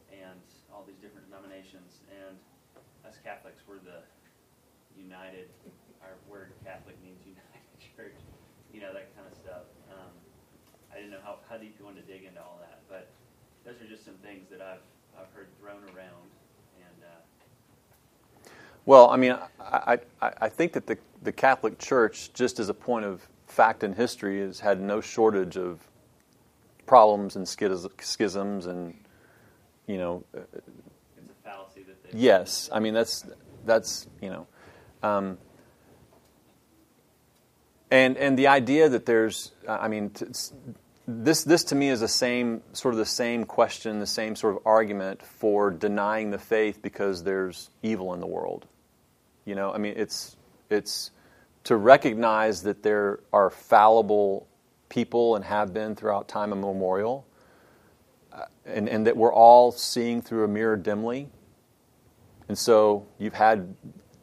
and 0.07 0.39
all 0.71 0.87
these 0.87 0.99
different 1.03 1.27
denominations. 1.27 1.99
And 2.07 2.39
us 3.03 3.19
Catholics 3.19 3.67
we're 3.67 3.83
the 3.83 3.99
united 4.95 5.51
our 5.99 6.15
word 6.31 6.55
Catholic 6.63 6.95
means 7.03 7.19
united 7.27 7.67
church 7.99 8.15
you 8.71 8.79
know 8.79 8.95
that 8.95 9.11
kind 9.19 9.27
of 9.27 9.35
stuff. 9.35 9.67
Um, 9.91 10.15
I 10.91 11.03
didn't 11.03 11.11
know 11.11 11.23
how, 11.27 11.43
how 11.51 11.59
deep 11.59 11.75
you 11.75 11.83
wanted 11.83 12.07
to 12.07 12.07
dig 12.07 12.23
into 12.23 12.39
all 12.39 12.55
that 12.63 12.79
but 12.87 13.11
those 13.67 13.75
are 13.83 13.89
just 13.89 14.07
some 14.07 14.15
things 14.23 14.47
that 14.47 14.63
I've 14.63 14.85
I've 15.19 15.31
heard 15.35 15.51
thrown 15.59 15.83
around 15.91 16.31
and 16.79 16.99
uh, 17.03 17.19
Well, 18.85 19.09
I 19.09 19.17
mean, 19.17 19.37
I, 19.59 19.99
I, 20.21 20.31
I 20.41 20.49
think 20.49 20.73
that 20.73 20.85
the, 20.87 20.97
the 21.23 21.31
Catholic 21.31 21.79
Church, 21.79 22.31
just 22.33 22.59
as 22.59 22.67
a 22.67 22.73
point 22.73 23.05
of 23.05 23.25
fact 23.55 23.83
in 23.83 23.93
history, 23.93 24.41
has 24.41 24.59
had 24.59 24.81
no 24.81 25.01
shortage 25.01 25.57
of 25.57 25.79
problems 26.85 27.35
and 27.35 27.47
schisms, 27.47 27.91
schisms 28.01 28.65
and, 28.65 28.93
you 29.87 29.97
know, 29.97 30.23
uh, 30.35 30.41
it's 31.17 31.31
a 31.31 31.49
fallacy 31.49 31.83
that 31.83 32.03
they 32.03 32.19
yes. 32.19 32.69
I 32.71 32.79
mean, 32.79 32.93
that's, 32.93 33.25
that's 33.65 34.07
you 34.21 34.29
know. 34.29 34.47
Um, 35.01 35.37
and, 37.89 38.17
and 38.17 38.37
the 38.37 38.47
idea 38.47 38.89
that 38.89 39.05
there's, 39.05 39.51
I 39.67 39.87
mean, 39.87 40.09
t- 40.09 40.25
this, 41.07 41.43
this 41.43 41.63
to 41.65 41.75
me 41.75 41.89
is 41.89 41.99
the 41.99 42.07
same, 42.07 42.61
sort 42.73 42.93
of 42.93 42.97
the 42.97 43.05
same 43.05 43.45
question, 43.45 43.99
the 43.99 44.07
same 44.07 44.35
sort 44.35 44.55
of 44.55 44.63
argument 44.65 45.21
for 45.21 45.71
denying 45.71 46.31
the 46.31 46.39
faith 46.39 46.81
because 46.81 47.23
there's 47.23 47.69
evil 47.83 48.13
in 48.13 48.19
the 48.19 48.27
world. 48.27 48.65
You 49.45 49.55
know, 49.55 49.71
I 49.71 49.77
mean, 49.77 49.93
it's 49.95 50.35
it's 50.69 51.11
to 51.65 51.75
recognize 51.75 52.63
that 52.63 52.81
there 52.83 53.19
are 53.33 53.49
fallible 53.49 54.47
people 54.89 55.35
and 55.35 55.45
have 55.45 55.73
been 55.73 55.95
throughout 55.95 56.27
time 56.27 56.51
immemorial, 56.51 57.27
uh, 58.31 58.45
and 58.65 58.87
and 58.87 59.05
that 59.07 59.17
we're 59.17 59.33
all 59.33 59.71
seeing 59.71 60.21
through 60.21 60.45
a 60.45 60.47
mirror 60.47 60.77
dimly. 60.77 61.29
And 62.47 62.57
so 62.57 63.07
you've 63.17 63.33
had 63.33 63.75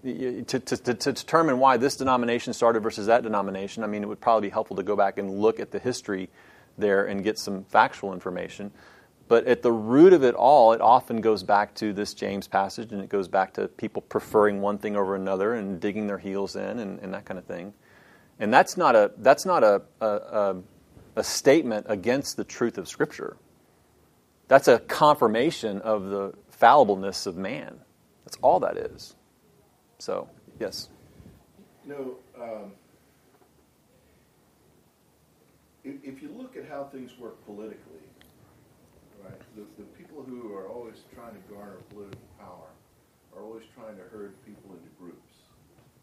to, 0.05 0.43
to, 0.45 0.61
to, 0.61 0.95
to 0.95 1.13
determine 1.13 1.59
why 1.59 1.77
this 1.77 1.97
denomination 1.97 2.53
started 2.53 2.83
versus 2.83 3.07
that 3.07 3.23
denomination. 3.23 3.85
I 3.85 3.87
mean, 3.87 4.03
it 4.03 4.07
would 4.07 4.21
probably 4.21 4.49
be 4.49 4.53
helpful 4.53 4.77
to 4.77 4.83
go 4.83 4.97
back 4.97 5.19
and 5.19 5.41
look 5.41 5.61
at 5.61 5.71
the 5.71 5.79
history 5.79 6.29
there 6.79 7.05
and 7.05 7.23
get 7.23 7.39
some 7.39 7.65
factual 7.65 8.13
information. 8.13 8.73
But 9.33 9.47
at 9.47 9.63
the 9.63 9.73
root 9.73 10.13
of 10.13 10.25
it 10.25 10.35
all, 10.35 10.75
it 10.75 10.83
often 10.83 11.23
goes 11.23 11.43
back 11.43 11.75
to 11.77 11.95
this 11.95 12.13
James 12.13 12.47
passage, 12.47 12.93
and 12.93 13.01
it 13.01 13.09
goes 13.09 13.29
back 13.29 13.55
to 13.55 13.67
people 13.67 14.03
preferring 14.03 14.61
one 14.61 14.77
thing 14.77 14.95
over 14.95 15.17
another 15.17 15.55
and 15.55 15.81
digging 15.81 16.07
their 16.07 16.19
heels 16.19 16.55
in 16.55 16.81
and, 16.81 17.01
and 17.01 17.15
that 17.15 17.25
kind 17.25 17.39
of 17.39 17.47
thing. 17.47 17.73
And 18.41 18.53
that's 18.53 18.77
not 18.77 18.95
a 18.95 19.11
that's 19.17 19.47
not 19.47 19.65
a, 19.65 19.81
a, 20.03 20.07
a, 20.07 20.57
a 21.17 21.25
statement 21.25 21.87
against 21.89 22.37
the 22.37 22.45
truth 22.45 22.77
of 22.77 22.87
Scripture. 22.87 23.39
That's 24.49 24.69
a 24.69 24.81
confirmation 24.81 25.81
of 25.81 26.11
the 26.11 26.35
fallibleness 26.51 27.27
of 27.27 27.39
man. 27.39 27.81
That's 28.27 28.37
all 28.43 28.61
that 28.61 28.77
is. 28.77 29.17
So, 29.99 30.29
yes. 30.61 30.91
You 31.87 31.95
know, 31.95 32.15
um, 32.39 32.73
if, 35.85 35.95
if 36.05 36.21
you 36.21 36.29
look 36.37 36.55
at 36.55 36.69
how 36.69 36.85
things 36.85 37.13
work 37.19 37.43
politically, 37.47 37.92
right, 39.25 39.41
the, 39.57 39.65
the 39.79 39.89
people 39.99 40.23
who 40.23 40.55
are 40.55 40.69
always 40.69 40.97
trying 41.15 41.35
to 41.35 41.43
garner 41.53 41.79
political 41.91 42.27
power 42.39 42.71
are 43.35 43.43
always 43.43 43.65
trying 43.75 43.97
to 43.97 44.03
herd 44.03 44.35
people 44.45 44.71
into 44.73 44.91
groups. 44.99 45.33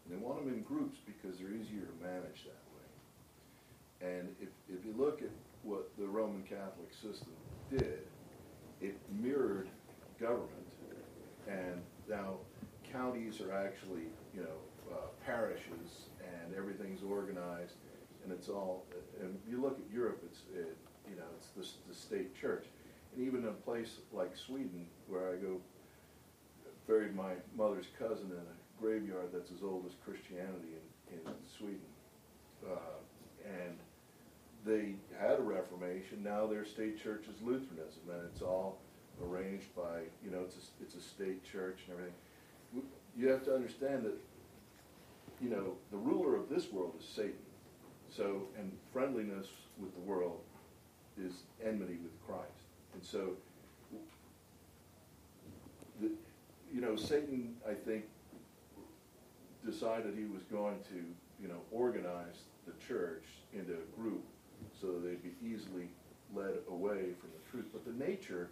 And 0.04 0.14
they 0.14 0.20
want 0.20 0.44
them 0.44 0.52
in 0.52 0.62
groups 0.62 0.98
because 1.06 1.38
they're 1.38 1.52
easier 1.52 1.86
to 1.86 1.96
manage 2.02 2.44
that 2.44 2.64
way. 2.74 2.88
And 4.00 4.34
if, 4.40 4.48
if 4.68 4.84
you 4.84 4.94
look 4.96 5.22
at 5.22 5.30
what 5.62 5.90
the 5.98 6.06
Roman 6.06 6.42
Catholic 6.42 6.92
system 6.92 7.34
did, 7.70 8.00
it 8.80 8.96
mirrored 9.20 9.68
government. 10.18 10.50
And 11.46 11.82
now 12.08 12.36
counties 12.92 13.40
are 13.40 13.52
actually, 13.52 14.08
you 14.34 14.42
know, 14.42 14.58
uh, 14.92 15.06
parishes, 15.24 16.08
and 16.20 16.54
everything's 16.56 17.02
organized, 17.02 17.74
and 18.24 18.32
it's 18.32 18.48
all. 18.48 18.84
And 19.20 19.38
you 19.48 19.60
look 19.60 19.78
at 19.78 19.92
Europe, 19.92 20.22
it's 20.24 20.40
it, 20.54 20.76
you 21.08 21.16
know, 21.16 21.26
it's 21.36 21.48
the, 21.48 21.92
the 21.92 21.94
state 21.94 22.34
church, 22.40 22.66
and 23.14 23.26
even 23.26 23.42
in 23.42 23.48
a 23.48 23.52
place 23.52 23.96
like 24.12 24.36
Sweden, 24.36 24.86
where 25.08 25.32
I 25.32 25.36
go, 25.36 25.60
buried 26.86 27.14
my 27.14 27.32
mother's 27.56 27.86
cousin 27.98 28.30
in 28.30 28.38
a 28.38 28.82
graveyard 28.82 29.28
that's 29.32 29.50
as 29.50 29.62
old 29.62 29.84
as 29.86 29.92
Christianity 30.04 30.74
in, 31.12 31.18
in 31.18 31.34
Sweden, 31.56 31.80
uh, 32.66 32.98
and 33.44 33.76
they 34.64 34.94
had 35.18 35.38
a 35.38 35.42
Reformation. 35.42 36.22
Now 36.22 36.46
their 36.46 36.64
state 36.64 37.02
church 37.02 37.24
is 37.24 37.40
Lutheranism, 37.42 38.02
and 38.10 38.22
it's 38.32 38.42
all 38.42 38.78
arranged 39.24 39.74
by 39.76 40.02
you 40.24 40.30
know 40.30 40.40
it's 40.40 40.56
a, 40.56 40.82
it's 40.82 40.94
a 40.94 41.00
state 41.00 41.44
church 41.44 41.80
and 41.86 41.92
everything. 41.92 42.14
You 43.16 43.28
have 43.28 43.44
to 43.44 43.54
understand 43.54 44.04
that 44.04 44.14
you 45.40 45.50
know 45.50 45.74
the 45.90 45.96
ruler 45.96 46.36
of 46.36 46.48
this 46.48 46.70
world 46.70 46.94
is 46.98 47.06
Satan. 47.06 47.34
So 48.10 48.42
and 48.58 48.72
friendliness 48.92 49.46
with 49.78 49.94
the 49.94 50.00
world 50.00 50.40
is 51.18 51.32
enmity 51.64 51.98
with 52.02 52.12
Christ, 52.26 52.59
and 52.94 53.04
so 53.04 53.30
the, 56.00 56.10
you 56.72 56.80
know 56.80 56.96
Satan 56.96 57.56
I 57.68 57.74
think 57.74 58.04
decided 59.64 60.14
he 60.16 60.24
was 60.24 60.42
going 60.50 60.78
to 60.88 61.04
you 61.40 61.48
know 61.48 61.60
organize 61.70 62.44
the 62.66 62.72
church 62.86 63.24
into 63.52 63.72
a 63.72 64.00
group 64.00 64.24
so 64.80 64.92
that 64.92 65.04
they'd 65.04 65.22
be 65.22 65.34
easily 65.42 65.88
led 66.34 66.54
away 66.68 67.12
from 67.18 67.30
the 67.30 67.50
truth. 67.50 67.66
But 67.72 67.84
the 67.84 68.04
nature 68.04 68.50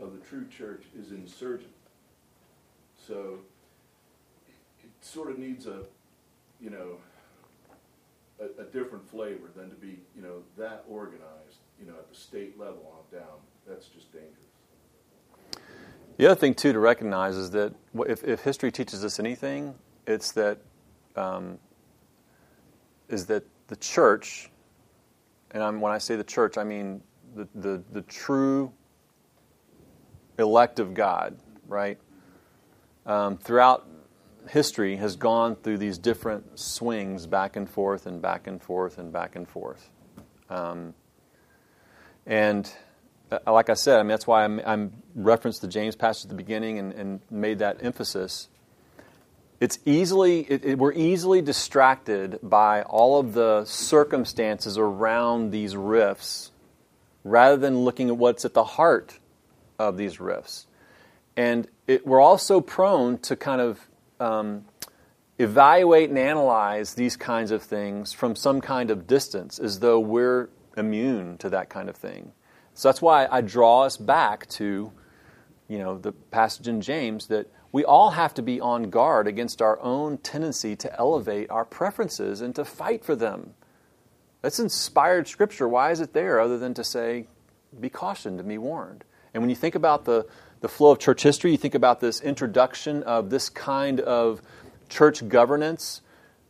of 0.00 0.12
the 0.12 0.18
true 0.20 0.46
church 0.48 0.84
is 0.98 1.10
insurgent. 1.10 1.72
So 3.06 3.38
it 4.82 4.90
sort 5.00 5.30
of 5.30 5.38
needs 5.38 5.66
a, 5.66 5.82
you 6.60 6.70
know, 6.70 6.96
a, 8.40 8.62
a 8.62 8.64
different 8.64 9.08
flavor 9.08 9.50
than 9.54 9.70
to 9.70 9.76
be, 9.76 9.98
you 10.16 10.22
know, 10.22 10.42
that 10.56 10.84
organized, 10.88 11.60
you 11.80 11.86
know, 11.86 11.94
at 11.94 12.08
the 12.08 12.16
state 12.16 12.58
level 12.58 12.92
on 12.96 13.18
down. 13.18 13.38
That's 13.66 13.86
just 13.86 14.12
dangerous. 14.12 14.38
The 16.16 16.26
other 16.26 16.34
thing, 16.34 16.54
too, 16.54 16.72
to 16.72 16.78
recognize 16.78 17.36
is 17.36 17.50
that 17.52 17.74
if, 18.06 18.22
if 18.24 18.40
history 18.42 18.70
teaches 18.70 19.04
us 19.04 19.18
anything, 19.18 19.74
it's 20.06 20.32
that 20.32 20.58
um, 21.16 21.58
is 23.08 23.26
that 23.26 23.44
the 23.68 23.76
church, 23.76 24.50
and 25.50 25.62
I'm, 25.62 25.80
when 25.80 25.92
I 25.92 25.98
say 25.98 26.16
the 26.16 26.24
church, 26.24 26.58
I 26.58 26.64
mean 26.64 27.02
the, 27.34 27.48
the, 27.54 27.82
the 27.92 28.02
true 28.02 28.72
elect 30.38 30.80
of 30.80 30.94
God, 30.94 31.36
right? 31.66 31.98
Um, 33.06 33.36
throughout 33.36 33.86
history 34.48 34.96
has 34.96 35.16
gone 35.16 35.56
through 35.56 35.78
these 35.78 35.98
different 35.98 36.58
swings 36.58 37.26
back 37.26 37.56
and 37.56 37.68
forth 37.68 38.06
and 38.06 38.20
back 38.20 38.46
and 38.46 38.60
forth 38.60 38.98
and 38.98 39.12
back 39.12 39.36
and 39.36 39.48
forth. 39.48 39.90
Um, 40.50 40.94
and 42.26 42.70
like 43.46 43.70
I 43.70 43.74
said, 43.74 43.98
I 43.98 44.02
mean, 44.02 44.10
that's 44.10 44.26
why 44.26 44.44
I'm, 44.44 44.60
I'm 44.64 44.92
referenced 45.14 45.62
the 45.62 45.68
James 45.68 45.96
passage 45.96 46.24
at 46.24 46.28
the 46.30 46.36
beginning 46.36 46.78
and, 46.78 46.92
and 46.92 47.20
made 47.30 47.60
that 47.60 47.82
emphasis. 47.82 48.48
It's 49.60 49.78
easily 49.84 50.40
it, 50.40 50.64
it, 50.64 50.78
we're 50.78 50.92
easily 50.92 51.40
distracted 51.40 52.38
by 52.42 52.82
all 52.82 53.20
of 53.20 53.32
the 53.32 53.64
circumstances 53.64 54.76
around 54.76 55.52
these 55.52 55.76
rifts 55.76 56.50
rather 57.24 57.56
than 57.56 57.78
looking 57.80 58.08
at 58.08 58.16
what's 58.16 58.44
at 58.44 58.54
the 58.54 58.64
heart 58.64 59.18
of 59.78 59.96
these 59.96 60.18
rifts. 60.18 60.66
And 61.36 61.68
it, 61.86 62.06
we're 62.06 62.20
also 62.20 62.60
prone 62.60 63.18
to 63.18 63.36
kind 63.36 63.60
of 63.60 63.88
um, 64.18 64.64
evaluate 65.38 66.08
and 66.08 66.18
analyze 66.18 66.94
these 66.94 67.16
kinds 67.16 67.52
of 67.52 67.62
things 67.62 68.12
from 68.12 68.34
some 68.34 68.60
kind 68.60 68.90
of 68.90 69.06
distance 69.06 69.58
as 69.58 69.78
though 69.78 70.00
we're 70.00 70.48
immune 70.76 71.38
to 71.38 71.48
that 71.50 71.68
kind 71.68 71.88
of 71.88 71.96
thing 71.96 72.32
so 72.74 72.88
that's 72.88 73.02
why 73.02 73.26
i 73.30 73.40
draw 73.40 73.82
us 73.82 73.96
back 73.96 74.48
to 74.48 74.92
you 75.68 75.78
know 75.78 75.98
the 75.98 76.12
passage 76.12 76.68
in 76.68 76.80
james 76.80 77.26
that 77.26 77.46
we 77.72 77.84
all 77.86 78.10
have 78.10 78.34
to 78.34 78.42
be 78.42 78.60
on 78.60 78.90
guard 78.90 79.26
against 79.26 79.62
our 79.62 79.80
own 79.80 80.18
tendency 80.18 80.76
to 80.76 80.98
elevate 80.98 81.50
our 81.50 81.64
preferences 81.64 82.42
and 82.42 82.54
to 82.54 82.66
fight 82.66 83.02
for 83.02 83.16
them. 83.16 83.54
That's 84.42 84.60
inspired 84.60 85.26
scripture. 85.26 85.66
Why 85.66 85.90
is 85.90 86.00
it 86.00 86.12
there 86.12 86.38
other 86.38 86.58
than 86.58 86.74
to 86.74 86.84
say, 86.84 87.26
be 87.80 87.88
cautioned 87.88 88.38
and 88.38 88.48
be 88.48 88.58
warned? 88.58 89.04
And 89.32 89.42
when 89.42 89.48
you 89.48 89.56
think 89.56 89.74
about 89.74 90.04
the, 90.04 90.26
the 90.60 90.68
flow 90.68 90.90
of 90.90 90.98
church 90.98 91.22
history, 91.22 91.50
you 91.52 91.56
think 91.56 91.74
about 91.74 92.00
this 92.00 92.20
introduction 92.20 93.02
of 93.04 93.30
this 93.30 93.48
kind 93.48 94.00
of 94.00 94.42
church 94.90 95.26
governance, 95.26 96.02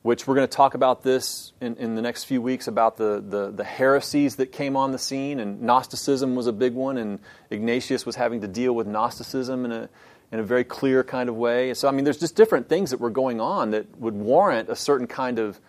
which 0.02 0.26
we're 0.26 0.34
going 0.34 0.46
to 0.46 0.56
talk 0.56 0.74
about 0.74 1.02
this 1.02 1.52
in, 1.60 1.76
in 1.76 1.94
the 1.94 2.02
next 2.02 2.24
few 2.24 2.42
weeks 2.42 2.66
about 2.66 2.96
the, 2.96 3.24
the, 3.26 3.50
the 3.50 3.64
heresies 3.64 4.36
that 4.36 4.52
came 4.52 4.76
on 4.76 4.92
the 4.92 4.98
scene. 4.98 5.38
And 5.38 5.62
Gnosticism 5.62 6.34
was 6.34 6.46
a 6.46 6.52
big 6.52 6.74
one, 6.74 6.98
and 6.98 7.20
Ignatius 7.50 8.04
was 8.04 8.16
having 8.16 8.40
to 8.40 8.48
deal 8.48 8.72
with 8.72 8.86
Gnosticism 8.86 9.64
in 9.64 9.72
a 9.72 9.88
in 10.32 10.40
a 10.40 10.42
very 10.42 10.64
clear 10.64 11.04
kind 11.04 11.28
of 11.28 11.36
way. 11.36 11.74
So, 11.74 11.86
I 11.86 11.90
mean, 11.90 12.04
there's 12.04 12.18
just 12.18 12.34
different 12.34 12.66
things 12.66 12.90
that 12.90 12.98
were 12.98 13.10
going 13.10 13.38
on 13.38 13.72
that 13.72 13.98
would 13.98 14.14
warrant 14.14 14.70
a 14.70 14.74
certain 14.74 15.06
kind 15.06 15.38
of 15.38 15.60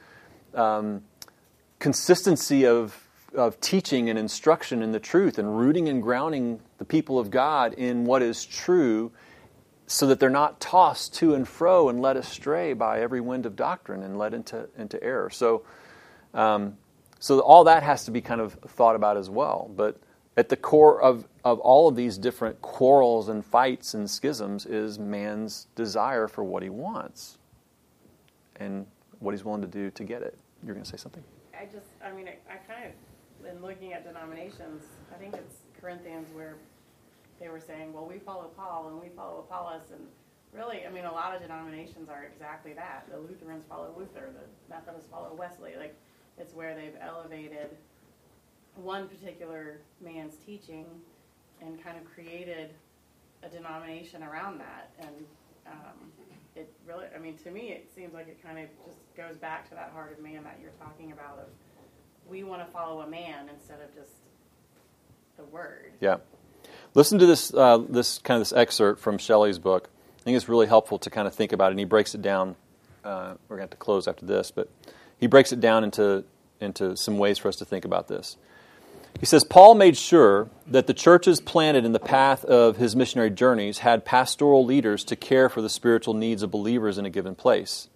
um, 0.55 1.03
consistency 1.79 2.65
of, 2.65 2.97
of 3.35 3.59
teaching 3.59 4.09
and 4.09 4.17
instruction 4.17 4.81
in 4.81 4.93
the 4.93 5.01
truth 5.01 5.37
and 5.37 5.59
rooting 5.59 5.89
and 5.89 6.01
grounding 6.01 6.61
the 6.77 6.85
people 6.85 7.19
of 7.19 7.29
God 7.29 7.73
in 7.73 8.05
what 8.05 8.21
is 8.21 8.45
true 8.45 9.11
so 9.93 10.07
that 10.07 10.19
they're 10.19 10.27
not 10.27 10.59
tossed 10.59 11.13
to 11.13 11.35
and 11.35 11.47
fro 11.47 11.87
and 11.87 12.01
led 12.01 12.17
astray 12.17 12.73
by 12.73 12.99
every 12.99 13.21
wind 13.21 13.45
of 13.45 13.55
doctrine 13.55 14.01
and 14.01 14.17
led 14.17 14.33
into, 14.33 14.67
into 14.75 15.01
error. 15.03 15.29
So, 15.29 15.61
um, 16.33 16.77
so 17.19 17.39
all 17.41 17.63
that 17.65 17.83
has 17.83 18.03
to 18.05 18.11
be 18.11 18.19
kind 18.19 18.41
of 18.41 18.53
thought 18.53 18.95
about 18.95 19.17
as 19.17 19.29
well. 19.29 19.69
But 19.75 19.99
at 20.35 20.49
the 20.49 20.55
core 20.55 20.99
of, 20.99 21.27
of 21.43 21.59
all 21.59 21.87
of 21.87 21.95
these 21.95 22.17
different 22.17 22.59
quarrels 22.59 23.29
and 23.29 23.45
fights 23.45 23.93
and 23.93 24.09
schisms 24.09 24.65
is 24.65 24.97
man's 24.97 25.67
desire 25.75 26.27
for 26.27 26.43
what 26.43 26.63
he 26.63 26.71
wants 26.71 27.37
and 28.55 28.87
what 29.19 29.35
he's 29.35 29.45
willing 29.45 29.61
to 29.61 29.67
do 29.67 29.91
to 29.91 30.03
get 30.03 30.23
it. 30.23 30.35
You're 30.65 30.73
going 30.73 30.83
to 30.83 30.89
say 30.89 30.97
something? 30.97 31.23
I 31.55 31.65
just, 31.65 31.85
I 32.03 32.11
mean, 32.13 32.27
I, 32.27 32.37
I 32.51 32.57
kind 32.57 32.85
of, 32.85 33.45
in 33.45 33.61
looking 33.61 33.93
at 33.93 34.03
denominations, 34.03 34.85
I 35.13 35.19
think 35.19 35.35
it's 35.35 35.57
Corinthians 35.79 36.29
where 36.33 36.55
they 37.43 37.49
were 37.49 37.59
saying, 37.59 37.91
well, 37.91 38.05
we 38.05 38.19
follow 38.19 38.49
Paul 38.55 38.87
and 38.87 39.01
we 39.01 39.09
follow 39.09 39.39
Apollos. 39.39 39.91
And 39.91 40.07
really, 40.53 40.85
I 40.87 40.89
mean, 40.89 41.03
a 41.03 41.11
lot 41.11 41.35
of 41.35 41.41
denominations 41.41 42.07
are 42.07 42.23
exactly 42.23 42.71
that. 42.71 43.05
The 43.11 43.17
Lutherans 43.17 43.65
follow 43.67 43.93
Luther, 43.97 44.29
the 44.33 44.73
Methodists 44.73 45.09
follow 45.11 45.35
Wesley. 45.37 45.73
Like, 45.77 45.93
it's 46.37 46.53
where 46.53 46.73
they've 46.73 46.95
elevated 47.01 47.75
one 48.75 49.09
particular 49.09 49.81
man's 50.01 50.35
teaching 50.45 50.85
and 51.61 51.83
kind 51.83 51.97
of 51.97 52.05
created 52.05 52.73
a 53.43 53.49
denomination 53.49 54.23
around 54.23 54.59
that. 54.59 54.91
And 54.99 55.25
um, 55.67 56.11
it 56.55 56.71
really, 56.87 57.07
I 57.13 57.19
mean, 57.19 57.37
to 57.39 57.51
me, 57.51 57.71
it 57.71 57.91
seems 57.93 58.13
like 58.13 58.29
it 58.29 58.41
kind 58.41 58.57
of 58.57 58.69
just 58.85 58.99
goes 59.17 59.35
back 59.35 59.67
to 59.67 59.75
that 59.75 59.91
heart 59.93 60.13
of 60.13 60.23
man 60.23 60.45
that 60.45 60.59
you're 60.61 60.71
talking 60.79 61.11
about 61.11 61.39
of 61.39 61.47
we 62.25 62.45
want 62.45 62.65
to 62.65 62.71
follow 62.71 63.01
a 63.01 63.07
man 63.07 63.49
instead 63.53 63.81
of 63.81 63.93
just 63.93 64.13
the 65.35 65.43
word. 65.43 65.91
Yeah. 65.99 66.17
Listen 66.93 67.19
to 67.19 67.25
this, 67.25 67.53
uh, 67.53 67.77
this 67.77 68.19
kind 68.19 68.41
of 68.41 68.47
this 68.47 68.53
excerpt 68.53 68.99
from 68.99 69.17
Shelley's 69.17 69.59
book. 69.59 69.89
I 70.19 70.23
think 70.23 70.37
it's 70.37 70.47
really 70.47 70.67
helpful 70.67 70.99
to 70.99 71.09
kind 71.09 71.27
of 71.27 71.33
think 71.33 71.51
about 71.51 71.67
it. 71.67 71.71
And 71.71 71.79
he 71.79 71.85
breaks 71.85 72.15
it 72.15 72.21
down. 72.21 72.55
Uh, 73.03 73.35
we're 73.47 73.57
going 73.57 73.67
to 73.67 73.71
have 73.71 73.71
to 73.71 73.77
close 73.77 74.07
after 74.07 74.25
this, 74.25 74.51
but 74.51 74.69
he 75.19 75.27
breaks 75.27 75.51
it 75.51 75.59
down 75.59 75.83
into, 75.83 76.23
into 76.61 76.95
some 76.95 77.17
ways 77.17 77.37
for 77.37 77.49
us 77.49 77.57
to 77.57 77.65
think 77.65 77.83
about 77.83 78.07
this. 78.07 78.37
He 79.19 79.25
says 79.25 79.43
Paul 79.43 79.75
made 79.75 79.97
sure 79.97 80.49
that 80.67 80.87
the 80.87 80.93
churches 80.93 81.39
planted 81.39 81.85
in 81.85 81.91
the 81.91 81.99
path 81.99 82.43
of 82.45 82.77
his 82.77 82.95
missionary 82.95 83.29
journeys 83.29 83.79
had 83.79 84.05
pastoral 84.05 84.65
leaders 84.65 85.03
to 85.05 85.15
care 85.15 85.49
for 85.49 85.61
the 85.61 85.69
spiritual 85.69 86.13
needs 86.13 86.43
of 86.43 86.51
believers 86.51 86.97
in 86.97 87.05
a 87.05 87.09
given 87.09 87.35
place. 87.35 87.89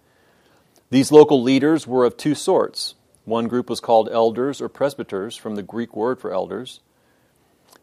These 0.90 1.12
local 1.12 1.42
leaders 1.42 1.86
were 1.86 2.04
of 2.04 2.16
two 2.16 2.34
sorts. 2.34 2.94
One 3.24 3.46
group 3.46 3.68
was 3.68 3.80
called 3.80 4.08
elders 4.10 4.62
or 4.62 4.70
presbyters, 4.70 5.36
from 5.36 5.54
the 5.54 5.62
Greek 5.62 5.94
word 5.94 6.18
for 6.18 6.32
elders. 6.32 6.80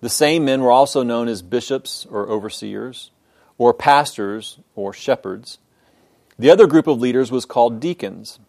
The 0.01 0.09
same 0.09 0.45
men 0.45 0.61
were 0.61 0.71
also 0.71 1.03
known 1.03 1.27
as 1.27 1.41
bishops 1.41 2.05
or 2.09 2.29
overseers, 2.29 3.11
or 3.57 3.73
pastors 3.73 4.59
or 4.75 4.93
shepherds. 4.93 5.57
The 6.37 6.51
other 6.51 6.67
group 6.67 6.87
of 6.87 6.99
leaders 6.99 7.31
was 7.31 7.45
called 7.45 7.79
deacons. 7.79 8.39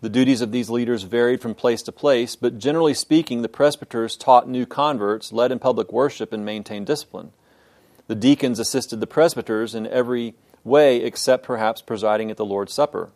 The 0.00 0.08
duties 0.08 0.40
of 0.40 0.52
these 0.52 0.70
leaders 0.70 1.02
varied 1.02 1.40
from 1.40 1.54
place 1.54 1.82
to 1.82 1.92
place, 1.92 2.36
but 2.36 2.58
generally 2.58 2.94
speaking, 2.94 3.42
the 3.42 3.48
presbyters 3.48 4.16
taught 4.16 4.48
new 4.48 4.66
converts, 4.66 5.32
led 5.32 5.50
in 5.50 5.58
public 5.58 5.92
worship, 5.92 6.32
and 6.32 6.44
maintained 6.44 6.86
discipline. 6.86 7.32
The 8.06 8.14
deacons 8.14 8.58
assisted 8.58 9.00
the 9.00 9.06
presbyters 9.06 9.74
in 9.74 9.86
every 9.86 10.34
way 10.62 10.98
except 10.98 11.44
perhaps 11.44 11.80
presiding 11.80 12.30
at 12.30 12.36
the 12.36 12.44
Lord's 12.44 12.72
Supper. 12.72 13.10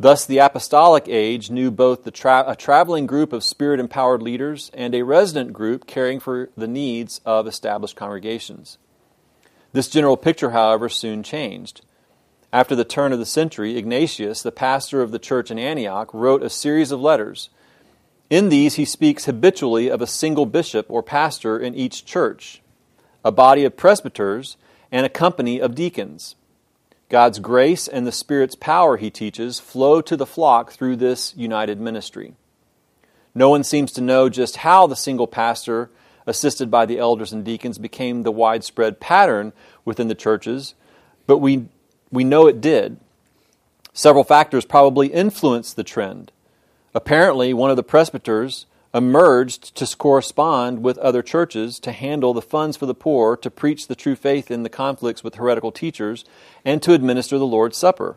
Thus, 0.00 0.24
the 0.24 0.38
apostolic 0.38 1.08
age 1.08 1.50
knew 1.50 1.72
both 1.72 2.10
tra- 2.12 2.44
a 2.46 2.54
traveling 2.54 3.06
group 3.06 3.32
of 3.32 3.42
spirit 3.42 3.80
empowered 3.80 4.22
leaders 4.22 4.70
and 4.72 4.94
a 4.94 5.02
resident 5.02 5.52
group 5.52 5.88
caring 5.88 6.20
for 6.20 6.50
the 6.56 6.68
needs 6.68 7.20
of 7.24 7.48
established 7.48 7.96
congregations. 7.96 8.78
This 9.72 9.88
general 9.88 10.16
picture, 10.16 10.50
however, 10.50 10.88
soon 10.88 11.24
changed. 11.24 11.82
After 12.52 12.76
the 12.76 12.84
turn 12.84 13.12
of 13.12 13.18
the 13.18 13.26
century, 13.26 13.76
Ignatius, 13.76 14.42
the 14.42 14.52
pastor 14.52 15.02
of 15.02 15.10
the 15.10 15.18
church 15.18 15.50
in 15.50 15.58
Antioch, 15.58 16.14
wrote 16.14 16.42
a 16.42 16.48
series 16.48 16.92
of 16.92 17.00
letters. 17.00 17.50
In 18.30 18.48
these, 18.48 18.76
he 18.76 18.84
speaks 18.84 19.24
habitually 19.24 19.88
of 19.88 20.00
a 20.00 20.06
single 20.06 20.46
bishop 20.46 20.86
or 20.88 21.02
pastor 21.02 21.58
in 21.58 21.74
each 21.74 22.04
church, 22.04 22.62
a 23.24 23.32
body 23.32 23.64
of 23.64 23.76
presbyters, 23.76 24.56
and 24.92 25.04
a 25.04 25.10
company 25.10 25.60
of 25.60 25.74
deacons. 25.74 26.36
God's 27.08 27.38
grace 27.38 27.88
and 27.88 28.06
the 28.06 28.12
Spirit's 28.12 28.54
power, 28.54 28.96
he 28.96 29.10
teaches, 29.10 29.58
flow 29.58 30.00
to 30.02 30.16
the 30.16 30.26
flock 30.26 30.72
through 30.72 30.96
this 30.96 31.34
united 31.36 31.80
ministry. 31.80 32.34
No 33.34 33.48
one 33.50 33.64
seems 33.64 33.92
to 33.92 34.00
know 34.00 34.28
just 34.28 34.58
how 34.58 34.86
the 34.86 34.96
single 34.96 35.26
pastor, 35.26 35.90
assisted 36.26 36.70
by 36.70 36.84
the 36.84 36.98
elders 36.98 37.32
and 37.32 37.44
deacons, 37.44 37.78
became 37.78 38.22
the 38.22 38.32
widespread 38.32 39.00
pattern 39.00 39.52
within 39.84 40.08
the 40.08 40.14
churches, 40.14 40.74
but 41.26 41.38
we 41.38 41.68
we 42.10 42.24
know 42.24 42.46
it 42.46 42.60
did. 42.60 42.98
Several 43.92 44.24
factors 44.24 44.64
probably 44.64 45.08
influenced 45.08 45.76
the 45.76 45.84
trend. 45.84 46.32
Apparently, 46.94 47.52
one 47.52 47.70
of 47.70 47.76
the 47.76 47.82
presbyters 47.82 48.66
emerged 48.94 49.74
to 49.76 49.96
correspond 49.96 50.82
with 50.82 50.98
other 50.98 51.22
churches 51.22 51.78
to 51.80 51.92
handle 51.92 52.32
the 52.32 52.42
funds 52.42 52.76
for 52.76 52.86
the 52.86 52.94
poor, 52.94 53.36
to 53.36 53.50
preach 53.50 53.86
the 53.86 53.94
true 53.94 54.16
faith 54.16 54.50
in 54.50 54.62
the 54.62 54.68
conflicts 54.68 55.22
with 55.22 55.34
heretical 55.34 55.72
teachers, 55.72 56.24
and 56.64 56.82
to 56.82 56.94
administer 56.94 57.38
the 57.38 57.46
Lord's 57.46 57.76
Supper. 57.76 58.16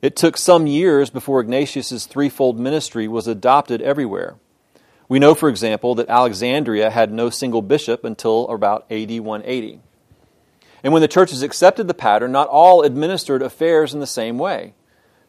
It 0.00 0.14
took 0.14 0.36
some 0.36 0.66
years 0.66 1.10
before 1.10 1.40
Ignatius's 1.40 2.06
threefold 2.06 2.58
ministry 2.58 3.08
was 3.08 3.26
adopted 3.26 3.82
everywhere. 3.82 4.36
We 5.08 5.18
know, 5.18 5.34
for 5.34 5.48
example, 5.48 5.94
that 5.96 6.08
Alexandria 6.08 6.90
had 6.90 7.10
no 7.10 7.30
single 7.30 7.62
bishop 7.62 8.04
until 8.04 8.46
about 8.48 8.84
AD 8.90 9.20
180. 9.20 9.80
And 10.84 10.92
when 10.92 11.02
the 11.02 11.08
churches 11.08 11.42
accepted 11.42 11.88
the 11.88 11.94
pattern, 11.94 12.30
not 12.30 12.48
all 12.48 12.82
administered 12.82 13.42
affairs 13.42 13.94
in 13.94 14.00
the 14.00 14.06
same 14.06 14.38
way. 14.38 14.74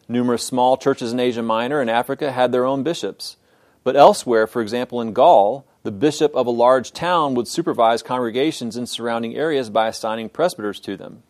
Numerous 0.06 0.44
small 0.44 0.76
churches 0.76 1.12
in 1.12 1.18
Asia 1.18 1.42
Minor 1.42 1.80
and 1.80 1.90
Africa 1.90 2.30
had 2.30 2.52
their 2.52 2.66
own 2.66 2.82
bishops. 2.82 3.36
But 3.82 3.96
elsewhere, 3.96 4.46
for 4.46 4.60
example 4.60 5.00
in 5.00 5.12
Gaul, 5.12 5.64
the 5.82 5.90
bishop 5.90 6.34
of 6.34 6.46
a 6.46 6.50
large 6.50 6.92
town 6.92 7.34
would 7.34 7.48
supervise 7.48 8.02
congregations 8.02 8.76
in 8.76 8.86
surrounding 8.86 9.34
areas 9.34 9.70
by 9.70 9.88
assigning 9.88 10.28
presbyters 10.28 10.80
to 10.80 10.96
them. 10.96 11.22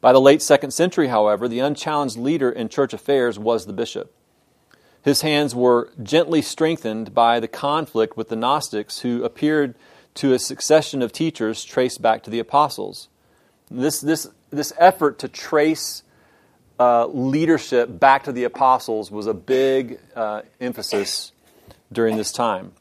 By 0.00 0.12
the 0.12 0.20
late 0.20 0.42
second 0.42 0.72
century, 0.72 1.08
however, 1.08 1.48
the 1.48 1.60
unchallenged 1.60 2.16
leader 2.16 2.50
in 2.50 2.68
church 2.68 2.92
affairs 2.92 3.38
was 3.38 3.66
the 3.66 3.72
bishop. 3.72 4.12
His 5.02 5.22
hands 5.22 5.54
were 5.54 5.90
gently 6.00 6.42
strengthened 6.42 7.12
by 7.12 7.40
the 7.40 7.48
conflict 7.48 8.16
with 8.16 8.28
the 8.28 8.36
Gnostics, 8.36 9.00
who 9.00 9.24
appeared 9.24 9.74
to 10.14 10.32
a 10.32 10.38
succession 10.38 11.02
of 11.02 11.12
teachers 11.12 11.64
traced 11.64 12.00
back 12.00 12.22
to 12.24 12.30
the 12.30 12.38
apostles. 12.38 13.08
This, 13.70 14.00
this, 14.00 14.28
this 14.50 14.72
effort 14.78 15.18
to 15.20 15.28
trace 15.28 16.04
uh, 16.78 17.06
leadership 17.06 17.98
back 17.98 18.24
to 18.24 18.32
the 18.32 18.44
apostles 18.44 19.10
was 19.10 19.26
a 19.26 19.34
big 19.34 19.98
uh, 20.14 20.42
emphasis 20.60 21.32
during 21.92 22.16
this 22.16 22.32
time. 22.32 22.72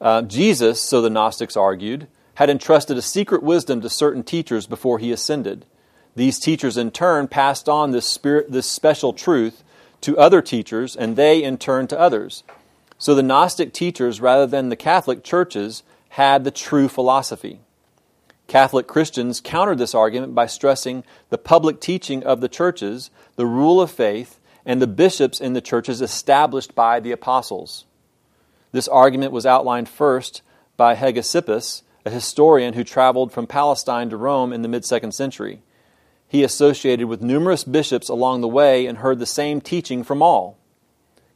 Uh, 0.00 0.22
Jesus, 0.22 0.80
so 0.80 1.00
the 1.00 1.10
Gnostics 1.10 1.56
argued, 1.56 2.08
had 2.34 2.50
entrusted 2.50 2.96
a 2.96 3.02
secret 3.02 3.42
wisdom 3.42 3.80
to 3.80 3.88
certain 3.88 4.22
teachers 4.22 4.66
before 4.66 4.98
he 4.98 5.12
ascended. 5.12 5.64
These 6.16 6.38
teachers, 6.38 6.76
in 6.76 6.90
turn, 6.90 7.28
passed 7.28 7.68
on 7.68 7.92
this, 7.92 8.06
spirit, 8.06 8.50
this 8.50 8.68
special 8.68 9.12
truth 9.12 9.62
to 10.00 10.18
other 10.18 10.42
teachers, 10.42 10.96
and 10.96 11.16
they, 11.16 11.42
in 11.42 11.56
turn, 11.56 11.86
to 11.88 11.98
others. 11.98 12.42
So 12.98 13.14
the 13.14 13.22
Gnostic 13.22 13.72
teachers, 13.72 14.20
rather 14.20 14.46
than 14.46 14.68
the 14.68 14.76
Catholic 14.76 15.22
churches, 15.22 15.82
had 16.10 16.44
the 16.44 16.50
true 16.50 16.88
philosophy. 16.88 17.60
Catholic 18.46 18.86
Christians 18.86 19.40
countered 19.40 19.78
this 19.78 19.94
argument 19.94 20.34
by 20.34 20.46
stressing 20.46 21.04
the 21.30 21.38
public 21.38 21.80
teaching 21.80 22.22
of 22.22 22.40
the 22.40 22.48
churches, 22.48 23.10
the 23.36 23.46
rule 23.46 23.80
of 23.80 23.90
faith, 23.90 24.38
and 24.64 24.80
the 24.80 24.86
bishops 24.86 25.40
in 25.40 25.52
the 25.52 25.60
churches 25.60 26.00
established 26.00 26.74
by 26.74 27.00
the 27.00 27.12
apostles. 27.12 27.84
This 28.72 28.88
argument 28.88 29.32
was 29.32 29.46
outlined 29.46 29.88
first 29.88 30.42
by 30.76 30.94
Hegesippus, 30.94 31.82
a 32.04 32.10
historian 32.10 32.74
who 32.74 32.84
traveled 32.84 33.32
from 33.32 33.46
Palestine 33.46 34.10
to 34.10 34.16
Rome 34.16 34.52
in 34.52 34.62
the 34.62 34.68
mid 34.68 34.84
second 34.84 35.12
century. 35.12 35.62
He 36.26 36.42
associated 36.42 37.08
with 37.08 37.20
numerous 37.20 37.64
bishops 37.64 38.08
along 38.08 38.40
the 38.40 38.48
way 38.48 38.86
and 38.86 38.98
heard 38.98 39.18
the 39.18 39.26
same 39.26 39.60
teaching 39.60 40.02
from 40.02 40.22
all. 40.22 40.56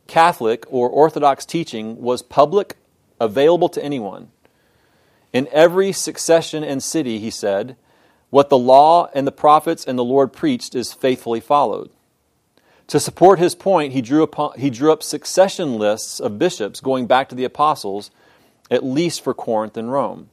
Catholic 0.07 0.65
or 0.69 0.89
Orthodox 0.89 1.45
teaching 1.45 2.01
was 2.01 2.23
public, 2.23 2.77
available 3.21 3.69
to 3.69 3.85
anyone. 3.85 4.31
In 5.33 5.49
every 5.53 5.93
succession 5.93 6.65
and 6.65 6.83
city, 6.83 7.19
he 7.19 7.31
said, 7.31 7.77
what 8.31 8.49
the 8.49 8.59
law 8.59 9.09
and 9.15 9.27
the 9.27 9.33
prophets 9.33 9.85
and 9.85 9.99
the 9.99 10.05
Lord 10.05 10.33
preached 10.33 10.75
is 10.75 10.93
faithfully 10.93 11.41
followed. 11.41 11.91
To 12.89 13.01
support 13.01 13.39
his 13.39 13.55
point, 13.55 13.93
he 13.93 14.01
drew, 14.01 14.23
upon, 14.23 14.59
he 14.59 14.71
drew 14.71 14.93
up 14.93 15.03
succession 15.03 15.79
lists 15.79 16.21
of 16.21 16.39
bishops 16.39 16.81
going 16.81 17.07
back 17.07 17.29
to 17.29 17.35
the 17.35 17.45
apostles, 17.45 18.11
at 18.71 18.85
least 18.85 19.23
for 19.23 19.35
Corinth 19.35 19.77
and 19.77 19.91
Rome. 19.91 20.29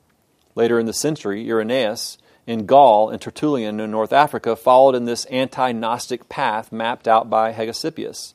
Later 0.56 0.80
in 0.80 0.86
the 0.86 0.94
century, 0.94 1.50
Irenaeus 1.50 2.20
in 2.46 2.66
Gaul 2.66 3.10
and 3.10 3.20
Tertullian 3.20 3.80
in 3.80 3.90
North 3.90 4.14
Africa 4.14 4.56
followed 4.56 4.96
in 4.96 5.06
this 5.06 5.26
anti 5.26 5.72
Gnostic 5.72 6.30
path 6.30 6.72
mapped 6.72 7.08
out 7.08 7.30
by 7.30 7.54
Hegesippus. 7.54 8.34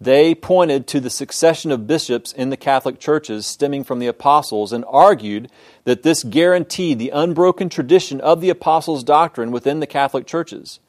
They 0.00 0.34
pointed 0.34 0.86
to 0.88 1.00
the 1.00 1.10
succession 1.10 1.70
of 1.70 1.86
bishops 1.86 2.32
in 2.32 2.50
the 2.50 2.56
Catholic 2.56 2.98
churches 2.98 3.46
stemming 3.46 3.84
from 3.84 4.00
the 4.00 4.08
apostles 4.08 4.72
and 4.72 4.84
argued 4.88 5.48
that 5.84 6.02
this 6.02 6.24
guaranteed 6.24 6.98
the 6.98 7.10
unbroken 7.10 7.68
tradition 7.68 8.20
of 8.20 8.40
the 8.40 8.50
apostles' 8.50 9.04
doctrine 9.04 9.52
within 9.52 9.80
the 9.80 9.86
Catholic 9.86 10.26
churches. 10.26 10.80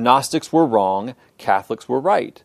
Gnostics 0.00 0.52
were 0.52 0.66
wrong, 0.66 1.14
Catholics 1.38 1.88
were 1.88 2.00
right. 2.00 2.42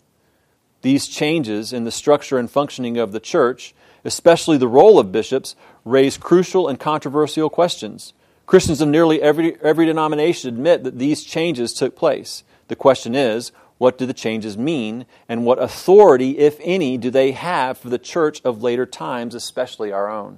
These 0.82 1.08
changes 1.08 1.74
in 1.74 1.84
the 1.84 1.92
structure 1.92 2.38
and 2.38 2.50
functioning 2.50 2.98
of 2.98 3.12
the 3.12 3.20
church, 3.20 3.74
especially 4.04 4.58
the 4.58 4.68
role 4.68 5.00
of 5.00 5.12
bishops, 5.12 5.56
raise 5.84 6.18
crucial 6.18 6.68
and 6.68 6.80
controversial 6.80 7.50
questions. 7.50 8.14
Christians 8.46 8.82
of 8.82 8.90
nearly 8.90 9.22
every, 9.22 9.60
every 9.62 9.88
denomination 9.88 10.48
admit 10.48 10.84
that 10.84 11.00
these 11.00 11.24
changes 11.24 11.74
took 11.74 11.96
place. 11.96 12.44
The 12.68 12.76
question 12.76 13.16
is, 13.16 13.52
what 13.78 13.98
do 13.98 14.06
the 14.06 14.14
changes 14.14 14.58
mean? 14.58 15.06
And 15.28 15.46
what 15.46 15.62
authority, 15.62 16.38
if 16.38 16.58
any, 16.62 16.98
do 16.98 17.10
they 17.10 17.32
have 17.32 17.78
for 17.78 17.90
the 17.90 17.98
church 17.98 18.42
of 18.46 18.62
later 18.62 18.86
times, 18.86 19.36
especially 19.36 19.92
our 19.92 20.10
own? 20.10 20.38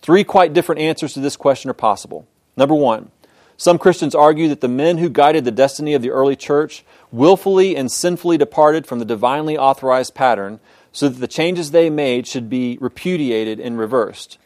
Three 0.00 0.24
quite 0.24 0.52
different 0.52 0.80
answers 0.80 1.14
to 1.14 1.20
this 1.20 1.36
question 1.36 1.70
are 1.70 1.74
possible. 1.74 2.26
Number 2.56 2.74
one, 2.74 3.10
some 3.56 3.78
Christians 3.78 4.14
argue 4.14 4.48
that 4.48 4.60
the 4.60 4.68
men 4.68 4.98
who 4.98 5.08
guided 5.08 5.44
the 5.44 5.50
destiny 5.50 5.94
of 5.94 6.02
the 6.02 6.10
early 6.10 6.36
church 6.36 6.84
willfully 7.10 7.76
and 7.76 7.90
sinfully 7.90 8.38
departed 8.38 8.86
from 8.86 8.98
the 8.98 9.04
divinely 9.04 9.56
authorized 9.56 10.14
pattern 10.14 10.60
so 10.92 11.08
that 11.08 11.18
the 11.18 11.28
changes 11.28 11.70
they 11.70 11.90
made 11.90 12.26
should 12.26 12.48
be 12.50 12.78
repudiated 12.80 13.60
and 13.60 13.78
reversed. 13.78 14.38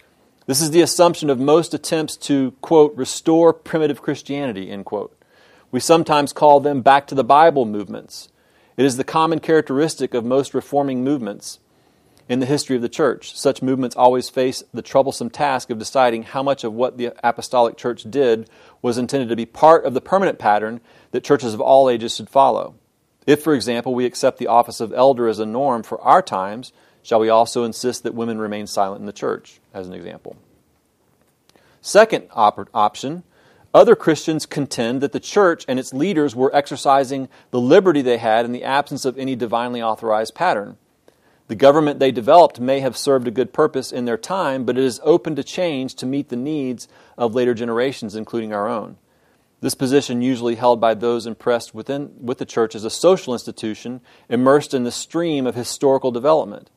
This 0.46 0.60
is 0.60 0.70
the 0.70 0.82
assumption 0.82 1.28
of 1.28 1.40
most 1.40 1.74
attempts 1.74 2.16
to, 2.18 2.52
quote, 2.60 2.96
restore 2.96 3.52
primitive 3.52 4.00
Christianity, 4.00 4.70
end 4.70 4.84
quote. 4.84 5.16
We 5.72 5.80
sometimes 5.80 6.32
call 6.32 6.60
them 6.60 6.82
back 6.82 7.08
to 7.08 7.16
the 7.16 7.24
Bible 7.24 7.64
movements. 7.64 8.28
It 8.76 8.84
is 8.84 8.96
the 8.96 9.04
common 9.04 9.40
characteristic 9.40 10.14
of 10.14 10.24
most 10.24 10.54
reforming 10.54 11.02
movements 11.02 11.58
in 12.28 12.40
the 12.40 12.46
history 12.46 12.76
of 12.76 12.82
the 12.82 12.88
church. 12.88 13.36
Such 13.36 13.62
movements 13.62 13.96
always 13.96 14.28
face 14.28 14.62
the 14.74 14.82
troublesome 14.82 15.30
task 15.30 15.70
of 15.70 15.78
deciding 15.78 16.24
how 16.24 16.42
much 16.42 16.64
of 16.64 16.72
what 16.72 16.98
the 16.98 17.12
apostolic 17.22 17.76
church 17.76 18.04
did 18.08 18.48
was 18.82 18.98
intended 18.98 19.28
to 19.28 19.36
be 19.36 19.46
part 19.46 19.84
of 19.84 19.94
the 19.94 20.00
permanent 20.00 20.38
pattern 20.38 20.80
that 21.12 21.24
churches 21.24 21.54
of 21.54 21.60
all 21.60 21.88
ages 21.88 22.16
should 22.16 22.28
follow. 22.28 22.74
If, 23.26 23.42
for 23.42 23.54
example, 23.54 23.94
we 23.94 24.06
accept 24.06 24.38
the 24.38 24.46
office 24.46 24.80
of 24.80 24.92
elder 24.92 25.28
as 25.28 25.38
a 25.38 25.46
norm 25.46 25.82
for 25.82 26.00
our 26.00 26.22
times, 26.22 26.72
shall 27.02 27.20
we 27.20 27.28
also 27.28 27.64
insist 27.64 28.02
that 28.02 28.14
women 28.14 28.38
remain 28.38 28.66
silent 28.66 29.00
in 29.00 29.06
the 29.06 29.12
church, 29.12 29.60
as 29.74 29.86
an 29.86 29.94
example? 29.94 30.36
Second 31.80 32.28
op- 32.32 32.68
option 32.74 33.22
other 33.76 33.94
Christians 33.94 34.46
contend 34.46 35.02
that 35.02 35.12
the 35.12 35.20
church 35.20 35.66
and 35.68 35.78
its 35.78 35.92
leaders 35.92 36.34
were 36.34 36.54
exercising 36.56 37.28
the 37.50 37.60
liberty 37.60 38.00
they 38.00 38.16
had 38.16 38.46
in 38.46 38.52
the 38.52 38.64
absence 38.64 39.04
of 39.04 39.18
any 39.18 39.36
divinely 39.36 39.82
authorized 39.82 40.34
pattern. 40.34 40.78
The 41.48 41.54
government 41.54 42.00
they 42.00 42.10
developed 42.10 42.58
may 42.58 42.80
have 42.80 42.96
served 42.96 43.28
a 43.28 43.30
good 43.30 43.52
purpose 43.52 43.92
in 43.92 44.04
their 44.04 44.16
time, 44.16 44.64
but 44.64 44.76
it 44.76 44.82
is 44.82 45.00
open 45.04 45.36
to 45.36 45.44
change 45.44 45.94
to 45.96 46.06
meet 46.06 46.28
the 46.28 46.36
needs 46.36 46.88
of 47.16 47.34
later 47.34 47.54
generations, 47.54 48.16
including 48.16 48.52
our 48.52 48.68
own. 48.68 48.96
This 49.60 49.74
position, 49.74 50.22
usually 50.22 50.56
held 50.56 50.80
by 50.80 50.94
those 50.94 51.26
impressed 51.26 51.74
within, 51.74 52.12
with 52.20 52.38
the 52.38 52.44
church 52.44 52.74
as 52.74 52.84
a 52.84 52.90
social 52.90 53.32
institution 53.32 54.00
immersed 54.28 54.74
in 54.74 54.84
the 54.84 54.90
stream 54.90 55.46
of 55.46 55.54
historical 55.54 56.10
development. 56.10 56.68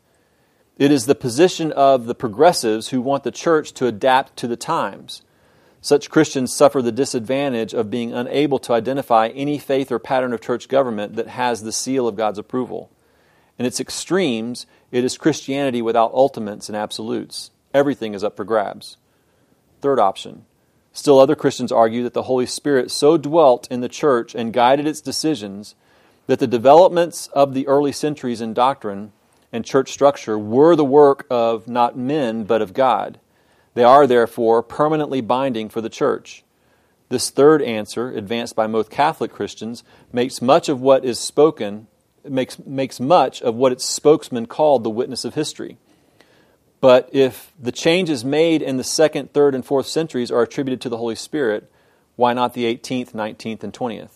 It 0.77 0.91
is 0.91 1.05
the 1.05 1.15
position 1.15 1.73
of 1.73 2.05
the 2.05 2.15
progressives 2.15 2.89
who 2.89 3.01
want 3.01 3.23
the 3.23 3.31
church 3.31 3.73
to 3.73 3.87
adapt 3.87 4.37
to 4.37 4.47
the 4.47 4.55
times. 4.55 5.23
Such 5.81 6.09
Christians 6.09 6.53
suffer 6.53 6.81
the 6.81 6.91
disadvantage 6.91 7.73
of 7.73 7.89
being 7.89 8.13
unable 8.13 8.59
to 8.59 8.73
identify 8.73 9.27
any 9.29 9.57
faith 9.57 9.91
or 9.91 9.99
pattern 9.99 10.31
of 10.31 10.41
church 10.41 10.69
government 10.69 11.15
that 11.15 11.27
has 11.27 11.63
the 11.63 11.71
seal 11.71 12.07
of 12.07 12.15
God's 12.15 12.39
approval. 12.39 12.91
In 13.59 13.65
its 13.65 13.79
extremes, 13.79 14.65
it 14.89 15.03
is 15.03 15.17
Christianity 15.17 15.81
without 15.81 16.13
ultimates 16.13 16.69
and 16.69 16.75
absolutes. 16.77 17.51
Everything 17.73 18.13
is 18.13 18.23
up 18.23 18.37
for 18.37 18.45
grabs. 18.45 18.97
Third 19.81 19.99
option. 19.99 20.45
Still, 20.93 21.19
other 21.19 21.35
Christians 21.35 21.71
argue 21.71 22.01
that 22.03 22.13
the 22.13 22.23
Holy 22.23 22.45
Spirit 22.45 22.89
so 22.89 23.17
dwelt 23.17 23.67
in 23.69 23.81
the 23.81 23.89
church 23.89 24.33
and 24.33 24.53
guided 24.53 24.87
its 24.87 25.01
decisions 25.01 25.75
that 26.27 26.39
the 26.39 26.47
developments 26.47 27.27
of 27.27 27.53
the 27.53 27.67
early 27.67 27.91
centuries 27.91 28.41
in 28.41 28.53
doctrine 28.53 29.11
and 29.51 29.65
church 29.65 29.91
structure 29.91 30.37
were 30.37 30.75
the 30.75 30.85
work 30.85 31.25
of 31.29 31.67
not 31.67 31.97
men, 31.97 32.43
but 32.45 32.61
of 32.61 32.73
God. 32.73 33.19
They 33.73 33.83
are, 33.83 34.07
therefore, 34.07 34.63
permanently 34.63 35.21
binding 35.21 35.69
for 35.69 35.81
the 35.81 35.89
church. 35.89 36.43
This 37.09 37.29
third 37.29 37.61
answer, 37.61 38.11
advanced 38.11 38.55
by 38.55 38.67
most 38.67 38.89
Catholic 38.89 39.31
Christians, 39.31 39.83
makes 40.13 40.41
much 40.41 40.69
of 40.69 40.81
what 40.81 41.03
is 41.03 41.19
spoken, 41.19 41.87
makes, 42.27 42.59
makes 42.59 42.99
much 42.99 43.41
of 43.41 43.55
what 43.55 43.71
its 43.71 43.85
spokesman 43.85 44.45
called 44.45 44.83
the 44.83 44.89
witness 44.89 45.25
of 45.25 45.35
history. 45.35 45.77
But 46.81 47.09
if 47.11 47.51
the 47.59 47.71
changes 47.71 48.23
made 48.23 48.61
in 48.61 48.77
the 48.77 48.83
second, 48.83 49.33
third, 49.33 49.53
and 49.53 49.65
fourth 49.65 49.87
centuries 49.87 50.31
are 50.31 50.41
attributed 50.41 50.81
to 50.81 50.89
the 50.89 50.97
Holy 50.97 51.15
Spirit, 51.15 51.69
why 52.15 52.33
not 52.33 52.53
the 52.53 52.65
18th, 52.65 53.11
19th, 53.11 53.63
and 53.63 53.73
20th? 53.73 54.11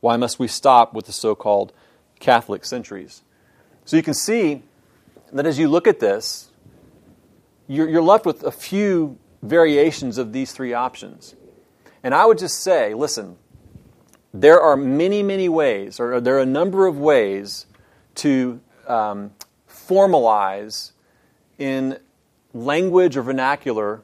Why 0.00 0.16
must 0.16 0.38
we 0.38 0.48
stop 0.48 0.94
with 0.94 1.06
the 1.06 1.12
so 1.12 1.34
called 1.34 1.72
Catholic 2.20 2.64
centuries? 2.64 3.22
So 3.84 3.96
you 3.96 4.02
can 4.02 4.14
see 4.14 4.62
that 5.32 5.46
as 5.46 5.58
you 5.58 5.68
look 5.68 5.86
at 5.86 6.00
this, 6.00 6.50
you're, 7.66 7.88
you're 7.88 8.02
left 8.02 8.26
with 8.26 8.42
a 8.42 8.50
few 8.50 9.18
variations 9.42 10.18
of 10.18 10.32
these 10.32 10.52
three 10.52 10.72
options. 10.72 11.34
And 12.02 12.14
I 12.14 12.26
would 12.26 12.38
just 12.38 12.62
say, 12.62 12.94
listen, 12.94 13.36
there 14.34 14.60
are 14.60 14.76
many, 14.76 15.22
many 15.22 15.48
ways, 15.48 16.00
or 16.00 16.20
there 16.20 16.36
are 16.36 16.40
a 16.40 16.46
number 16.46 16.88
of 16.88 16.98
ways 16.98 17.66
to 18.16 18.60
um, 18.88 19.30
formalize 19.70 20.90
in 21.56 21.98
language 22.52 23.16
or 23.16 23.22
vernacular 23.22 24.02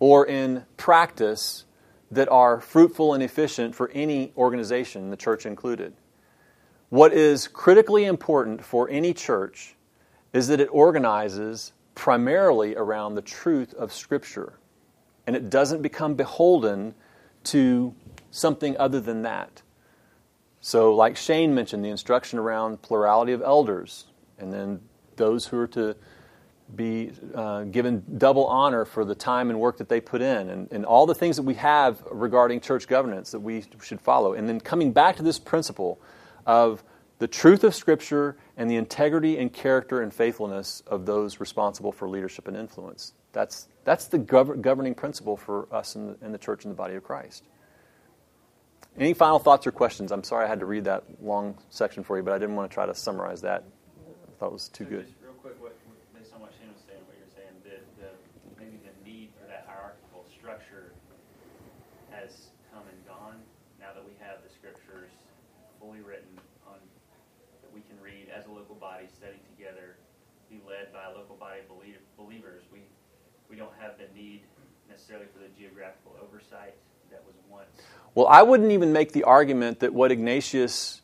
or 0.00 0.26
in 0.26 0.64
practice 0.76 1.64
that 2.10 2.28
are 2.28 2.60
fruitful 2.60 3.14
and 3.14 3.22
efficient 3.22 3.72
for 3.72 3.88
any 3.90 4.32
organization, 4.36 5.10
the 5.10 5.16
church 5.16 5.46
included. 5.46 5.92
What 6.88 7.12
is 7.12 7.46
critically 7.46 8.04
important 8.06 8.64
for 8.64 8.90
any 8.90 9.14
church 9.14 9.76
is 10.32 10.48
that 10.48 10.58
it 10.58 10.68
organizes 10.72 11.72
primarily 11.94 12.74
around 12.74 13.14
the 13.14 13.22
truth 13.22 13.72
of 13.74 13.92
Scripture. 13.92 14.54
And 15.28 15.36
it 15.36 15.48
doesn't 15.48 15.82
become 15.82 16.14
beholden 16.14 16.94
to 17.44 17.94
something 18.30 18.76
other 18.78 19.00
than 19.00 19.22
that. 19.22 19.62
So, 20.60 20.94
like 20.94 21.16
Shane 21.16 21.54
mentioned, 21.54 21.84
the 21.84 21.88
instruction 21.88 22.38
around 22.38 22.82
plurality 22.82 23.32
of 23.32 23.42
elders, 23.42 24.06
and 24.38 24.52
then 24.52 24.80
those 25.16 25.46
who 25.46 25.58
are 25.58 25.68
to 25.68 25.96
be 26.76 27.12
uh, 27.34 27.64
given 27.64 28.04
double 28.18 28.46
honor 28.46 28.84
for 28.84 29.04
the 29.04 29.14
time 29.14 29.50
and 29.50 29.58
work 29.58 29.78
that 29.78 29.88
they 29.88 30.00
put 30.00 30.20
in, 30.20 30.50
and, 30.50 30.70
and 30.70 30.84
all 30.84 31.06
the 31.06 31.14
things 31.14 31.36
that 31.36 31.42
we 31.42 31.54
have 31.54 32.02
regarding 32.10 32.60
church 32.60 32.86
governance 32.86 33.30
that 33.30 33.40
we 33.40 33.64
should 33.82 34.00
follow. 34.00 34.34
And 34.34 34.48
then 34.48 34.60
coming 34.60 34.92
back 34.92 35.16
to 35.16 35.22
this 35.22 35.38
principle 35.38 36.00
of 36.46 36.84
the 37.18 37.28
truth 37.28 37.64
of 37.64 37.74
Scripture 37.74 38.36
and 38.56 38.70
the 38.70 38.76
integrity 38.76 39.38
and 39.38 39.52
character 39.52 40.02
and 40.02 40.12
faithfulness 40.12 40.82
of 40.86 41.06
those 41.06 41.40
responsible 41.40 41.92
for 41.92 42.08
leadership 42.08 42.48
and 42.48 42.56
influence. 42.56 43.14
That's, 43.32 43.68
that's 43.84 44.06
the 44.06 44.18
gov- 44.18 44.60
governing 44.60 44.94
principle 44.94 45.36
for 45.36 45.68
us 45.72 45.96
in 45.96 46.08
the, 46.08 46.24
in 46.24 46.32
the 46.32 46.38
church 46.38 46.64
and 46.64 46.72
the 46.72 46.76
body 46.76 46.94
of 46.94 47.04
Christ. 47.04 47.44
Any 48.98 49.14
final 49.14 49.38
thoughts 49.38 49.66
or 49.66 49.72
questions? 49.72 50.12
I'm 50.12 50.24
sorry 50.24 50.44
I 50.44 50.48
had 50.48 50.60
to 50.60 50.66
read 50.66 50.84
that 50.84 51.04
long 51.22 51.56
section 51.70 52.02
for 52.02 52.16
you, 52.16 52.22
but 52.22 52.32
I 52.34 52.38
didn't 52.38 52.56
want 52.56 52.70
to 52.70 52.74
try 52.74 52.86
to 52.86 52.94
summarize 52.94 53.40
that. 53.42 53.64
I 54.04 54.32
thought 54.38 54.48
it 54.48 54.52
was 54.52 54.68
too 54.68 54.84
So 54.84 54.90
good. 54.90 55.06
Just 55.06 55.22
real 55.22 55.32
quick, 55.40 55.56
what, 55.62 55.76
based 56.12 56.34
on 56.34 56.40
what 56.40 56.50
Shane 56.58 56.72
was 56.72 56.82
saying, 56.84 57.00
what 57.06 57.16
you're 57.16 57.32
saying, 57.32 57.54
the, 57.62 57.78
the, 58.02 58.10
maybe 58.58 58.80
the 58.82 58.92
need 59.06 59.30
for 59.38 59.46
that 59.46 59.64
hierarchical 59.68 60.26
structure 60.32 60.92
has 62.10 62.50
come 62.74 62.82
and 62.90 62.98
gone 63.06 63.38
now 63.78 63.94
that 63.94 64.02
we 64.04 64.12
have 64.20 64.42
the 64.42 64.50
scriptures 64.50 65.12
fully 65.78 66.02
written 66.02 66.34
on, 66.66 66.76
that 67.62 67.72
we 67.72 67.80
can 67.86 67.96
read 68.02 68.28
as 68.32 68.44
a 68.46 68.52
local 68.52 68.74
body, 68.74 69.06
study 69.12 69.40
together, 69.56 69.96
be 70.50 70.60
led 70.66 70.92
by 70.92 71.08
a 71.08 71.12
local 71.14 71.36
body 71.36 71.62
of 71.62 71.68
belie- 71.70 72.04
believers. 72.18 72.66
We, 72.74 72.82
we 73.48 73.56
don't 73.56 73.72
have 73.80 73.96
the 73.96 74.10
need 74.12 74.42
necessarily 74.90 75.30
for 75.32 75.38
the 75.38 75.48
geographical 75.54 76.18
oversight 76.18 76.74
that 76.74 76.74
was 76.74 76.76
once. 76.76 76.79
Well, 78.14 78.26
I 78.26 78.42
wouldn't 78.42 78.72
even 78.72 78.92
make 78.92 79.12
the 79.12 79.24
argument 79.24 79.80
that 79.80 79.94
what 79.94 80.10
Ignatius 80.10 81.00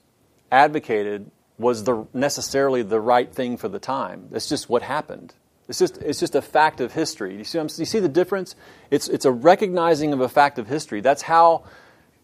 advocated 0.50 1.30
was 1.58 1.84
the 1.84 2.06
necessarily 2.12 2.82
the 2.82 3.00
right 3.00 3.32
thing 3.32 3.56
for 3.56 3.68
the 3.68 3.78
time. 3.78 4.28
It's 4.32 4.48
just 4.48 4.68
what 4.68 4.82
happened. 4.82 5.34
It's 5.68 5.78
just 5.78 5.98
it's 5.98 6.20
just 6.20 6.34
a 6.34 6.42
fact 6.42 6.80
of 6.80 6.92
history. 6.92 7.36
You 7.36 7.44
see, 7.44 7.58
you 7.58 7.68
see 7.68 8.00
the 8.00 8.08
difference? 8.08 8.54
It's 8.90 9.08
it's 9.08 9.24
a 9.24 9.32
recognizing 9.32 10.12
of 10.12 10.20
a 10.20 10.28
fact 10.28 10.58
of 10.58 10.68
history. 10.68 11.00
That's 11.00 11.22
how, 11.22 11.64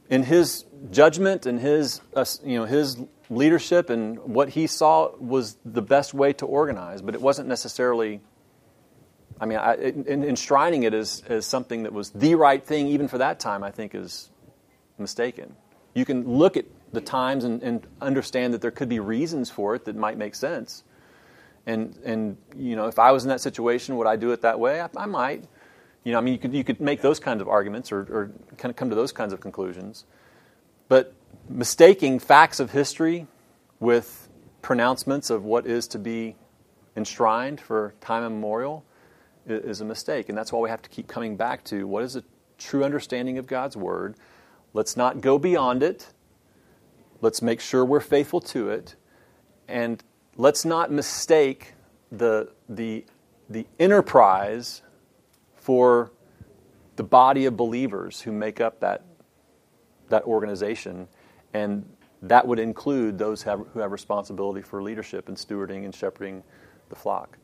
in 0.08 0.24
his 0.24 0.64
judgment 0.90 1.46
and 1.46 1.58
his 1.58 2.00
uh, 2.14 2.24
you 2.44 2.58
know 2.58 2.66
his 2.66 2.98
leadership 3.30 3.90
and 3.90 4.18
what 4.18 4.50
he 4.50 4.66
saw 4.66 5.10
was 5.16 5.56
the 5.64 5.82
best 5.82 6.14
way 6.14 6.32
to 6.34 6.46
organize. 6.46 7.02
But 7.02 7.14
it 7.14 7.20
wasn't 7.20 7.48
necessarily. 7.48 8.20
I 9.40 9.46
mean, 9.46 9.58
I, 9.58 9.74
in, 9.74 10.24
enshrining 10.24 10.84
it 10.84 10.94
as, 10.94 11.22
as 11.28 11.46
something 11.46 11.84
that 11.84 11.92
was 11.92 12.10
the 12.10 12.34
right 12.34 12.64
thing, 12.64 12.88
even 12.88 13.08
for 13.08 13.18
that 13.18 13.40
time, 13.40 13.62
I 13.62 13.70
think 13.70 13.94
is 13.94 14.30
mistaken. 14.98 15.56
You 15.94 16.04
can 16.04 16.26
look 16.26 16.56
at 16.56 16.64
the 16.92 17.00
times 17.00 17.44
and, 17.44 17.62
and 17.62 17.86
understand 18.00 18.54
that 18.54 18.60
there 18.60 18.70
could 18.70 18.88
be 18.88 19.00
reasons 19.00 19.50
for 19.50 19.74
it 19.74 19.84
that 19.86 19.96
might 19.96 20.16
make 20.16 20.34
sense. 20.34 20.84
And, 21.66 21.96
and 22.04 22.36
you 22.56 22.76
know, 22.76 22.86
if 22.86 22.98
I 22.98 23.12
was 23.12 23.24
in 23.24 23.28
that 23.28 23.40
situation, 23.40 23.96
would 23.96 24.06
I 24.06 24.16
do 24.16 24.32
it 24.32 24.42
that 24.42 24.58
way? 24.58 24.80
I, 24.80 24.88
I 24.96 25.06
might. 25.06 25.44
You 26.04 26.12
know, 26.12 26.18
I 26.18 26.20
mean, 26.20 26.34
you 26.34 26.38
could, 26.38 26.54
you 26.54 26.64
could 26.64 26.80
make 26.80 27.00
those 27.00 27.20
kinds 27.20 27.40
of 27.40 27.48
arguments 27.48 27.92
or, 27.92 28.00
or 28.00 28.32
kind 28.58 28.70
of 28.70 28.76
come 28.76 28.90
to 28.90 28.96
those 28.96 29.12
kinds 29.12 29.32
of 29.32 29.40
conclusions. 29.40 30.04
But 30.88 31.14
mistaking 31.48 32.18
facts 32.18 32.60
of 32.60 32.72
history 32.72 33.26
with 33.80 34.28
pronouncements 34.62 35.30
of 35.30 35.44
what 35.44 35.66
is 35.66 35.86
to 35.88 35.98
be 35.98 36.36
enshrined 36.96 37.60
for 37.60 37.94
time 38.00 38.24
immemorial 38.24 38.84
is 39.46 39.80
a 39.80 39.84
mistake. 39.84 40.28
And 40.28 40.36
that's 40.36 40.52
why 40.52 40.60
we 40.60 40.68
have 40.70 40.82
to 40.82 40.90
keep 40.90 41.08
coming 41.08 41.36
back 41.36 41.64
to 41.64 41.86
what 41.86 42.02
is 42.02 42.16
a 42.16 42.24
true 42.58 42.84
understanding 42.84 43.38
of 43.38 43.46
God's 43.46 43.76
Word. 43.76 44.16
Let's 44.72 44.96
not 44.96 45.20
go 45.20 45.38
beyond 45.38 45.82
it. 45.82 46.12
Let's 47.20 47.42
make 47.42 47.60
sure 47.60 47.84
we're 47.84 48.00
faithful 48.00 48.40
to 48.40 48.70
it. 48.70 48.96
And 49.68 50.02
let's 50.36 50.64
not 50.64 50.90
mistake 50.90 51.74
the, 52.10 52.50
the, 52.68 53.04
the 53.48 53.66
enterprise 53.78 54.82
for 55.54 56.12
the 56.96 57.04
body 57.04 57.46
of 57.46 57.56
believers 57.56 58.20
who 58.20 58.32
make 58.32 58.60
up 58.60 58.80
that, 58.80 59.04
that 60.08 60.24
organization. 60.24 61.08
And 61.54 61.84
that 62.22 62.46
would 62.46 62.58
include 62.58 63.18
those 63.18 63.42
who 63.42 63.50
have, 63.50 63.66
who 63.72 63.80
have 63.80 63.92
responsibility 63.92 64.62
for 64.62 64.82
leadership 64.82 65.28
and 65.28 65.36
stewarding 65.36 65.84
and 65.84 65.94
shepherding 65.94 66.42
the 66.88 66.96
flock. 66.96 67.38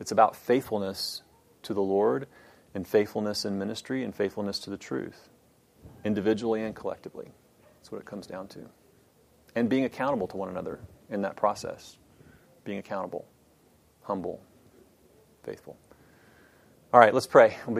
It's 0.00 0.12
about 0.12 0.34
faithfulness 0.34 1.22
to 1.62 1.74
the 1.74 1.82
Lord 1.82 2.26
and 2.74 2.86
faithfulness 2.86 3.44
in 3.44 3.58
ministry 3.58 4.04
and 4.04 4.14
faithfulness 4.14 4.58
to 4.60 4.70
the 4.70 4.76
truth, 4.76 5.28
individually 6.04 6.62
and 6.62 6.74
collectively. 6.74 7.30
That's 7.78 7.90
what 7.90 8.00
it 8.00 8.06
comes 8.06 8.26
down 8.26 8.48
to. 8.48 8.60
And 9.54 9.68
being 9.68 9.84
accountable 9.84 10.28
to 10.28 10.36
one 10.36 10.48
another 10.48 10.80
in 11.08 11.22
that 11.22 11.36
process. 11.36 11.96
Being 12.64 12.78
accountable, 12.78 13.26
humble, 14.02 14.42
faithful. 15.42 15.76
All 16.92 17.00
right, 17.00 17.14
let's 17.14 17.26
pray. 17.26 17.56
We'll 17.66 17.74
be 17.74 17.78